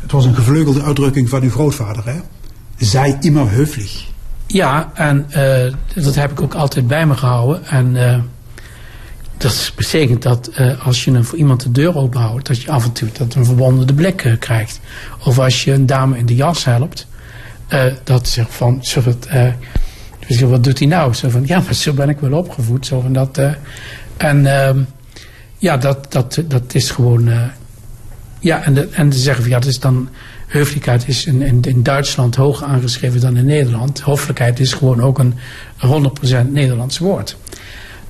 Het 0.00 0.12
was 0.12 0.24
een 0.24 0.34
gevleugelde 0.34 0.82
uitdrukking 0.82 1.28
van 1.28 1.42
uw 1.42 1.50
grootvader, 1.50 2.04
hè? 2.04 2.20
Zij 2.76 3.16
immer 3.20 3.50
höflich. 3.50 4.06
Ja, 4.46 4.90
en 4.94 5.26
uh, 5.30 6.04
dat 6.04 6.14
heb 6.14 6.30
ik 6.30 6.40
ook 6.40 6.54
altijd 6.54 6.86
bij 6.86 7.06
me 7.06 7.16
gehouden. 7.16 7.66
En 7.66 7.96
dat 9.38 9.72
betekent 9.76 10.22
dat 10.22 10.50
uh, 10.58 10.86
als 10.86 11.04
je 11.04 11.10
een, 11.10 11.24
voor 11.24 11.38
iemand 11.38 11.62
de 11.62 11.70
deur 11.70 11.96
openhoudt, 11.96 12.46
dat 12.46 12.62
je 12.62 12.70
af 12.70 12.84
en 12.84 12.92
toe 12.92 13.08
dat 13.12 13.34
een 13.34 13.44
verwonderde 13.44 13.94
blik 13.94 14.24
uh, 14.24 14.38
krijgt. 14.38 14.80
Of 15.24 15.38
als 15.38 15.64
je 15.64 15.72
een 15.72 15.86
dame 15.86 16.18
in 16.18 16.26
de 16.26 16.34
jas 16.34 16.64
helpt, 16.64 17.06
uh, 17.68 17.82
dat 18.04 18.28
zegt 18.28 18.54
van, 18.54 18.78
zo 18.82 19.02
wat 20.48 20.64
doet 20.64 20.78
hij 20.78 20.88
nou? 20.88 21.14
Zo 21.14 21.28
van, 21.28 21.42
ja, 21.46 21.60
maar 21.60 21.74
zo 21.74 21.92
ben 21.92 22.08
ik 22.08 22.18
wel 22.18 22.38
opgevoed. 22.38 22.86
Zo 22.86 23.00
van 23.00 23.12
dat, 23.12 23.40
en 24.16 24.46
ehm, 24.46 24.82
ja, 25.58 25.76
dat, 25.76 26.12
dat, 26.12 26.42
dat 26.46 26.74
is 26.74 26.90
gewoon, 26.90 27.30
ja, 28.40 28.62
en, 28.62 28.92
en 28.92 29.12
ze 29.12 29.18
zeggen 29.18 29.42
van, 29.42 29.52
ja, 29.52 29.58
dat 29.58 29.68
is 29.68 29.80
dan, 29.80 30.08
höfelijkheid 30.48 31.08
is 31.08 31.26
in, 31.26 31.64
in, 31.64 31.82
Duitsland 31.82 32.34
hoger 32.34 32.66
aangeschreven 32.66 33.20
dan 33.20 33.36
in 33.36 33.46
Nederland. 33.46 34.00
Hoffelijkheid 34.00 34.60
is 34.60 34.72
gewoon 34.72 35.02
ook 35.02 35.18
een 35.18 35.34
100% 36.46 36.50
Nederlands 36.50 36.98
woord. 36.98 37.36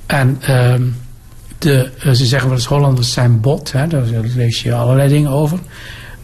En 0.07 0.41
uh, 0.49 0.75
de, 1.59 1.91
eh, 1.99 2.13
ze 2.13 2.27
zeggen 2.27 2.49
wel 2.49 2.59
eens 2.59 2.67
Hollanders 2.67 3.13
zijn 3.13 3.41
bot. 3.41 3.73
Hè, 3.73 3.87
daar 3.87 4.05
lees 4.35 4.63
je 4.63 4.75
allerlei 4.75 5.09
dingen 5.09 5.31
over. 5.31 5.59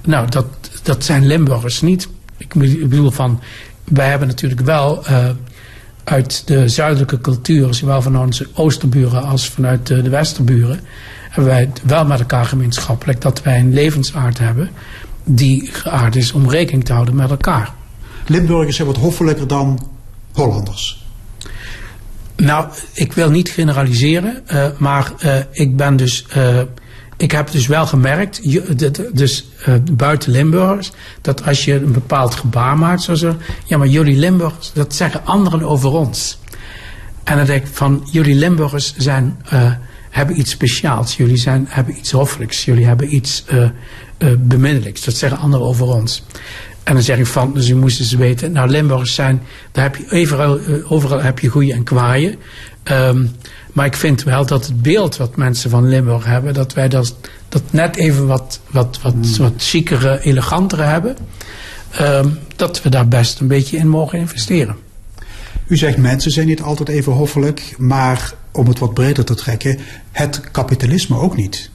Nou, 0.05 0.31
dat, 0.31 0.47
dat 0.83 1.05
zijn 1.05 1.27
Limburgers 1.27 1.81
niet. 1.81 2.09
Ik 2.37 2.55
bedoel 2.89 3.11
van, 3.11 3.41
wij 3.85 4.09
hebben 4.09 4.29
natuurlijk 4.29 4.61
wel 4.61 5.05
uh, 5.11 5.29
uit 6.05 6.43
de 6.47 6.69
zuidelijke 6.69 7.21
cultuur, 7.21 7.75
zowel 7.75 8.03
van 8.03 8.19
onze 8.19 8.47
oosterburen 8.55 9.23
als 9.23 9.49
vanuit 9.49 9.87
de, 9.87 10.03
de 10.03 10.09
westerburen, 10.09 10.81
hebben 11.31 11.51
wij 11.51 11.71
wel 11.85 12.05
met 12.05 12.21
elkaar 12.21 12.45
gemeenschappelijk 12.45 13.21
dat 13.21 13.43
wij 13.43 13.59
een 13.59 13.73
levensaard 13.73 14.39
hebben 14.39 14.71
die 15.25 15.69
geaard 15.73 16.17
is 16.17 16.33
om 16.33 16.51
rekening 16.51 16.85
te 16.85 16.93
houden 16.93 17.15
met 17.15 17.31
elkaar. 17.31 17.75
Limburgers 18.27 18.77
zijn 18.77 18.89
wat 18.89 18.97
hoffelijker 18.97 19.47
dan 19.47 19.91
Hollanders? 20.33 21.04
Nou, 22.37 22.69
ik 22.93 23.13
wil 23.13 23.31
niet 23.31 23.51
generaliseren, 23.51 24.43
uh, 24.53 24.67
maar 24.79 25.13
uh, 25.25 25.37
ik 25.51 25.77
ben 25.77 25.97
dus. 25.97 26.27
Uh, 26.37 26.61
ik 27.17 27.31
heb 27.31 27.51
dus 27.51 27.67
wel 27.67 27.87
gemerkt, 27.87 28.41
dus 29.13 29.49
buiten 29.93 30.31
Limburgers, 30.31 30.93
dat 31.21 31.45
als 31.45 31.65
je 31.65 31.75
een 31.75 31.93
bepaald 31.93 32.35
gebaar 32.35 32.79
maakt, 32.79 33.03
zoals 33.03 33.23
er, 33.23 33.37
ja, 33.65 33.79
maar 33.79 33.87
jullie 33.87 34.17
Limburgers, 34.17 34.73
dat 34.73 34.95
zeggen 34.95 35.25
anderen 35.25 35.63
over 35.63 35.91
ons. 35.91 36.39
En 37.25 37.37
dan 37.37 37.47
denk 37.47 37.63
ik 37.63 37.73
van, 37.73 38.09
jullie 38.11 38.35
Limburgers 38.35 38.95
zijn, 38.97 39.39
hebben 40.11 40.39
iets 40.39 40.51
speciaals, 40.51 41.17
jullie 41.17 41.37
zijn, 41.37 41.67
hebben 41.69 41.99
iets 41.99 42.11
hoffelijks, 42.11 42.65
jullie 42.65 42.87
hebben 42.87 43.15
iets 43.15 43.45
beminnelijks. 44.39 45.05
Dat 45.05 45.15
zeggen 45.15 45.39
anderen 45.39 45.67
over 45.67 45.87
ons. 45.87 46.23
En 46.85 46.95
dan 46.95 47.03
zeg 47.03 47.19
ik 47.19 47.27
van, 47.27 47.55
dus 47.55 47.69
u 47.69 47.75
moest 47.75 48.01
eens 48.01 48.13
weten, 48.13 48.53
nou 48.53 48.69
Limburgers 48.69 49.15
zijn, 49.15 49.43
daar 49.73 49.85
heb 49.85 49.97
je 49.97 50.21
overal, 50.21 50.59
eh, 50.59 50.93
overal 50.93 51.23
heb 51.23 51.39
je 51.39 51.49
goede 51.49 51.73
en 51.73 51.85
kwaaien. 51.85 52.37
Um, 52.91 53.31
maar 53.73 53.87
ik 53.87 53.97
vind 53.97 54.23
wel 54.23 54.47
dat 54.47 54.67
het 54.67 54.83
beeld 54.83 55.17
wat 55.17 55.37
mensen 55.37 55.71
van 55.71 55.89
Limburg 55.89 56.25
hebben, 56.25 56.55
dat 56.55 56.73
wij 56.73 56.89
dat, 56.89 57.15
dat 57.49 57.63
net 57.71 57.97
even 57.97 58.27
wat, 58.27 58.61
wat, 58.71 58.99
wat, 59.03 59.37
wat 59.39 59.53
chicere, 59.57 60.21
elegantere 60.23 60.83
hebben. 60.83 61.17
Um, 62.01 62.39
dat 62.57 62.83
we 62.83 62.89
daar 62.89 63.09
best 63.09 63.41
een 63.41 63.49
beetje 63.49 63.77
in 63.77 63.89
mogen 63.89 64.19
investeren. 64.19 64.77
U 65.67 65.77
zegt 65.77 65.97
mensen 65.97 66.31
zijn 66.31 66.47
niet 66.47 66.63
altijd 66.63 66.89
even 66.89 67.13
hoffelijk, 67.13 67.75
maar 67.79 68.35
om 68.53 68.67
het 68.67 68.79
wat 68.79 68.95
breder 68.95 69.25
te 69.25 69.35
trekken, 69.35 69.79
het 70.11 70.41
kapitalisme 70.51 71.19
ook 71.19 71.37
niet 71.37 71.71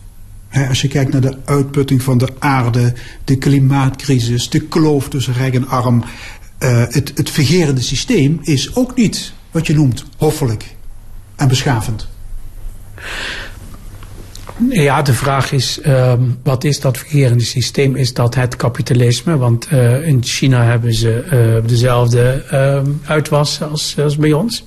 als 0.51 0.81
je 0.81 0.87
kijkt 0.87 1.11
naar 1.11 1.21
de 1.21 1.37
uitputting 1.45 2.01
van 2.01 2.17
de 2.17 2.29
aarde, 2.39 2.93
de 3.23 3.37
klimaatcrisis, 3.37 4.49
de 4.49 4.59
kloof 4.59 5.09
tussen 5.09 5.33
rijk 5.33 5.53
en 5.53 5.67
arm. 5.67 6.03
Uh, 6.59 6.83
het, 6.89 7.11
het 7.15 7.29
vergerende 7.29 7.81
systeem 7.81 8.39
is 8.41 8.75
ook 8.75 8.95
niet 8.95 9.33
wat 9.51 9.67
je 9.67 9.73
noemt 9.73 10.05
hoffelijk 10.17 10.75
en 11.35 11.47
beschavend. 11.47 12.07
Ja, 14.69 15.01
de 15.01 15.13
vraag 15.13 15.51
is, 15.51 15.79
uh, 15.85 16.13
wat 16.43 16.63
is 16.63 16.79
dat 16.79 16.97
vergerende 16.97 17.43
systeem? 17.43 17.95
Is 17.95 18.13
dat 18.13 18.35
het 18.35 18.55
kapitalisme? 18.55 19.37
Want 19.37 19.71
uh, 19.71 20.07
in 20.07 20.23
China 20.23 20.63
hebben 20.63 20.93
ze 20.93 21.23
uh, 21.61 21.67
dezelfde 21.67 22.43
ehm, 22.49 22.91
uitwas 23.05 23.61
als, 23.61 23.95
als 23.99 24.17
bij 24.17 24.33
ons. 24.33 24.65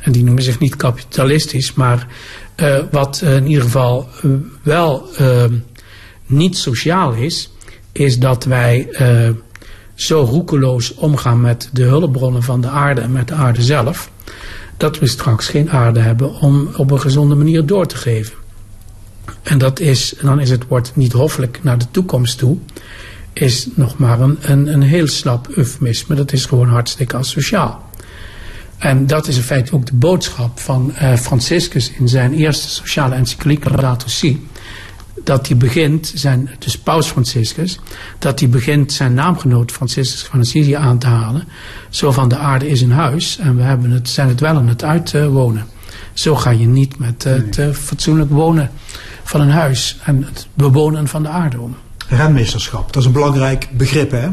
En 0.00 0.12
die 0.12 0.24
noemen 0.24 0.42
zich 0.42 0.58
niet 0.58 0.76
kapitalistisch, 0.76 1.74
maar 1.74 2.06
uh, 2.62 2.78
wat 2.90 3.20
in 3.20 3.46
ieder 3.46 3.62
geval 3.62 4.08
uh, 4.22 4.32
wel 4.62 5.08
uh, 5.20 5.44
niet 6.26 6.56
sociaal 6.56 7.12
is, 7.12 7.52
is 7.92 8.18
dat 8.18 8.44
wij 8.44 8.88
zo 9.94 10.20
roekeloos 10.20 10.94
omgaan 10.94 11.40
met 11.40 11.70
de 11.72 11.82
hulpbronnen 11.82 12.42
van 12.42 12.60
de 12.60 12.68
aarde 12.68 13.00
en 13.00 13.12
met 13.12 13.28
de 13.28 13.34
aarde 13.34 13.62
zelf, 13.62 14.10
dat 14.76 14.98
we 14.98 15.06
straks 15.06 15.48
geen 15.48 15.70
aarde 15.70 16.00
hebben 16.00 16.40
om 16.40 16.68
op 16.76 16.90
een 16.90 17.00
gezonde 17.00 17.34
manier 17.34 17.66
door 17.66 17.86
te 17.86 17.96
geven. 17.96 18.34
En 19.42 19.58
dat 19.58 19.80
is, 19.80 20.14
dan 20.22 20.40
is 20.40 20.50
het 20.50 20.66
woord 20.68 20.92
niet 20.94 21.12
hoffelijk 21.12 21.58
naar 21.62 21.78
de 21.78 21.90
toekomst 21.90 22.38
toe, 22.38 22.56
is 23.32 23.68
nog 23.74 23.98
maar 23.98 24.20
een, 24.20 24.38
een, 24.40 24.72
een 24.72 24.82
heel 24.82 25.06
slap 25.06 25.48
eufemisme. 25.48 26.14
Dat 26.14 26.32
is 26.32 26.44
gewoon 26.46 26.68
hartstikke 26.68 27.16
asociaal. 27.16 27.87
En 28.78 29.06
dat 29.06 29.28
is 29.28 29.36
in 29.36 29.42
feite 29.42 29.72
ook 29.72 29.86
de 29.86 29.94
boodschap 29.94 30.60
van 30.60 30.92
uh, 31.02 31.14
Franciscus 31.14 31.90
in 31.90 32.08
zijn 32.08 32.32
eerste 32.32 32.68
sociale 32.68 33.14
encycliek 33.14 33.64
Laudato 33.64 34.08
Si. 34.08 34.46
Dat 35.24 35.48
hij 35.48 35.56
begint, 35.56 36.12
zijn, 36.14 36.50
dus 36.58 36.78
paus 36.78 37.06
Franciscus, 37.06 37.78
dat 38.18 38.40
hij 38.40 38.48
begint 38.48 38.92
zijn 38.92 39.14
naamgenoot 39.14 39.72
Franciscus 39.72 40.22
van 40.22 40.40
Assisi 40.40 40.72
aan 40.72 40.98
te 40.98 41.06
halen. 41.06 41.44
Zo 41.90 42.12
van 42.12 42.28
de 42.28 42.36
aarde 42.36 42.68
is 42.68 42.80
een 42.80 42.92
huis 42.92 43.38
en 43.38 43.56
we 43.56 43.62
hebben 43.62 43.90
het, 43.90 44.08
zijn 44.08 44.28
het 44.28 44.40
wel 44.40 44.56
aan 44.56 44.68
het 44.68 44.84
uitwonen. 44.84 45.66
Zo 46.12 46.34
ga 46.34 46.50
je 46.50 46.66
niet 46.66 46.98
met 46.98 47.24
uh, 47.26 47.32
het 47.32 47.56
uh, 47.58 47.70
fatsoenlijk 47.70 48.30
wonen 48.30 48.70
van 49.24 49.40
een 49.40 49.50
huis 49.50 49.98
en 50.04 50.24
het 50.24 50.46
bewonen 50.54 51.08
van 51.08 51.22
de 51.22 51.28
aarde 51.28 51.60
om. 51.60 51.76
Renmeesterschap, 52.08 52.92
dat 52.92 53.02
is 53.02 53.06
een 53.06 53.12
belangrijk 53.12 53.68
begrip 53.72 54.10
hè? 54.10 54.28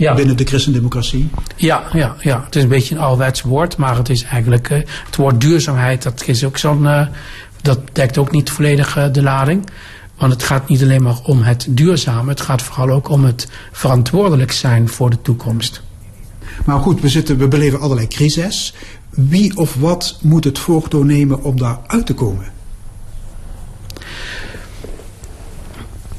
Ja. 0.00 0.14
binnen 0.14 0.36
de 0.36 0.44
christendemocratie. 0.44 1.28
Ja, 1.56 1.82
ja, 1.92 2.16
ja, 2.20 2.42
het 2.44 2.56
is 2.56 2.62
een 2.62 2.68
beetje 2.68 2.94
een 2.94 3.00
ouderwets 3.00 3.42
woord, 3.42 3.76
maar 3.76 3.96
het 3.96 4.08
is 4.08 4.22
eigenlijk 4.22 4.70
uh, 4.70 4.78
het 5.06 5.16
woord 5.16 5.40
duurzaamheid, 5.40 6.02
dat 6.02 6.22
is 6.26 6.44
ook 6.44 6.58
zo'n, 6.58 6.82
uh, 6.82 7.06
dat 7.62 7.80
dekt 7.92 8.18
ook 8.18 8.30
niet 8.30 8.50
volledig 8.50 8.96
uh, 8.96 9.12
de 9.12 9.22
lading. 9.22 9.68
Want 10.16 10.32
het 10.32 10.42
gaat 10.42 10.68
niet 10.68 10.82
alleen 10.82 11.02
maar 11.02 11.18
om 11.22 11.42
het 11.42 11.66
duurzame, 11.68 12.30
het 12.30 12.40
gaat 12.40 12.62
vooral 12.62 12.90
ook 12.90 13.08
om 13.08 13.24
het 13.24 13.48
verantwoordelijk 13.72 14.52
zijn 14.52 14.88
voor 14.88 15.10
de 15.10 15.22
toekomst. 15.22 15.82
Maar 16.64 16.78
goed, 16.78 17.00
we, 17.00 17.08
zitten, 17.08 17.38
we 17.38 17.48
beleven 17.48 17.80
allerlei 17.80 18.08
crises. 18.08 18.74
Wie 19.10 19.56
of 19.56 19.74
wat 19.74 20.18
moet 20.22 20.44
het 20.44 20.58
voortouw 20.58 21.02
nemen 21.02 21.42
om 21.42 21.58
daar 21.58 21.78
uit 21.86 22.06
te 22.06 22.14
komen? 22.14 22.52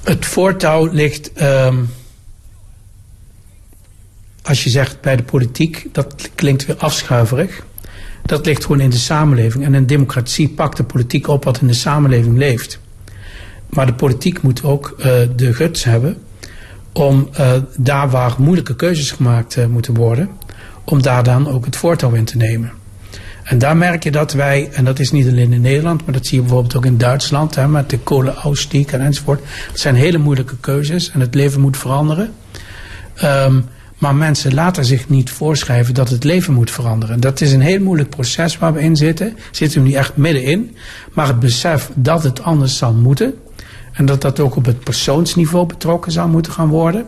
Het 0.04 0.26
voortouw 0.26 0.86
ligt. 0.92 1.42
Um, 1.42 1.90
als 4.42 4.64
je 4.64 4.70
zegt 4.70 5.02
bij 5.02 5.16
de 5.16 5.24
politiek, 5.24 5.88
dat 5.92 6.30
klinkt 6.36 6.66
weer 6.66 6.78
afschuiverig. 6.78 7.66
Dat 8.26 8.46
ligt 8.46 8.62
gewoon 8.62 8.80
in 8.82 8.89
de 8.89 8.98
samenleving. 8.98 9.64
En 9.64 9.74
een 9.74 9.88
democratie 9.88 10.50
pakt 10.50 10.78
de 10.78 10.84
politiek 10.84 11.28
op 11.28 11.44
wat 11.44 11.62
in 11.62 11.68
de 11.68 11.74
samenleving 11.74 12.38
leeft. 12.38 12.80
Maar 13.70 13.86
de 13.86 13.94
politiek 13.94 14.42
moet 14.42 14.64
ook 14.64 14.96
uh, 14.98 15.06
de 15.36 15.54
guts 15.54 15.84
hebben 15.84 16.18
om 16.94 17.30
uh, 17.39 17.52
daar 17.78 18.10
waar 18.10 18.36
moeilijke 18.38 18.76
keuzes 18.76 19.12
gemaakt 19.12 19.58
uh, 19.58 19.66
moeten 19.66 19.94
worden, 19.94 20.30
om 20.84 21.02
daar 21.02 21.24
dan 21.24 21.48
ook 21.48 21.66
het 21.66 21.76
voortouw 21.76 22.12
in 22.12 22.26
te 22.26 22.38
nemen. 22.38 22.72
En 23.44 23.58
daar 23.58 23.78
merk 23.78 24.04
je 24.04 24.12
dat 24.12 24.34
wij, 24.34 24.70
en 24.72 24.86
dat 24.86 25.00
is 25.00 25.12
niet 25.12 25.28
alleen 25.28 25.54
in 25.54 25.62
Nederland, 25.62 26.06
maar 26.06 26.14
dat 26.14 26.26
zie 26.26 26.36
je 26.36 26.42
bijvoorbeeld 26.42 26.76
ook 26.76 26.86
in 26.86 26.98
Duitsland, 26.98 27.56
hè, 27.56 27.68
met 27.68 27.89
de 27.89 28.00
kolenausstieg 28.00 28.92
en 28.92 29.02
enzovoort. 29.02 29.42
Dat 29.68 29.80
zijn 29.80 29.96
hele 29.96 30.18
moeilijke 30.18 30.58
keuzes 30.60 31.12
en 31.12 31.20
het 31.20 31.36
leven 31.36 31.62
moet 31.62 31.78
veranderen. 31.78 32.34
Um, 33.24 33.66
maar 34.02 34.16
mensen 34.16 34.54
laten 34.54 34.86
zich 34.86 35.10
niet 35.10 35.30
voorschrijven 35.30 35.93
dat 35.93 36.10
het 36.10 36.24
leven 36.24 36.54
moet 36.54 36.72
veranderen. 36.72 37.20
Dat 37.20 37.41
is 37.41 37.52
een 37.52 37.62
heel 37.62 37.80
moeilijk 37.80 38.10
proces 38.10 38.58
waar 38.58 38.74
we 38.74 38.82
in 38.82 38.95
zitten. 38.95 39.38
Zitten 39.52 39.82
we 39.82 39.88
niet 39.88 39.95
echt 39.95 40.18
middenin. 40.18 40.76
Maar 41.14 41.28
het 41.28 41.39
besef 41.39 41.89
dat 41.95 42.24
het 42.24 42.43
anders 42.43 42.78
zal 42.78 42.93
moeten. 42.93 43.34
En 43.93 44.06
dat 44.06 44.22
dat 44.22 44.39
ook 44.39 44.56
op 44.56 44.66
het 44.66 44.84
persoonsniveau 44.84 45.66
betrokken 45.66 46.12
zou 46.12 46.30
moeten 46.30 46.52
gaan 46.52 46.68
worden. 46.68 47.06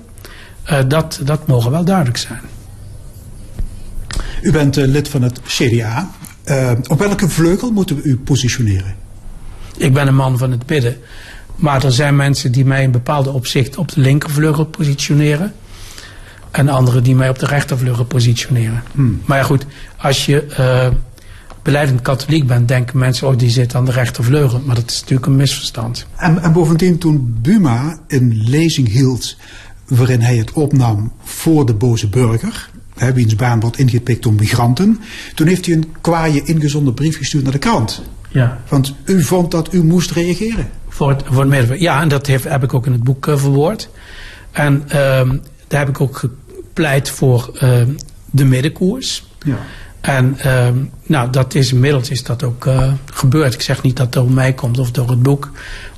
Uh, 0.72 0.80
dat, 0.88 1.20
dat 1.24 1.48
mogen 1.48 1.72
wel 1.72 1.84
duidelijk 1.84 2.18
zijn. 2.18 2.42
U 4.42 4.52
bent 4.52 4.78
uh, 4.78 4.86
lid 4.86 5.08
van 5.08 5.22
het 5.22 5.42
CDA. 5.42 6.12
Uh, 6.46 6.72
eh, 6.72 6.78
op 6.88 7.00
welke 7.00 7.30
vleugel 7.30 7.72
moeten 7.72 7.96
we 7.96 8.04
u 8.04 8.18
positioneren? 8.18 8.96
Ik 9.78 9.94
ben 9.94 10.08
een 10.08 10.16
man 10.16 10.38
van 10.38 10.52
het 10.52 10.66
bidden. 10.66 10.98
Maar 11.56 11.84
er 11.84 11.92
zijn 11.92 12.16
mensen 12.16 12.52
die 12.52 12.66
mij 12.66 12.84
in 12.84 12.92
bepaalde 12.92 13.32
opzicht 13.32 13.78
op 13.78 13.92
de 13.92 14.02
linkervleugel 14.02 14.66
positioneren. 14.66 15.54
En 16.54 16.70
anderen 16.70 17.04
die 17.04 17.16
mij 17.16 17.30
op 17.30 17.40
de 17.40 17.46
rechtervleugel 17.46 18.06
positioneren. 18.06 18.84
Hmm. 18.92 19.22
Maar 19.26 19.38
ja 19.38 19.44
goed, 19.44 19.66
als 19.98 20.26
je 20.26 20.46
uh, 20.60 20.88
beleidend 21.62 22.02
katholiek 22.02 22.48
bent, 22.48 22.68
denken 22.68 22.98
mensen, 22.98 23.28
oh 23.28 23.38
die 23.38 23.50
zit 23.50 23.76
aan 23.76 23.86
de 23.86 23.92
rechtervleugel. 23.92 24.62
Maar 24.66 24.76
dat 24.76 24.90
is 24.90 25.00
natuurlijk 25.00 25.26
een 25.26 25.36
misverstand. 25.36 26.06
En, 26.16 26.42
en 26.42 26.52
bovendien 26.52 26.98
toen 26.98 27.38
Buma 27.42 28.00
een 28.08 28.42
lezing 28.46 28.92
hield 28.92 29.36
waarin 29.88 30.22
hij 30.22 30.38
het 30.38 30.52
opnam 30.52 31.12
voor 31.24 31.66
de 31.66 31.74
boze 31.74 32.08
burger, 32.08 32.70
hè, 32.96 33.14
wiens 33.14 33.36
baan 33.36 33.60
wordt 33.60 33.78
ingepikt 33.78 34.24
door 34.24 34.34
migranten, 34.34 35.00
toen 35.36 35.48
heeft 35.48 35.66
hij 35.66 35.76
een 35.76 35.94
kwaaie 36.02 36.44
ingezonden 36.44 36.94
brief 36.94 37.18
gestuurd 37.18 37.44
naar 37.44 37.52
de 37.52 37.60
krant. 37.60 38.02
Ja. 38.30 38.62
Want 38.68 38.94
u 39.06 39.24
vond 39.24 39.52
dat 39.52 39.74
u 39.74 39.84
moest 39.84 40.12
reageren. 40.12 40.70
Voor 40.88 41.10
het, 41.10 41.24
voor 41.26 41.52
het 41.52 41.80
ja, 41.80 42.02
en 42.02 42.08
dat 42.08 42.28
heeft, 42.28 42.44
heb 42.44 42.64
ik 42.64 42.74
ook 42.74 42.86
in 42.86 42.92
het 42.92 43.04
boek 43.04 43.28
uh, 43.28 43.38
verwoord. 43.38 43.90
En 44.52 44.84
uh, 44.86 44.92
daar 45.68 45.80
heb 45.80 45.90
ik 45.90 46.02
ook 46.02 46.30
pleit 46.74 47.10
voor 47.10 47.52
uh, 47.64 47.82
de 48.32 48.46
middenkoers. 48.46 49.24
Ja. 49.46 49.58
En 50.02 50.38
uh, 50.46 50.68
nou, 51.04 51.30
dat 51.30 51.56
is 51.56 51.72
inmiddels 51.72 52.10
is 52.10 52.24
dat 52.24 52.44
ook 52.44 52.66
uh, 52.66 52.94
gebeurd. 53.06 53.54
Ik 53.54 53.62
zeg 53.62 53.82
niet 53.82 53.96
dat 53.96 54.06
het 54.06 54.14
door 54.14 54.32
mij 54.32 54.54
komt 54.54 54.80
of 54.80 54.92
door 54.92 55.10
het 55.10 55.24
boek. 55.24 55.52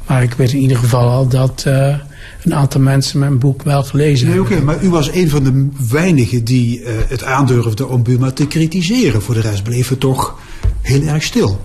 Maar 0.07 0.23
ik 0.23 0.33
weet 0.33 0.51
in 0.51 0.59
ieder 0.59 0.77
geval 0.77 1.09
al 1.09 1.27
dat 1.27 1.63
uh, 1.67 1.95
een 2.43 2.55
aantal 2.55 2.81
mensen 2.81 3.19
mijn 3.19 3.39
boek 3.39 3.63
wel 3.63 3.83
gelezen 3.83 4.27
nee, 4.27 4.35
hebben. 4.35 4.57
Oké, 4.57 4.65
maar 4.65 4.83
u 4.83 4.89
was 4.89 5.11
een 5.11 5.29
van 5.29 5.43
de 5.43 5.69
weinigen 5.89 6.43
die 6.43 6.81
het 6.85 7.23
aandurfde 7.23 7.87
om 7.87 8.03
Buma 8.03 8.31
te 8.31 8.47
kritiseren. 8.47 9.21
Voor 9.21 9.33
de 9.33 9.41
rest 9.41 9.63
bleef 9.63 9.89
het 9.89 9.99
toch 9.99 10.39
heel 10.81 11.01
erg 11.01 11.23
stil. 11.23 11.59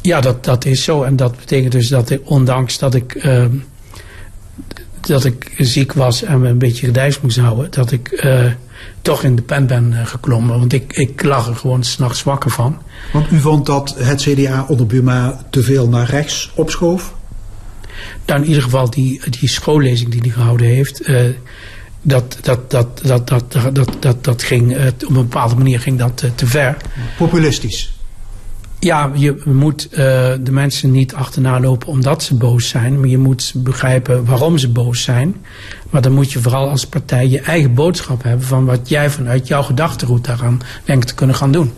Ja, 0.00 0.20
dat, 0.20 0.44
dat 0.44 0.64
is 0.64 0.84
zo. 0.84 1.02
En 1.02 1.16
dat 1.16 1.36
betekent 1.36 1.72
dus 1.72 1.88
dat 1.88 2.10
ik, 2.10 2.20
ondanks 2.24 2.78
dat 2.78 2.94
ik 2.94 3.14
ehm, 3.14 3.56
dat 5.06 5.24
ik 5.24 5.54
ziek 5.56 5.92
was 5.92 6.22
en 6.22 6.40
me 6.40 6.48
een 6.48 6.58
beetje 6.58 6.86
gedijs 6.86 7.20
moest 7.20 7.38
houden, 7.38 7.70
dat 7.70 7.92
ik 7.92 8.22
uh, 8.24 8.52
toch 9.02 9.22
in 9.22 9.36
de 9.36 9.42
pen 9.42 9.66
ben 9.66 9.92
uh, 9.92 10.06
geklommen. 10.06 10.58
Want 10.58 10.72
ik, 10.72 10.92
ik 10.92 11.22
lag 11.22 11.48
er 11.48 11.56
gewoon 11.56 11.84
s'nachts 11.84 12.22
wakker 12.22 12.50
van. 12.50 12.82
Want 13.12 13.30
u 13.30 13.38
vond 13.38 13.66
dat 13.66 13.94
het 13.98 14.22
CDA 14.22 14.64
onder 14.68 14.86
Buma 14.86 15.44
te 15.50 15.62
veel 15.62 15.88
naar 15.88 16.10
rechts 16.10 16.50
opschoof? 16.54 17.14
Nou, 18.26 18.40
in 18.40 18.46
ieder 18.46 18.62
geval 18.62 18.90
die, 18.90 19.20
die 19.30 19.48
schoollezing 19.48 20.10
die 20.10 20.20
hij 20.20 20.30
gehouden 20.30 20.66
heeft, 20.66 21.08
uh, 21.08 21.20
dat, 22.02 22.38
dat, 22.42 22.70
dat, 22.70 23.00
dat, 23.02 23.28
dat, 23.28 23.52
dat, 23.72 23.96
dat, 24.00 24.24
dat 24.24 24.42
ging 24.42 24.76
op 24.86 25.08
een 25.08 25.14
bepaalde 25.14 25.54
manier 25.54 25.80
ging 25.80 25.98
dat 25.98 26.24
te 26.34 26.46
ver. 26.46 26.76
Populistisch. 27.16 27.95
Ja, 28.86 29.10
je 29.14 29.42
moet 29.44 29.88
uh, 29.90 29.98
de 30.40 30.50
mensen 30.50 30.90
niet 30.90 31.14
achterna 31.14 31.60
lopen 31.60 31.88
omdat 31.88 32.22
ze 32.22 32.34
boos 32.34 32.68
zijn. 32.68 33.00
Maar 33.00 33.08
je 33.08 33.18
moet 33.18 33.52
begrijpen 33.56 34.24
waarom 34.24 34.58
ze 34.58 34.68
boos 34.68 35.02
zijn. 35.02 35.36
Maar 35.90 36.02
dan 36.02 36.12
moet 36.12 36.32
je 36.32 36.40
vooral 36.40 36.68
als 36.68 36.86
partij 36.86 37.28
je 37.28 37.40
eigen 37.40 37.74
boodschap 37.74 38.22
hebben 38.22 38.46
van 38.46 38.64
wat 38.64 38.88
jij 38.88 39.10
vanuit 39.10 39.48
jouw 39.48 39.62
gedachtegoed 39.62 40.24
daaraan 40.24 40.60
denkt 40.84 41.06
te 41.06 41.14
kunnen 41.14 41.36
gaan 41.36 41.52
doen. 41.52 41.72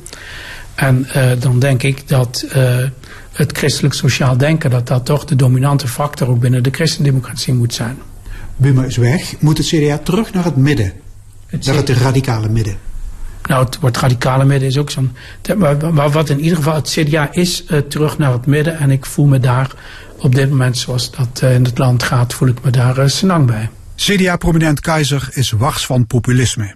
En 0.75 1.07
uh, 1.17 1.31
dan 1.39 1.59
denk 1.59 1.83
ik 1.83 2.09
dat 2.09 2.47
uh, 2.57 2.77
het 3.33 3.59
christelijk 3.59 3.95
sociaal 3.95 4.37
denken, 4.37 4.71
dat 4.71 4.87
dat 4.87 5.05
toch 5.05 5.25
de 5.25 5.37
dominante 5.37 5.89
factor 5.89 6.29
ook 6.29 6.41
binnen 6.41 6.63
de 6.63 6.71
christendemocratie 6.71 7.55
moet 7.55 7.75
zijn. 7.75 7.99
Buma 8.57 8.85
is 8.85 8.97
weg. 8.97 9.35
Moet 9.41 9.59
het 9.59 9.67
CDA 9.67 9.99
terug 9.99 10.33
naar 10.33 10.45
het 10.45 10.57
midden? 10.57 10.93
Het 11.47 11.67
naar 11.67 11.77
het 11.77 11.89
radicale 11.89 12.49
midden? 12.49 12.88
Nou, 13.49 13.65
het 13.65 13.79
wordt 13.79 13.97
radicale 13.97 14.45
midden 14.45 14.69
is 14.69 14.79
ook 14.79 14.91
zo'n. 14.91 15.17
Maar 15.93 16.11
wat 16.11 16.31
in 16.31 16.41
ieder 16.41 16.57
geval, 16.57 16.75
het 16.75 16.89
CDA 16.89 17.33
is 17.33 17.65
uh, 17.69 17.79
terug 17.79 18.19
naar 18.19 18.33
het 18.33 18.47
midden. 18.47 18.79
En 18.79 18.91
ik 18.91 19.07
voel 19.07 19.27
me 19.27 19.41
daar 19.41 19.71
op 20.17 20.35
dit 20.35 20.51
moment, 20.51 20.79
zoals 20.79 21.11
dat 21.11 21.41
uh, 21.45 21.55
in 21.55 21.65
het 21.65 21.79
land 21.79 22.03
gaat, 22.03 22.35
voel 22.35 22.49
ik 22.49 22.63
me 22.63 22.71
daar 22.71 22.99
uh, 22.99 23.07
senang 23.07 23.47
bij. 23.47 23.71
CDA-prominent 23.97 24.81
Keizer 24.81 25.29
is 25.33 25.51
wars 25.51 25.87
van 25.87 26.07
populisme. 26.07 26.75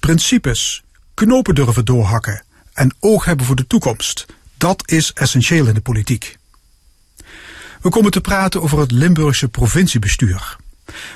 Principes, 0.00 0.82
knopen 1.14 1.54
durven 1.54 1.84
doorhakken 1.84 2.42
en 2.72 2.94
oog 3.00 3.24
hebben 3.24 3.46
voor 3.46 3.56
de 3.56 3.66
toekomst. 3.66 4.26
Dat 4.58 4.82
is 4.86 5.12
essentieel 5.12 5.66
in 5.66 5.74
de 5.74 5.80
politiek. 5.80 6.38
We 7.80 7.88
komen 7.88 8.10
te 8.10 8.20
praten 8.20 8.62
over 8.62 8.78
het 8.78 8.90
Limburgse 8.90 9.48
provinciebestuur. 9.48 10.56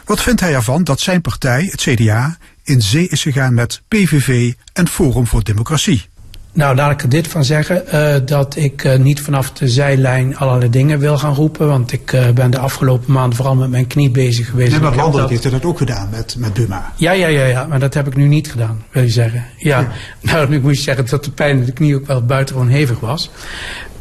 Wat 0.04 0.22
vindt 0.22 0.40
hij 0.40 0.54
ervan 0.54 0.84
dat 0.84 1.00
zijn 1.00 1.20
partij, 1.20 1.68
het 1.70 1.80
CDA, 1.80 2.38
in 2.64 2.82
zee 2.82 3.08
is 3.08 3.22
gegaan 3.22 3.54
met 3.54 3.82
PVV 3.88 4.52
en 4.72 4.88
Forum 4.88 5.26
voor 5.26 5.44
Democratie? 5.44 6.08
Nou, 6.52 6.76
laat 6.76 6.90
ik 6.90 7.02
er 7.02 7.08
dit 7.08 7.28
van 7.28 7.44
zeggen. 7.44 7.82
Uh, 7.94 8.14
dat 8.26 8.56
ik 8.56 8.84
uh, 8.84 8.96
niet 8.96 9.20
vanaf 9.20 9.52
de 9.52 9.68
zijlijn 9.68 10.36
allerlei 10.36 10.70
dingen 10.70 10.98
wil 10.98 11.18
gaan 11.18 11.34
roepen. 11.34 11.66
Want 11.66 11.92
ik 11.92 12.12
uh, 12.12 12.28
ben 12.30 12.50
de 12.50 12.58
afgelopen 12.58 13.12
maanden 13.12 13.36
vooral 13.36 13.54
met 13.54 13.70
mijn 13.70 13.86
knie 13.86 14.10
bezig 14.10 14.48
geweest. 14.50 14.70
Nee, 14.70 14.80
maar 14.80 14.94
landelijk 14.94 15.30
heeft 15.30 15.42
hij 15.42 15.52
dat 15.52 15.64
ook 15.64 15.78
gedaan 15.78 16.08
met, 16.10 16.34
met 16.38 16.52
Buma. 16.52 16.92
Ja, 16.96 17.12
ja, 17.12 17.26
ja, 17.26 17.44
ja, 17.44 17.66
maar 17.66 17.78
dat 17.78 17.94
heb 17.94 18.06
ik 18.06 18.16
nu 18.16 18.26
niet 18.26 18.50
gedaan, 18.50 18.84
wil 18.90 19.02
je 19.02 19.08
zeggen. 19.08 19.44
Ja, 19.56 19.80
ja. 19.80 19.88
nou, 20.32 20.48
nu 20.48 20.60
moet 20.60 20.76
je 20.76 20.82
zeggen 20.82 21.06
dat 21.06 21.24
de 21.24 21.30
pijn 21.30 21.58
in 21.58 21.64
de 21.64 21.72
knie 21.72 21.94
ook 21.94 22.06
wel 22.06 22.24
buitengewoon 22.24 22.68
hevig 22.68 23.00
was. 23.00 23.30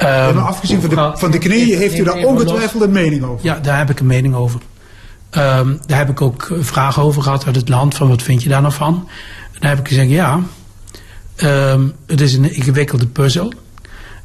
Um, 0.02 0.08
ja, 0.08 0.32
maar 0.32 0.44
afgezien 0.44 0.82
van 0.82 0.90
de, 0.90 1.12
van 1.14 1.32
de 1.32 1.38
knie 1.38 1.76
heeft 1.76 2.00
u 2.00 2.04
daar 2.04 2.26
ongetwijfeld 2.26 2.84
een 2.84 2.92
mening 2.92 3.24
over. 3.24 3.46
Ja, 3.46 3.60
daar 3.60 3.78
heb 3.78 3.90
ik 3.90 4.00
een 4.00 4.06
mening 4.06 4.36
over. 4.36 4.60
Um, 5.38 5.80
daar 5.86 5.98
heb 5.98 6.10
ik 6.10 6.22
ook 6.22 6.52
vragen 6.60 7.04
over 7.04 7.22
gehad 7.22 7.46
uit 7.46 7.56
het 7.56 7.70
land. 7.70 7.96
Van 7.96 8.08
wat 8.08 8.22
vind 8.22 8.44
je 8.44 8.50
daar 8.50 8.62
nou 8.62 8.74
van? 8.74 9.10
En 9.52 9.60
daar 9.60 9.70
heb 9.70 9.80
ik 9.80 9.88
gezegd, 9.88 10.10
ja... 10.10 10.40
Um, 11.44 11.94
het 12.08 12.22
is 12.22 12.34
een 12.34 12.56
ingewikkelde 12.56 13.08
puzzel. 13.08 13.54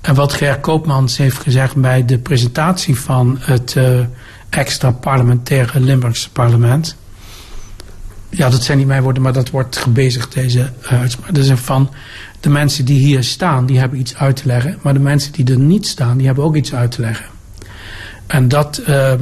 En 0.01 0.15
wat 0.15 0.33
Ger 0.33 0.61
Koopmans 0.61 1.17
heeft 1.17 1.39
gezegd 1.39 1.77
bij 1.77 2.05
de 2.05 2.19
presentatie 2.19 2.99
van 3.01 3.37
het 3.41 3.75
uh, 3.79 4.01
extra 4.49 4.91
parlementaire 4.91 5.81
Limburgse 5.81 6.31
parlement. 6.31 6.97
Ja, 8.29 8.51
dat 8.51 8.63
zijn 8.63 8.79
niet 8.79 8.87
mijn 8.87 9.03
woorden, 9.03 9.23
maar 9.23 9.33
dat 9.33 9.51
wordt 9.51 9.77
gebezigd, 9.77 10.33
deze 10.33 10.73
uh, 10.83 11.01
uitspraak. 11.01 11.35
Dus 11.35 11.51
van 11.55 11.91
de 12.41 12.49
mensen 12.49 12.85
die 12.85 12.99
hier 12.99 13.25
staan, 13.25 13.67
die 13.67 13.79
hebben 13.79 13.99
iets 13.99 14.17
uit 14.17 14.37
te 14.37 14.47
leggen. 14.47 14.79
Maar 14.83 14.93
de 14.93 14.99
mensen 14.99 15.33
die 15.33 15.51
er 15.51 15.59
niet 15.59 15.87
staan, 15.87 16.17
die 16.17 16.27
hebben 16.27 16.45
ook 16.45 16.57
iets 16.57 16.75
uit 16.75 16.91
te 16.91 17.01
leggen. 17.01 17.27
En 18.27 18.49
dat 18.49 18.83
uh, 18.89 19.13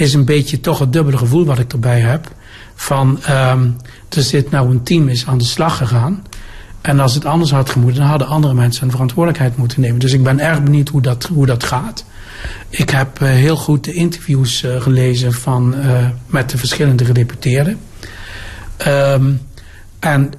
is 0.00 0.14
een 0.14 0.24
beetje 0.24 0.60
toch 0.60 0.78
het 0.78 0.92
dubbele 0.92 1.16
gevoel 1.16 1.44
wat 1.44 1.58
ik 1.58 1.72
erbij 1.72 2.00
heb. 2.00 2.32
Van, 2.74 3.20
um, 3.30 3.76
er 4.08 4.22
zit 4.22 4.50
nou 4.50 4.70
een 4.70 4.82
team 4.82 5.08
is 5.08 5.26
aan 5.26 5.38
de 5.38 5.44
slag 5.44 5.76
gegaan. 5.76 6.22
En 6.80 7.00
als 7.00 7.14
het 7.14 7.24
anders 7.24 7.50
had 7.50 7.70
gemoeten, 7.70 8.00
dan 8.00 8.08
hadden 8.08 8.28
andere 8.28 8.54
mensen 8.54 8.84
een 8.84 8.90
verantwoordelijkheid 8.90 9.56
moeten 9.56 9.80
nemen. 9.80 9.98
Dus 9.98 10.12
ik 10.12 10.22
ben 10.22 10.40
erg 10.40 10.62
benieuwd 10.62 10.88
hoe 10.88 11.02
dat, 11.02 11.24
hoe 11.24 11.46
dat 11.46 11.64
gaat. 11.64 12.04
Ik 12.68 12.90
heb 12.90 13.20
uh, 13.20 13.28
heel 13.28 13.56
goed 13.56 13.84
de 13.84 13.92
interviews 13.92 14.62
uh, 14.62 14.80
gelezen 14.80 15.32
van, 15.32 15.74
uh, 15.74 16.08
met 16.26 16.50
de 16.50 16.58
verschillende 16.58 17.04
gedeputeerden. 17.04 17.78
Um, 18.86 19.40
en 19.98 20.32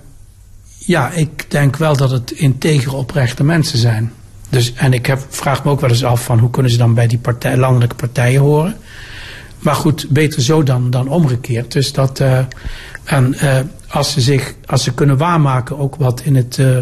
ja, 0.78 1.12
ik 1.12 1.52
denk 1.52 1.76
wel 1.76 1.98
dat 1.98 2.12
het 2.12 2.32
integere 2.32 2.96
oprechte 2.96 3.44
mensen 3.44 3.78
zijn. 3.78 4.12
Dus, 4.50 4.74
en 4.74 4.94
ik 4.94 5.06
heb, 5.06 5.26
vraag 5.30 5.64
me 5.64 5.72
ook 5.72 5.82
wel 5.82 5.90
eens 5.90 6.04
af 6.04 6.24
van 6.24 6.40
hoe 6.40 6.50
kunnen 6.50 6.72
ze 6.72 6.78
dan 6.78 6.94
bij 6.94 7.08
die 7.08 7.18
partij, 7.18 7.58
landelijke 7.58 7.96
partijen 7.96 8.42
horen. 8.42 8.76
Maar 9.60 9.76
goed, 9.76 10.10
beter 10.10 10.42
zo 10.42 10.64
dan, 10.64 10.90
dan 10.90 11.08
omgekeerd. 11.08 11.72
Dus 11.72 11.94
dat, 11.94 12.20
uh, 12.20 12.40
en 13.04 13.36
uh, 13.44 13.60
als 13.88 14.12
ze 14.12 14.22
zich, 14.22 14.54
als 14.66 14.84
ze 14.84 14.94
kunnen 14.94 15.18
waarmaken 15.18 15.78
ook 15.78 15.96
wat 15.96 16.22
in 16.22 16.36
het, 16.36 16.58
uh, 16.58 16.78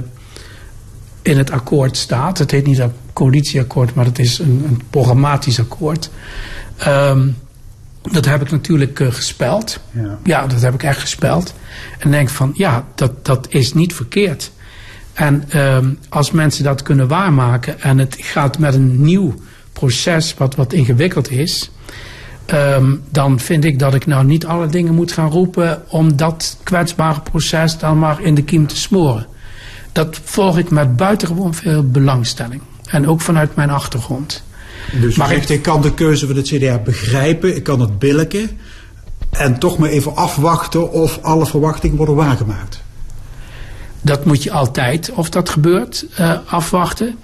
in 1.21 1.37
het 1.37 1.51
akkoord 1.51 1.97
staat. 1.97 2.37
Het 2.37 2.51
heet 2.51 2.65
niet 2.65 2.79
een 2.79 2.91
coalitieakkoord, 3.13 3.93
maar 3.93 4.05
het 4.05 4.19
is 4.19 4.39
een, 4.39 4.63
een 4.67 4.81
programmatisch 4.89 5.59
akkoord. 5.59 6.09
Um, 6.87 7.37
dat 8.11 8.25
heb 8.25 8.41
ik 8.41 8.51
natuurlijk 8.51 8.99
gespeld. 9.03 9.79
Ja. 9.91 10.17
ja. 10.23 10.47
dat 10.47 10.61
heb 10.61 10.73
ik 10.73 10.83
echt 10.83 10.99
gespeld. 10.99 11.53
En 11.99 12.11
denk 12.11 12.29
van, 12.29 12.51
ja, 12.53 12.85
dat, 12.95 13.25
dat 13.25 13.47
is 13.49 13.73
niet 13.73 13.93
verkeerd. 13.93 14.51
En 15.13 15.59
um, 15.59 15.99
als 16.09 16.31
mensen 16.31 16.63
dat 16.63 16.81
kunnen 16.81 17.07
waarmaken 17.07 17.81
en 17.81 17.97
het 17.97 18.15
gaat 18.19 18.59
met 18.59 18.73
een 18.73 19.01
nieuw 19.01 19.33
proces 19.73 20.33
wat, 20.33 20.55
wat 20.55 20.73
ingewikkeld 20.73 21.31
is 21.31 21.69
Um, 22.53 23.03
dan 23.09 23.39
vind 23.39 23.65
ik 23.65 23.79
dat 23.79 23.93
ik 23.93 24.05
nou 24.05 24.25
niet 24.25 24.45
alle 24.45 24.67
dingen 24.67 24.93
moet 24.93 25.11
gaan 25.11 25.29
roepen 25.29 25.83
om 25.87 26.15
dat 26.15 26.57
kwetsbare 26.63 27.21
proces 27.21 27.77
dan 27.77 27.99
maar 27.99 28.21
in 28.21 28.35
de 28.35 28.43
kiem 28.43 28.67
te 28.67 28.77
smoren. 28.77 29.27
Dat 29.91 30.19
volg 30.23 30.57
ik 30.57 30.69
met 30.69 30.95
buitengewoon 30.95 31.53
veel 31.53 31.89
belangstelling. 31.89 32.61
En 32.89 33.07
ook 33.07 33.21
vanuit 33.21 33.55
mijn 33.55 33.69
achtergrond. 33.69 34.43
Dus 35.01 35.15
maar 35.15 35.27
zegt, 35.27 35.49
ik 35.49 35.61
kan 35.61 35.81
de 35.81 35.93
keuze 35.93 36.27
van 36.27 36.35
het 36.35 36.47
CDA 36.47 36.77
begrijpen, 36.77 37.55
ik 37.55 37.63
kan 37.63 37.79
het 37.79 37.99
billiken. 37.99 38.49
En 39.31 39.59
toch 39.59 39.77
maar 39.77 39.89
even 39.89 40.15
afwachten 40.15 40.91
of 40.91 41.19
alle 41.21 41.45
verwachtingen 41.45 41.97
worden 41.97 42.15
waargemaakt. 42.15 42.81
Dat 44.01 44.25
moet 44.25 44.43
je 44.43 44.51
altijd, 44.51 45.11
of 45.11 45.29
dat 45.29 45.49
gebeurt, 45.49 46.05
uh, 46.19 46.37
afwachten. 46.45 47.15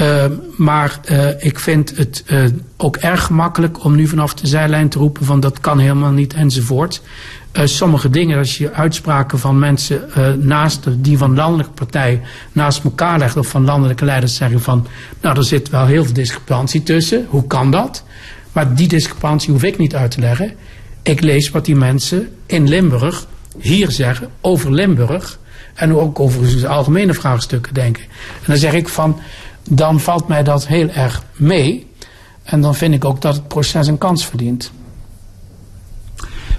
Uh, 0.00 0.24
maar 0.56 1.00
uh, 1.10 1.28
ik 1.38 1.58
vind 1.58 1.96
het 1.96 2.24
uh, 2.26 2.44
ook 2.76 2.96
erg 2.96 3.22
gemakkelijk 3.22 3.84
om 3.84 3.94
nu 3.94 4.06
vanaf 4.06 4.34
de 4.34 4.46
zijlijn 4.46 4.88
te 4.88 4.98
roepen 4.98 5.24
van 5.24 5.40
dat 5.40 5.60
kan 5.60 5.78
helemaal 5.78 6.10
niet 6.10 6.34
enzovoort. 6.34 7.02
sommige 7.52 8.10
dingen, 8.10 8.38
als 8.38 8.58
je 8.58 8.72
uitspraken 8.72 9.38
van 9.38 9.58
mensen 9.58 10.08
naast 10.38 10.84
die 10.98 11.18
van 11.18 11.34
landelijke 11.34 11.72
partijen 11.72 12.20
naast 12.52 12.84
elkaar 12.84 13.18
legt 13.18 13.36
of 13.36 13.46
van 13.46 13.64
landelijke 13.64 14.04
leiders 14.04 14.34
zeggen 14.34 14.60
van 14.60 14.86
nou 15.20 15.36
er 15.36 15.44
zit 15.44 15.70
wel 15.70 15.86
heel 15.86 16.04
veel 16.04 16.14
discrepantie 16.14 16.82
tussen. 16.82 17.26
Hoe 17.28 17.46
kan 17.46 17.70
dat? 17.70 18.04
Maar 18.52 18.74
die 18.74 18.88
discrepantie 18.88 19.52
hoef 19.52 19.62
ik 19.62 19.78
niet 19.78 19.94
uit 19.94 20.10
te 20.10 20.20
leggen. 20.20 20.52
Ik 21.02 21.20
lees 21.20 21.50
wat 21.50 21.64
die 21.64 21.76
mensen 21.76 22.28
in 22.46 22.68
Limburg 22.68 23.26
hier 23.58 23.90
zeggen 23.90 24.28
over 24.40 24.72
Limburg 24.72 25.38
en 25.74 25.94
ook 25.94 26.20
over 26.20 26.60
de 26.60 26.68
algemene 26.68 27.14
vraagstukken 27.14 27.74
denken. 27.74 28.02
En 28.02 28.46
dan 28.46 28.56
zeg 28.56 28.72
ik 28.72 28.88
van 28.88 29.20
dan 29.70 30.00
valt 30.00 30.28
mij 30.28 30.42
dat 30.42 30.66
heel 30.66 30.88
erg 30.88 31.24
mee. 31.36 31.86
En 32.42 32.60
dan 32.60 32.74
vind 32.74 32.94
ik 32.94 33.04
ook 33.04 33.20
dat 33.20 33.34
het 33.34 33.48
proces 33.48 33.86
een 33.86 33.98
kans 33.98 34.26
verdient. 34.26 34.70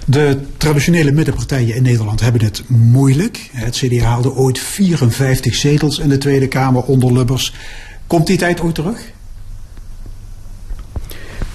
De 0.04 0.40
traditionele 0.56 1.12
middenpartijen 1.12 1.74
in 1.74 1.82
Nederland 1.82 2.20
hebben 2.20 2.44
het 2.44 2.62
moeilijk. 2.68 3.50
Het 3.52 3.76
CDA 3.76 4.04
haalde 4.04 4.34
ooit 4.34 4.58
54 4.58 5.54
zetels 5.54 5.98
in 5.98 6.08
de 6.08 6.18
Tweede 6.18 6.48
Kamer 6.48 6.82
onder 6.82 7.12
Lubbers. 7.12 7.54
Komt 8.06 8.26
die 8.26 8.38
tijd 8.38 8.60
ooit 8.60 8.74
terug? 8.74 9.12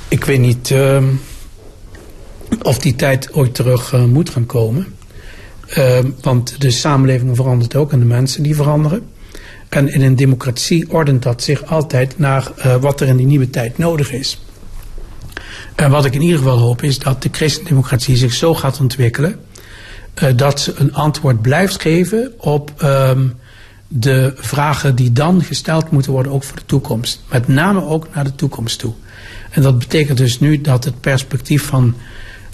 Ik 0.07 0.25
weet 0.25 0.39
niet 0.39 0.69
uh, 0.69 1.03
of 2.61 2.79
die 2.79 2.95
tijd 2.95 3.33
ooit 3.33 3.55
terug 3.55 3.93
uh, 3.93 4.03
moet 4.03 4.29
gaan 4.29 4.45
komen. 4.45 4.95
Uh, 5.77 5.99
want 6.21 6.61
de 6.61 6.71
samenleving 6.71 7.35
verandert 7.35 7.75
ook 7.75 7.91
en 7.91 7.99
de 7.99 8.05
mensen 8.05 8.43
die 8.43 8.55
veranderen. 8.55 9.01
En 9.73 9.93
in 9.93 10.01
een 10.01 10.15
democratie 10.15 10.91
ordent 10.91 11.23
dat 11.23 11.43
zich 11.43 11.65
altijd 11.65 12.19
naar 12.19 12.51
uh, 12.57 12.75
wat 12.75 13.01
er 13.01 13.07
in 13.07 13.17
die 13.17 13.25
nieuwe 13.25 13.49
tijd 13.49 13.77
nodig 13.77 14.11
is. 14.11 14.41
En 15.75 15.91
wat 15.91 16.05
ik 16.05 16.13
in 16.13 16.21
ieder 16.21 16.37
geval 16.37 16.57
hoop 16.57 16.81
is 16.81 16.99
dat 16.99 17.21
de 17.21 17.29
christendemocratie 17.31 18.15
zich 18.15 18.33
zo 18.33 18.53
gaat 18.53 18.79
ontwikkelen 18.79 19.39
uh, 20.23 20.29
dat 20.35 20.59
ze 20.59 20.73
een 20.77 20.93
antwoord 20.93 21.41
blijft 21.41 21.81
geven 21.81 22.33
op 22.37 22.73
um, 22.83 23.33
de 23.87 24.33
vragen 24.35 24.95
die 24.95 25.11
dan 25.11 25.43
gesteld 25.43 25.91
moeten 25.91 26.11
worden, 26.11 26.31
ook 26.31 26.43
voor 26.43 26.57
de 26.57 26.65
toekomst. 26.65 27.23
Met 27.29 27.47
name 27.47 27.85
ook 27.85 28.07
naar 28.13 28.23
de 28.23 28.35
toekomst 28.35 28.79
toe. 28.79 28.93
En 29.49 29.61
dat 29.61 29.79
betekent 29.79 30.17
dus 30.17 30.39
nu 30.39 30.61
dat 30.61 30.83
het 30.83 30.99
perspectief 30.99 31.65
van, 31.65 31.95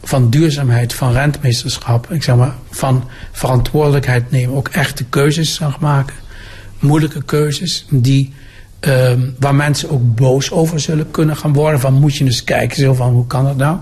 van 0.03 0.29
duurzaamheid, 0.29 0.93
van 0.93 1.11
rentmeesterschap, 1.11 2.11
ik 2.11 2.23
zeg 2.23 2.35
maar, 2.35 2.55
van 2.69 3.09
verantwoordelijkheid 3.31 4.31
nemen, 4.31 4.55
ook 4.55 4.67
echte 4.67 5.03
keuzes 5.03 5.55
zal 5.55 5.73
maken 5.79 6.15
moeilijke 6.79 7.23
keuzes 7.23 7.85
die, 7.89 8.33
uh, 8.87 9.11
waar 9.39 9.55
mensen 9.55 9.89
ook 9.89 10.15
boos 10.15 10.51
over 10.51 10.79
zullen 10.79 11.11
kunnen 11.11 11.37
gaan 11.37 11.53
worden. 11.53 11.79
Van 11.79 11.93
moet 11.93 12.15
je 12.15 12.25
eens 12.25 12.43
kijken, 12.43 12.77
zo 12.77 12.93
van 12.93 13.11
hoe 13.11 13.27
kan 13.27 13.43
dat 13.45 13.57
nou? 13.57 13.77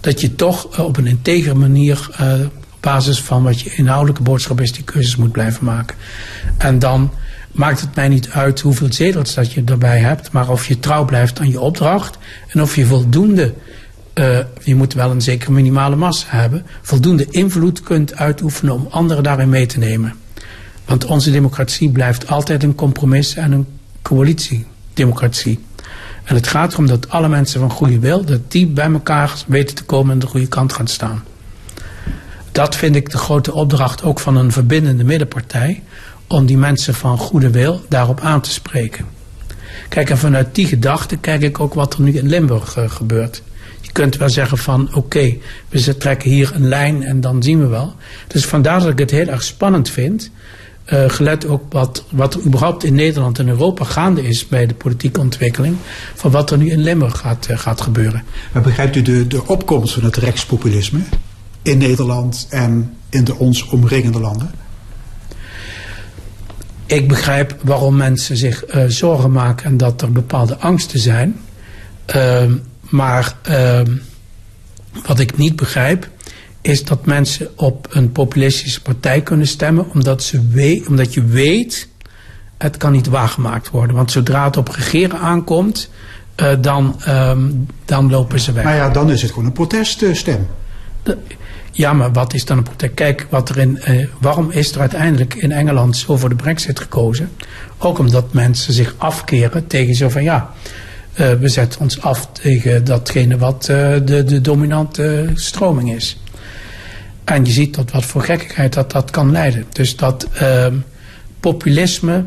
Dat 0.00 0.20
je 0.20 0.34
toch 0.34 0.78
uh, 0.78 0.84
op 0.84 0.96
een 0.96 1.06
integere 1.06 1.54
manier, 1.54 2.08
uh, 2.20 2.32
op 2.44 2.52
basis 2.80 3.20
van 3.20 3.42
wat 3.42 3.60
je 3.60 3.74
inhoudelijke 3.74 4.22
boodschap 4.22 4.60
is, 4.60 4.72
die 4.72 4.84
keuzes 4.84 5.16
moet 5.16 5.32
blijven 5.32 5.64
maken. 5.64 5.96
En 6.58 6.78
dan 6.78 7.10
maakt 7.52 7.80
het 7.80 7.94
mij 7.94 8.08
niet 8.08 8.30
uit 8.30 8.60
hoeveel 8.60 8.92
zetels 8.92 9.34
dat 9.34 9.52
je 9.52 9.62
erbij 9.64 9.98
hebt, 9.98 10.32
maar 10.32 10.48
of 10.48 10.66
je 10.66 10.78
trouw 10.78 11.04
blijft 11.04 11.40
aan 11.40 11.50
je 11.50 11.60
opdracht 11.60 12.18
en 12.48 12.62
of 12.62 12.76
je 12.76 12.86
voldoende, 12.86 13.54
uh, 14.14 14.38
je 14.62 14.74
moet 14.74 14.94
wel 14.94 15.10
een 15.10 15.22
zekere 15.22 15.52
minimale 15.52 15.96
massa 15.96 16.26
hebben, 16.28 16.66
voldoende 16.82 17.26
invloed 17.30 17.80
kunt 17.80 18.16
uitoefenen 18.16 18.74
om 18.74 18.86
anderen 18.90 19.22
daarin 19.22 19.48
mee 19.48 19.66
te 19.66 19.78
nemen. 19.78 20.14
Want 20.86 21.04
onze 21.04 21.30
democratie 21.30 21.90
blijft 21.90 22.28
altijd 22.28 22.62
een 22.62 22.74
compromis 22.74 23.34
en 23.34 23.52
een 23.52 23.66
coalitiedemocratie. 24.02 25.64
En 26.24 26.34
het 26.34 26.46
gaat 26.46 26.72
erom 26.72 26.86
dat 26.86 27.10
alle 27.10 27.28
mensen 27.28 27.60
van 27.60 27.70
goede 27.70 27.98
wil, 27.98 28.24
dat 28.24 28.50
die 28.50 28.66
bij 28.66 28.92
elkaar 28.92 29.32
weten 29.46 29.76
te 29.76 29.84
komen 29.84 30.12
en 30.12 30.18
de 30.18 30.26
goede 30.26 30.46
kant 30.46 30.72
gaan 30.72 30.86
staan. 30.86 31.24
Dat 32.52 32.76
vind 32.76 32.96
ik 32.96 33.10
de 33.10 33.18
grote 33.18 33.52
opdracht 33.52 34.02
ook 34.02 34.20
van 34.20 34.36
een 34.36 34.52
verbindende 34.52 35.04
middenpartij, 35.04 35.82
om 36.26 36.46
die 36.46 36.58
mensen 36.58 36.94
van 36.94 37.18
goede 37.18 37.50
wil 37.50 37.84
daarop 37.88 38.20
aan 38.20 38.40
te 38.40 38.50
spreken. 38.50 39.06
Kijk, 39.88 40.10
en 40.10 40.18
vanuit 40.18 40.54
die 40.54 40.66
gedachte 40.66 41.16
kijk 41.16 41.42
ik 41.42 41.60
ook 41.60 41.74
wat 41.74 41.94
er 41.94 42.00
nu 42.00 42.16
in 42.16 42.28
Limburg 42.28 42.76
uh, 42.76 42.90
gebeurt. 42.90 43.42
Je 43.80 43.92
kunt 43.92 44.16
wel 44.16 44.28
zeggen 44.28 44.58
van 44.58 44.94
oké, 44.94 45.36
we 45.68 45.96
trekken 45.96 46.30
hier 46.30 46.50
een 46.54 46.68
lijn 46.68 47.02
en 47.02 47.20
dan 47.20 47.42
zien 47.42 47.60
we 47.60 47.66
wel. 47.66 47.94
Dus 48.26 48.44
vandaar 48.44 48.80
dat 48.80 48.88
ik 48.88 48.98
het 48.98 49.10
heel 49.10 49.26
erg 49.26 49.42
spannend 49.42 49.90
vind 49.90 50.30
uh, 50.92 51.04
gelet 51.08 51.46
ook 51.46 51.72
wat, 51.72 52.04
wat 52.10 52.34
er 52.34 52.40
überhaupt 52.40 52.84
in 52.84 52.94
Nederland 52.94 53.38
en 53.38 53.48
Europa 53.48 53.84
gaande 53.84 54.28
is 54.28 54.48
bij 54.48 54.66
de 54.66 54.74
politieke 54.74 55.20
ontwikkeling, 55.20 55.76
van 56.14 56.30
wat 56.30 56.50
er 56.50 56.58
nu 56.58 56.70
in 56.70 56.82
Limburg 56.82 57.18
gaat, 57.18 57.46
uh, 57.50 57.58
gaat 57.58 57.80
gebeuren. 57.80 58.24
Maar 58.52 58.62
begrijpt 58.62 58.96
u 58.96 59.02
de, 59.02 59.26
de 59.26 59.46
opkomst 59.46 59.94
van 59.94 60.04
het 60.04 60.16
rechtspopulisme 60.16 61.00
in 61.62 61.78
Nederland 61.78 62.46
en 62.50 62.94
in 63.10 63.24
de 63.24 63.36
ons 63.36 63.68
omringende 63.68 64.20
landen? 64.20 64.50
Ik 66.86 67.08
begrijp 67.08 67.56
waarom 67.62 67.96
mensen 67.96 68.36
zich 68.36 68.74
uh, 68.74 68.84
zorgen 68.86 69.32
maken 69.32 69.64
en 69.64 69.76
dat 69.76 70.02
er 70.02 70.12
bepaalde 70.12 70.56
angsten 70.56 71.00
zijn. 71.00 71.40
Ehm, 72.04 72.52
maar 72.80 73.36
ehm, 73.42 73.96
wat 75.06 75.18
ik 75.18 75.36
niet 75.36 75.56
begrijp, 75.56 76.08
is 76.66 76.84
dat 76.84 77.06
mensen 77.06 77.48
op 77.56 77.86
een 77.90 78.12
populistische 78.12 78.82
partij 78.82 79.20
kunnen 79.20 79.46
stemmen 79.46 79.90
omdat, 79.92 80.22
ze 80.22 80.48
weet, 80.48 80.86
omdat 80.88 81.14
je 81.14 81.24
weet, 81.24 81.88
het 82.58 82.76
kan 82.76 82.92
niet 82.92 83.06
waargemaakt 83.06 83.70
worden. 83.70 83.96
Want 83.96 84.10
zodra 84.10 84.44
het 84.44 84.56
op 84.56 84.68
regeren 84.68 85.18
aankomt, 85.18 85.90
uh, 86.36 86.48
dan, 86.60 87.00
um, 87.08 87.66
dan 87.84 88.10
lopen 88.10 88.40
ze 88.40 88.52
weg. 88.52 88.64
Maar 88.64 88.74
ja, 88.74 88.90
dan 88.90 89.10
is 89.10 89.22
het 89.22 89.30
gewoon 89.30 89.46
een 89.46 89.52
proteststem. 89.52 90.46
De, 91.02 91.18
ja, 91.72 91.92
maar 91.92 92.12
wat 92.12 92.34
is 92.34 92.44
dan 92.44 92.56
een 92.56 92.62
protest? 92.62 92.94
Kijk, 92.94 93.26
wat 93.30 93.48
er 93.48 93.58
in, 93.58 93.80
uh, 93.88 94.06
waarom 94.20 94.50
is 94.50 94.72
er 94.72 94.80
uiteindelijk 94.80 95.34
in 95.34 95.52
Engeland 95.52 95.96
zo 95.96 96.16
voor 96.16 96.28
de 96.28 96.34
brexit 96.34 96.80
gekozen? 96.80 97.30
Ook 97.78 97.98
omdat 97.98 98.32
mensen 98.32 98.72
zich 98.72 98.94
afkeren 98.98 99.66
tegen 99.66 99.94
zo 99.94 100.08
van 100.08 100.22
ja, 100.22 100.52
uh, 101.20 101.32
we 101.32 101.48
zetten 101.48 101.80
ons 101.80 102.00
af 102.00 102.28
tegen 102.32 102.84
datgene 102.84 103.38
wat 103.38 103.64
de, 103.64 104.22
de 104.26 104.40
dominante 104.40 105.30
stroming 105.34 105.94
is. 105.94 106.16
En 107.26 107.44
je 107.44 107.52
ziet 107.52 107.72
tot 107.72 107.90
wat 107.90 108.04
voor 108.04 108.22
gekkigheid 108.22 108.72
dat 108.72 108.92
dat 108.92 109.10
kan 109.10 109.30
leiden. 109.30 109.64
Dus 109.72 109.96
dat 109.96 110.28
uh, 110.42 110.66
populisme, 111.40 112.24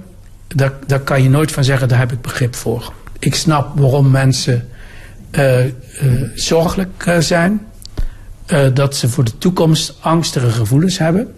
daar, 0.47 0.73
daar 0.87 0.99
kan 0.99 1.23
je 1.23 1.29
nooit 1.29 1.51
van 1.51 1.63
zeggen, 1.63 1.87
daar 1.87 1.99
heb 1.99 2.11
ik 2.11 2.21
begrip 2.21 2.55
voor. 2.55 2.93
Ik 3.19 3.35
snap 3.35 3.79
waarom 3.79 4.11
mensen 4.11 4.69
uh, 5.31 5.65
uh, 5.65 5.71
zorgelijk 6.33 7.05
uh, 7.07 7.17
zijn. 7.17 7.61
dat 8.73 8.95
ze 8.95 9.09
voor 9.09 9.23
de 9.23 9.37
toekomst 9.37 9.95
angstige 9.99 10.51
gevoelens 10.51 10.97
hebben. 10.97 11.35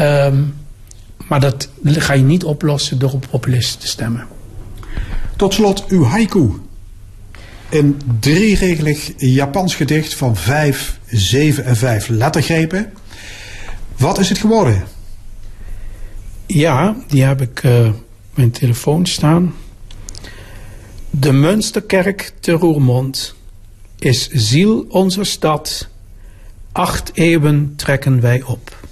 Um, 0.00 0.54
maar 1.28 1.40
dat 1.40 1.68
ga 1.84 2.12
je 2.12 2.22
niet 2.22 2.44
oplossen 2.44 2.98
door 2.98 3.12
op 3.12 3.26
populisten 3.30 3.80
te 3.80 3.86
stemmen. 3.86 4.26
Tot 5.36 5.54
slot 5.54 5.86
uw 5.86 6.04
haiku. 6.04 6.50
Een 7.72 8.00
drieregelig 8.20 9.12
Japans 9.16 9.74
gedicht 9.74 10.14
van 10.14 10.36
vijf, 10.36 10.98
zeven 11.06 11.64
en 11.64 11.76
vijf 11.76 12.08
lettergrepen. 12.08 12.92
Wat 13.96 14.18
is 14.18 14.28
het 14.28 14.38
geworden? 14.38 14.84
Ja, 16.46 16.96
die 17.08 17.22
heb 17.22 17.40
ik 17.40 17.62
uh, 17.62 17.86
op 17.86 17.94
mijn 18.34 18.50
telefoon 18.50 19.06
staan. 19.06 19.54
De 21.10 21.32
Münsterkerk 21.32 22.32
te 22.40 22.52
Roermond 22.52 23.34
is 23.98 24.28
ziel 24.28 24.86
onze 24.88 25.24
stad. 25.24 25.88
Acht 26.72 27.10
eeuwen 27.14 27.72
trekken 27.76 28.20
wij 28.20 28.42
op. 28.42 28.86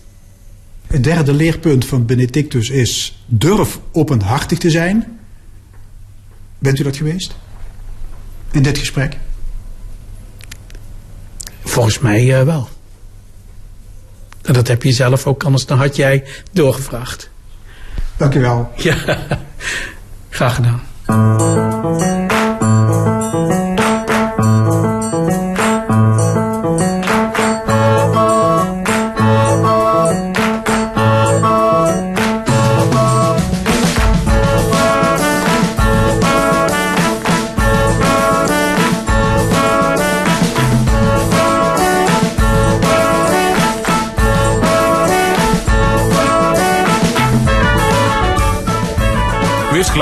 Het 0.86 1.04
derde 1.04 1.32
leerpunt 1.32 1.84
van 1.84 2.06
Benedictus 2.06 2.70
is 2.70 3.24
durf 3.26 3.78
openhartig 3.92 4.58
te 4.58 4.70
zijn. 4.70 5.18
Bent 6.58 6.78
u 6.78 6.82
dat 6.82 6.96
geweest? 6.96 7.34
In 8.50 8.62
dit 8.62 8.78
gesprek? 8.78 9.16
Volgens 11.64 11.98
mij 11.98 12.40
uh, 12.40 12.42
wel. 12.42 12.68
En 14.42 14.52
dat 14.52 14.68
heb 14.68 14.82
je 14.82 14.92
zelf 14.92 15.26
ook, 15.26 15.44
anders 15.44 15.66
dan 15.66 15.78
had 15.78 15.96
jij 15.96 16.24
doorgevraagd. 16.52 17.30
Dank 18.16 18.34
u 18.34 18.40
wel. 18.40 18.70
Ja, 18.76 18.96
graag 20.30 20.54
gedaan. 20.54 22.19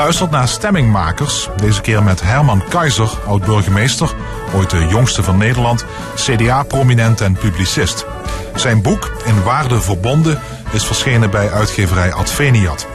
Geluisterd 0.09 0.39
naar 0.39 0.49
Stemmingmakers. 0.49 1.49
Deze 1.57 1.81
keer 1.81 2.03
met 2.03 2.23
Herman 2.23 2.63
Keizer, 2.69 3.11
oud-burgemeester, 3.27 4.15
ooit 4.55 4.71
de 4.71 4.87
jongste 4.87 5.23
van 5.23 5.37
Nederland, 5.37 5.85
CDA-prominent 6.15 7.21
en 7.21 7.33
publicist. 7.33 8.07
Zijn 8.55 8.83
boek 8.83 9.11
In 9.25 9.43
Waarde 9.43 9.81
Verbonden 9.81 10.41
is 10.71 10.85
verschenen 10.85 11.31
bij 11.31 11.51
uitgeverij 11.53 12.13
Adveniat. 12.13 12.87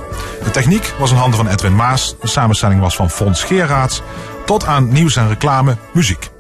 De 0.44 0.52
techniek 0.52 0.94
was 1.00 1.12
in 1.12 1.18
handen 1.18 1.38
van 1.38 1.48
Edwin 1.48 1.76
Maas, 1.76 2.16
de 2.22 2.28
samenstelling 2.28 2.82
was 2.82 2.96
van 2.96 3.10
Fons 3.10 3.44
Geerraads. 3.44 4.02
Tot 4.46 4.66
aan 4.66 4.92
nieuws 4.92 5.16
en 5.16 5.28
reclame, 5.28 5.78
muziek. 5.92 6.33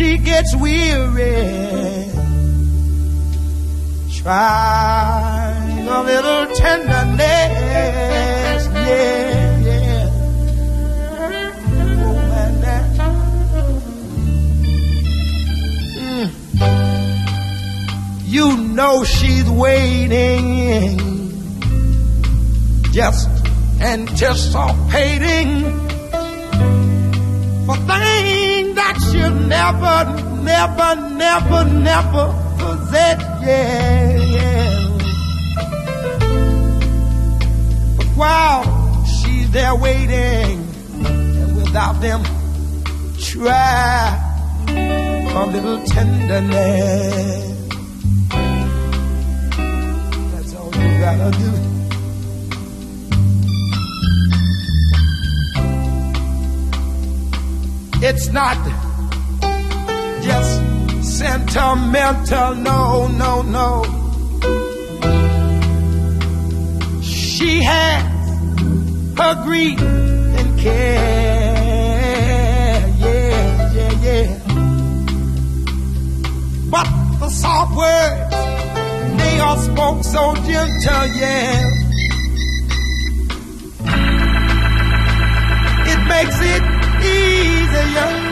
She 0.00 0.16
gets 0.16 0.56
weary, 0.56 2.08
try 4.16 5.52
a 5.86 6.02
little 6.02 6.46
tenderness. 6.56 7.20
Yeah. 8.72 9.60
yeah. 9.60 10.08
Oh, 12.06 12.14
man, 12.32 12.52
that. 12.62 12.84
Mm. 15.98 16.28
You 18.24 18.46
know 18.56 19.04
she's 19.04 19.50
waiting, 19.50 20.98
just 22.90 23.28
anticipating 23.82 25.50
for 27.66 27.76
things 27.76 28.29
she'll 29.04 29.30
never, 29.30 29.96
never, 30.42 30.90
never, 31.10 31.64
never 31.64 32.24
forget. 32.58 33.18
Yeah, 33.42 34.16
yeah. 34.16 34.98
But 37.96 38.06
while 38.16 39.04
she's 39.04 39.50
there 39.50 39.74
waiting, 39.74 40.66
and 41.04 41.56
without 41.56 42.00
them, 42.00 42.22
try 43.18 44.26
a 44.68 45.46
little 45.46 45.80
tenderness. 45.86 47.50
That's 50.32 50.54
all 50.54 50.74
you 50.74 50.98
gotta 50.98 51.30
do. 51.38 51.50
It's 58.02 58.28
not 58.32 58.56
sentimental, 61.48 62.54
no, 62.56 63.08
no, 63.08 63.42
no. 63.42 63.82
She 67.02 67.62
has 67.62 68.04
her 69.18 69.44
grief 69.44 69.80
and 69.80 70.58
care, 70.58 70.94
yeah, 72.98 73.72
yeah, 73.74 73.92
yeah. 74.02 74.38
But 76.70 76.88
the 77.20 77.28
soft 77.30 77.76
words, 77.76 78.36
they 79.18 79.40
are 79.40 79.58
spoke 79.58 80.04
so 80.04 80.34
gentle, 80.34 81.06
yeah. 81.16 81.66
It 85.92 86.00
makes 86.06 86.38
it 86.40 86.62
easier 87.02 88.29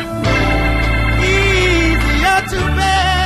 to 2.47 2.57
bed. 2.76 3.17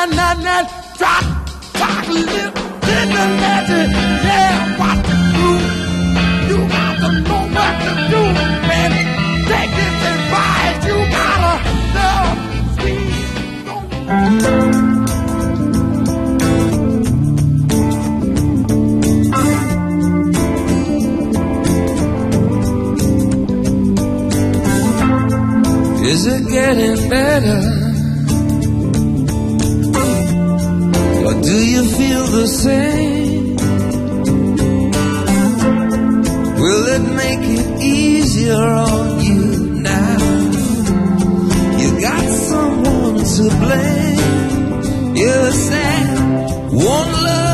Man, 0.00 0.16
man, 0.16 0.42
man. 0.42 0.64
Drop, 0.96 1.24
drop 1.74 2.08
a 2.08 2.12
little 2.12 2.52
tenderness, 2.80 3.70
yeah. 4.24 4.78
What 4.78 4.96
to 5.06 5.14
do? 5.36 5.48
You 6.48 6.58
got 6.68 6.94
to 7.00 7.08
know 7.26 7.42
what 7.56 7.74
to 7.84 7.92
do, 8.12 8.22
man. 8.68 8.90
Take 9.50 9.72
this 9.78 9.98
advice, 10.12 10.80
you 10.86 10.96
gotta 11.16 11.54
love, 11.96 12.24
don't 12.24 12.40
Is 26.06 26.22
it 26.26 26.42
getting 26.50 27.08
better? 27.08 27.79
Do 31.50 31.66
you 31.66 31.82
feel 31.98 32.26
the 32.26 32.46
same? 32.46 33.56
Will 36.62 36.84
it 36.96 37.04
make 37.22 37.44
it 37.58 37.66
easier 37.82 38.62
on 38.88 39.20
you 39.28 39.42
now? 39.92 40.18
You 41.80 41.88
got 42.08 42.26
someone 42.50 43.18
to 43.34 43.44
blame. 43.64 45.16
You're 45.16 45.52
sad. 45.68 46.18
One 46.70 47.12
love, 47.26 47.49